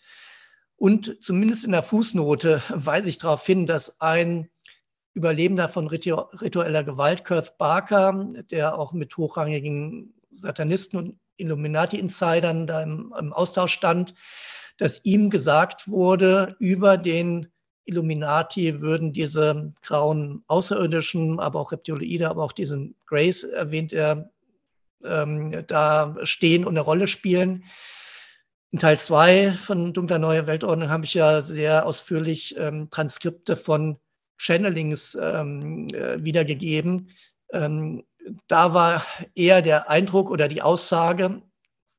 [0.77, 4.49] Und zumindest in der Fußnote weise ich darauf hin, dass ein
[5.13, 13.13] Überlebender von ritueller Gewalt, Kurt Barker, der auch mit hochrangigen Satanisten und Illuminati-Insidern da im,
[13.19, 14.15] im, Austausch stand,
[14.79, 17.49] dass ihm gesagt wurde, über den
[17.85, 24.31] Illuminati würden diese grauen Außerirdischen, aber auch Reptiloide, aber auch diesen Grace, erwähnt er,
[25.05, 27.65] ähm, da stehen und eine Rolle spielen.
[28.73, 33.99] In Teil 2 von Dunkler Neue Weltordnung habe ich ja sehr ausführlich ähm, Transkripte von
[34.39, 37.11] Channelings ähm, äh, wiedergegeben.
[37.53, 38.05] Ähm,
[38.47, 39.05] da war
[39.35, 41.43] eher der Eindruck oder die Aussage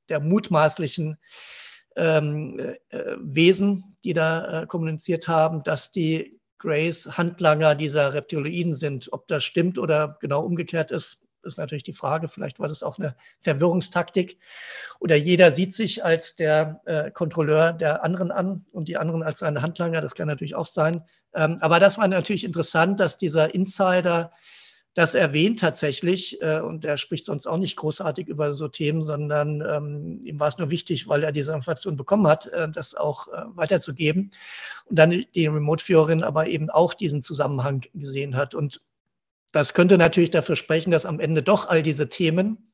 [0.10, 1.18] der mutmaßlichen
[1.96, 2.60] ähm,
[2.90, 9.12] äh, Wesen, die da äh, kommuniziert haben, dass die Grays Handlanger dieser Reptiloiden sind.
[9.12, 12.98] Ob das stimmt oder genau umgekehrt ist, ist natürlich die Frage, vielleicht war das auch
[12.98, 14.38] eine Verwirrungstaktik.
[15.00, 19.40] Oder jeder sieht sich als der äh, Kontrolleur der anderen an und die anderen als
[19.40, 20.02] seine Handlanger.
[20.02, 21.04] Das kann natürlich auch sein.
[21.34, 24.32] Ähm, aber das war natürlich interessant, dass dieser Insider
[24.94, 26.42] das erwähnt tatsächlich.
[26.42, 30.50] Äh, und er spricht sonst auch nicht großartig über so Themen, sondern ähm, ihm war
[30.50, 34.32] es nur wichtig, weil er diese Information bekommen hat, äh, das auch äh, weiterzugeben.
[34.86, 38.54] Und dann die Remote-Führerin aber eben auch diesen Zusammenhang gesehen hat.
[38.54, 38.82] Und
[39.52, 42.74] das könnte natürlich dafür sprechen, dass am Ende doch all diese Themen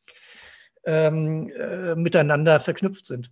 [0.85, 3.31] ähm, äh, miteinander verknüpft sind.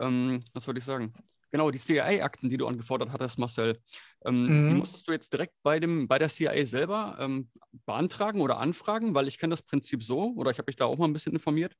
[0.00, 1.12] Ähm, was wollte ich sagen?
[1.50, 3.78] Genau, die CIA-Akten, die du angefordert hattest, Marcel,
[4.24, 4.68] ähm, mhm.
[4.70, 7.48] die musstest du jetzt direkt bei, dem, bei der CIA selber ähm,
[7.86, 10.98] beantragen oder anfragen, weil ich kenne das Prinzip so, oder ich habe mich da auch
[10.98, 11.76] mal ein bisschen informiert.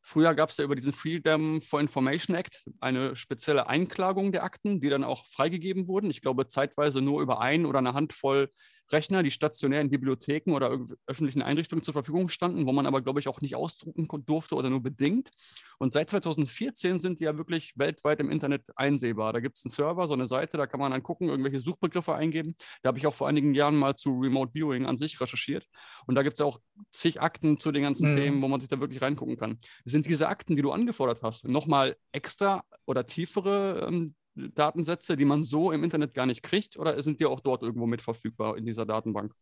[0.00, 4.80] Früher gab es ja über diesen Freedom for Information Act eine spezielle Einklagung der Akten,
[4.80, 6.08] die dann auch freigegeben wurden.
[6.08, 8.50] Ich glaube, zeitweise nur über ein oder eine Handvoll
[8.90, 13.20] Rechner, die stationär in Bibliotheken oder öffentlichen Einrichtungen zur Verfügung standen, wo man aber, glaube
[13.20, 15.30] ich, auch nicht ausdrucken durfte oder nur bedingt.
[15.78, 19.32] Und seit 2014 sind die ja wirklich weltweit im Internet einsehbar.
[19.32, 22.14] Da gibt es einen Server, so eine Seite, da kann man dann gucken, irgendwelche Suchbegriffe
[22.14, 22.54] eingeben.
[22.82, 25.66] Da habe ich auch vor einigen Jahren mal zu Remote Viewing an sich recherchiert.
[26.06, 26.60] Und da gibt es ja auch
[26.90, 28.16] zig Akten zu den ganzen mhm.
[28.16, 29.58] Themen, wo man sich da wirklich reingucken kann.
[29.84, 34.14] Sind diese Akten, die du angefordert hast, nochmal extra oder tiefere ähm,
[34.54, 36.78] Datensätze, die man so im Internet gar nicht kriegt?
[36.78, 39.34] Oder sind die auch dort irgendwo mit verfügbar in dieser Datenbank?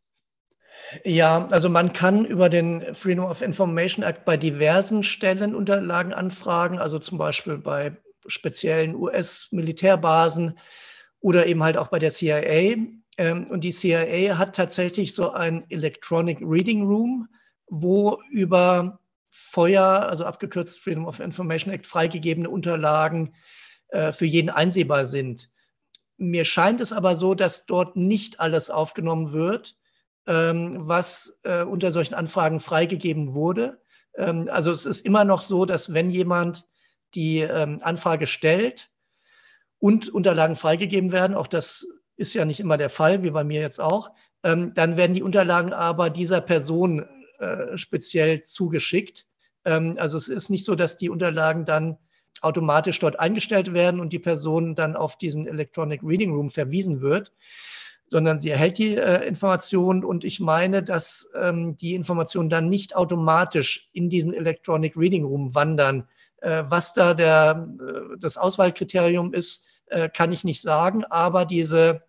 [1.04, 6.78] Ja, also man kann über den Freedom of Information Act bei diversen Stellen Unterlagen anfragen,
[6.78, 7.96] also zum Beispiel bei
[8.26, 10.58] speziellen US-Militärbasen
[11.20, 12.76] oder eben halt auch bei der CIA.
[13.18, 17.28] Ähm, und die CIA hat tatsächlich so ein Electronic Reading Room,
[17.68, 19.00] wo über
[19.30, 23.34] Feuer, also abgekürzt Freedom of Information Act, freigegebene Unterlagen
[23.88, 25.50] äh, für jeden einsehbar sind.
[26.16, 29.76] Mir scheint es aber so, dass dort nicht alles aufgenommen wird,
[30.26, 33.80] ähm, was äh, unter solchen Anfragen freigegeben wurde.
[34.16, 36.66] Ähm, also es ist immer noch so, dass wenn jemand
[37.14, 38.90] die ähm, Anfrage stellt
[39.78, 41.86] und Unterlagen freigegeben werden, auch das
[42.16, 44.10] ist ja nicht immer der Fall, wie bei mir jetzt auch,
[44.42, 47.04] dann werden die Unterlagen aber dieser Person
[47.40, 49.26] äh, speziell zugeschickt.
[49.64, 51.98] also es ist nicht so, dass die Unterlagen dann
[52.42, 57.32] automatisch dort eingestellt werden und die Person dann auf diesen Electronic Reading Room verwiesen wird,
[58.06, 62.94] sondern sie erhält die äh, Information und ich meine, dass ähm, die Informationen dann nicht
[62.94, 66.08] automatisch in diesen Electronic Reading Room wandern.
[66.38, 72.02] Äh, was da der, äh, das Auswahlkriterium ist, äh, kann ich nicht sagen, aber diese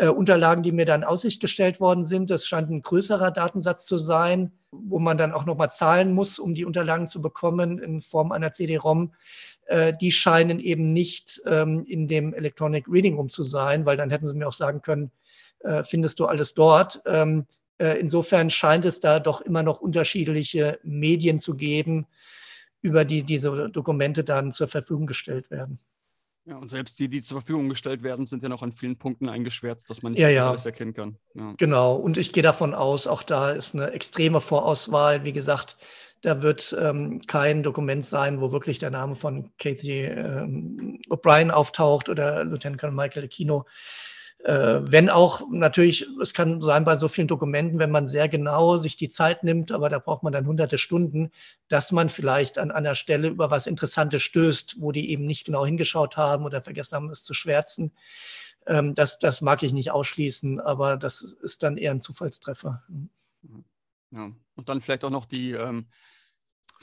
[0.00, 3.98] äh, Unterlagen, die mir dann Aussicht gestellt worden sind, das scheint ein größerer Datensatz zu
[3.98, 8.32] sein, wo man dann auch nochmal zahlen muss, um die Unterlagen zu bekommen in Form
[8.32, 9.12] einer CD-ROM
[9.66, 14.10] äh, die scheinen eben nicht ähm, in dem Electronic Reading Room zu sein, weil dann
[14.10, 15.12] hätten sie mir auch sagen können,
[15.60, 17.02] äh, findest du alles dort.
[17.06, 17.46] Ähm,
[17.78, 22.06] äh, insofern scheint es da doch immer noch unterschiedliche Medien zu geben,
[22.82, 25.78] über die diese Dokumente dann zur Verfügung gestellt werden.
[26.50, 29.28] Ja, und selbst die, die zur Verfügung gestellt werden, sind ja noch an vielen Punkten
[29.28, 30.48] eingeschwärzt, dass man nicht ja, ja.
[30.48, 31.16] alles erkennen kann.
[31.34, 31.54] Ja.
[31.58, 35.22] Genau, und ich gehe davon aus, auch da ist eine extreme Vorauswahl.
[35.22, 35.76] Wie gesagt,
[36.22, 42.08] da wird ähm, kein Dokument sein, wo wirklich der Name von Casey ähm, O'Brien auftaucht
[42.08, 43.64] oder Lieutenant Colonel Michael Aquino.
[44.44, 48.78] Äh, wenn auch natürlich, es kann sein bei so vielen Dokumenten, wenn man sehr genau
[48.78, 51.30] sich die Zeit nimmt, aber da braucht man dann hunderte Stunden,
[51.68, 55.66] dass man vielleicht an einer Stelle über was Interessantes stößt, wo die eben nicht genau
[55.66, 57.92] hingeschaut haben oder vergessen haben, es zu schwärzen.
[58.66, 62.82] Ähm, das, das mag ich nicht ausschließen, aber das ist dann eher ein Zufallstreffer.
[64.10, 65.86] Ja, und dann vielleicht auch noch die ähm,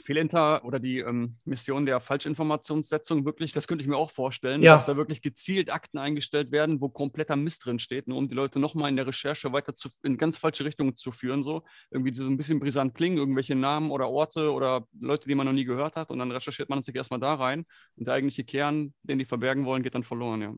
[0.00, 4.74] Fehlinter oder die ähm, Mission der Falschinformationssetzung wirklich, das könnte ich mir auch vorstellen, ja.
[4.74, 8.34] dass da wirklich gezielt Akten eingestellt werden, wo kompletter Mist drin steht, nur um die
[8.34, 12.14] Leute nochmal in der Recherche weiter zu, in ganz falsche Richtungen zu führen, so irgendwie
[12.14, 15.64] so ein bisschen brisant klingen, irgendwelche Namen oder Orte oder Leute, die man noch nie
[15.64, 17.64] gehört hat und dann recherchiert man sich erstmal da rein
[17.96, 20.54] und der eigentliche Kern, den die verbergen wollen, geht dann verloren, ja.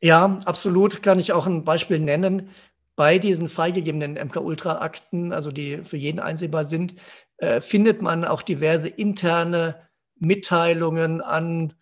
[0.00, 1.02] Ja, absolut.
[1.02, 2.50] Kann ich auch ein Beispiel nennen
[2.96, 6.94] bei diesen freigegebenen MK-Ultra-Akten, also die für jeden einsehbar sind,
[7.42, 9.88] äh, findet man auch diverse interne
[10.20, 11.74] Mitteilungen an,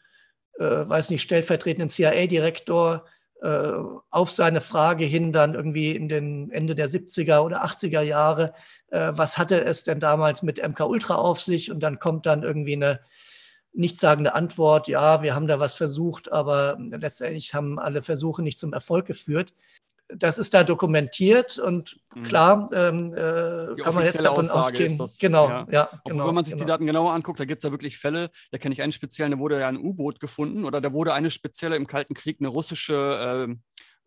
[0.59, 3.05] äh, weiß nicht, stellvertretenden CIA-Direktor
[3.43, 3.73] äh,
[4.09, 8.55] auf seine Frage hin dann irgendwie in den Ende der 70er oder 80er Jahre,
[8.89, 11.71] äh, was hatte es denn damals mit MK-Ultra auf sich?
[11.71, 13.01] Und dann kommt dann irgendwie eine
[13.75, 18.73] nichtssagende Antwort, ja, wir haben da was versucht, aber letztendlich haben alle Versuche nicht zum
[18.73, 19.53] Erfolg geführt
[20.17, 22.23] das ist da dokumentiert und mhm.
[22.23, 24.99] klar ähm, äh, kann man jetzt davon Aussage ausgehen.
[24.99, 25.67] Das, genau, ja.
[25.71, 26.65] ja genau, wenn man sich genau.
[26.65, 29.33] die Daten genauer anguckt, da gibt es ja wirklich Fälle, da kenne ich einen speziellen,
[29.33, 32.49] da wurde ja ein U-Boot gefunden oder da wurde eine spezielle im Kalten Krieg eine
[32.49, 33.55] russische äh,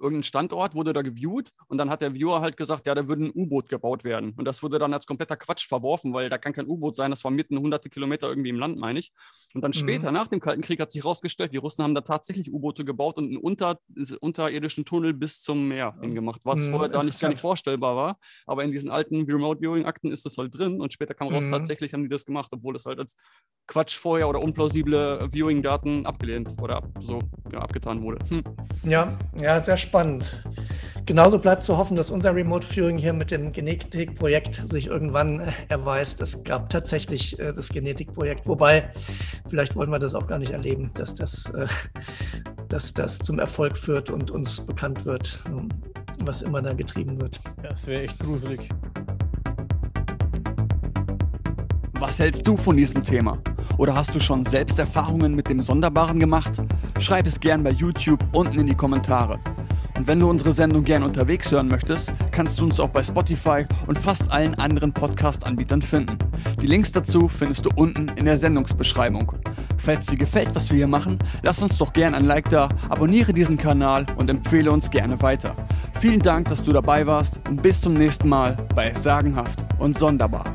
[0.03, 3.25] irgendein Standort, wurde da geviewt und dann hat der Viewer halt gesagt, ja, da würde
[3.25, 4.33] ein U-Boot gebaut werden.
[4.37, 7.23] Und das wurde dann als kompletter Quatsch verworfen, weil da kann kein U-Boot sein, das
[7.23, 9.11] war mitten hunderte Kilometer irgendwie im Land, meine ich.
[9.53, 9.75] Und dann mhm.
[9.75, 13.17] später, nach dem Kalten Krieg, hat sich herausgestellt, die Russen haben da tatsächlich U-Boote gebaut
[13.17, 13.79] und einen unter,
[14.19, 18.17] unterirdischen Tunnel bis zum Meer hingemacht, was mhm, vorher da nicht gar nicht vorstellbar war.
[18.45, 21.51] Aber in diesen alten Remote Viewing-Akten ist das halt drin und später kam raus, mhm.
[21.51, 23.15] tatsächlich haben die das gemacht, obwohl das halt als
[23.67, 27.19] Quatsch vorher oder unplausible Viewing-Daten abgelehnt oder so
[27.51, 28.19] ja, abgetan wurde.
[28.29, 28.43] Hm.
[28.83, 29.92] Ja, ja, sehr spannend.
[31.05, 35.51] Genauso bleibt zu hoffen, dass unser Remote Viewing hier mit dem Genetik-Projekt sich irgendwann äh,
[35.67, 36.21] erweist.
[36.21, 38.89] Es gab tatsächlich äh, das Genetik-Projekt, wobei
[39.49, 41.67] vielleicht wollen wir das auch gar nicht erleben, dass das, äh,
[42.69, 45.67] dass das zum Erfolg führt und uns bekannt wird, ähm,
[46.23, 47.41] was immer da getrieben wird.
[47.61, 48.69] Ja, das wäre echt gruselig.
[51.99, 53.37] Was hältst du von diesem Thema?
[53.77, 56.61] Oder hast du schon selbst Erfahrungen mit dem Sonderbaren gemacht?
[56.99, 59.39] Schreib es gern bei YouTube unten in die Kommentare.
[59.97, 63.65] Und wenn du unsere Sendung gern unterwegs hören möchtest, kannst du uns auch bei Spotify
[63.87, 66.17] und fast allen anderen Podcast-Anbietern finden.
[66.61, 69.33] Die Links dazu findest du unten in der Sendungsbeschreibung.
[69.77, 73.33] Falls dir gefällt, was wir hier machen, lass uns doch gern ein Like da, abonniere
[73.33, 75.55] diesen Kanal und empfehle uns gerne weiter.
[75.99, 80.45] Vielen Dank, dass du dabei warst und bis zum nächsten Mal bei Sagenhaft und Sonderbar.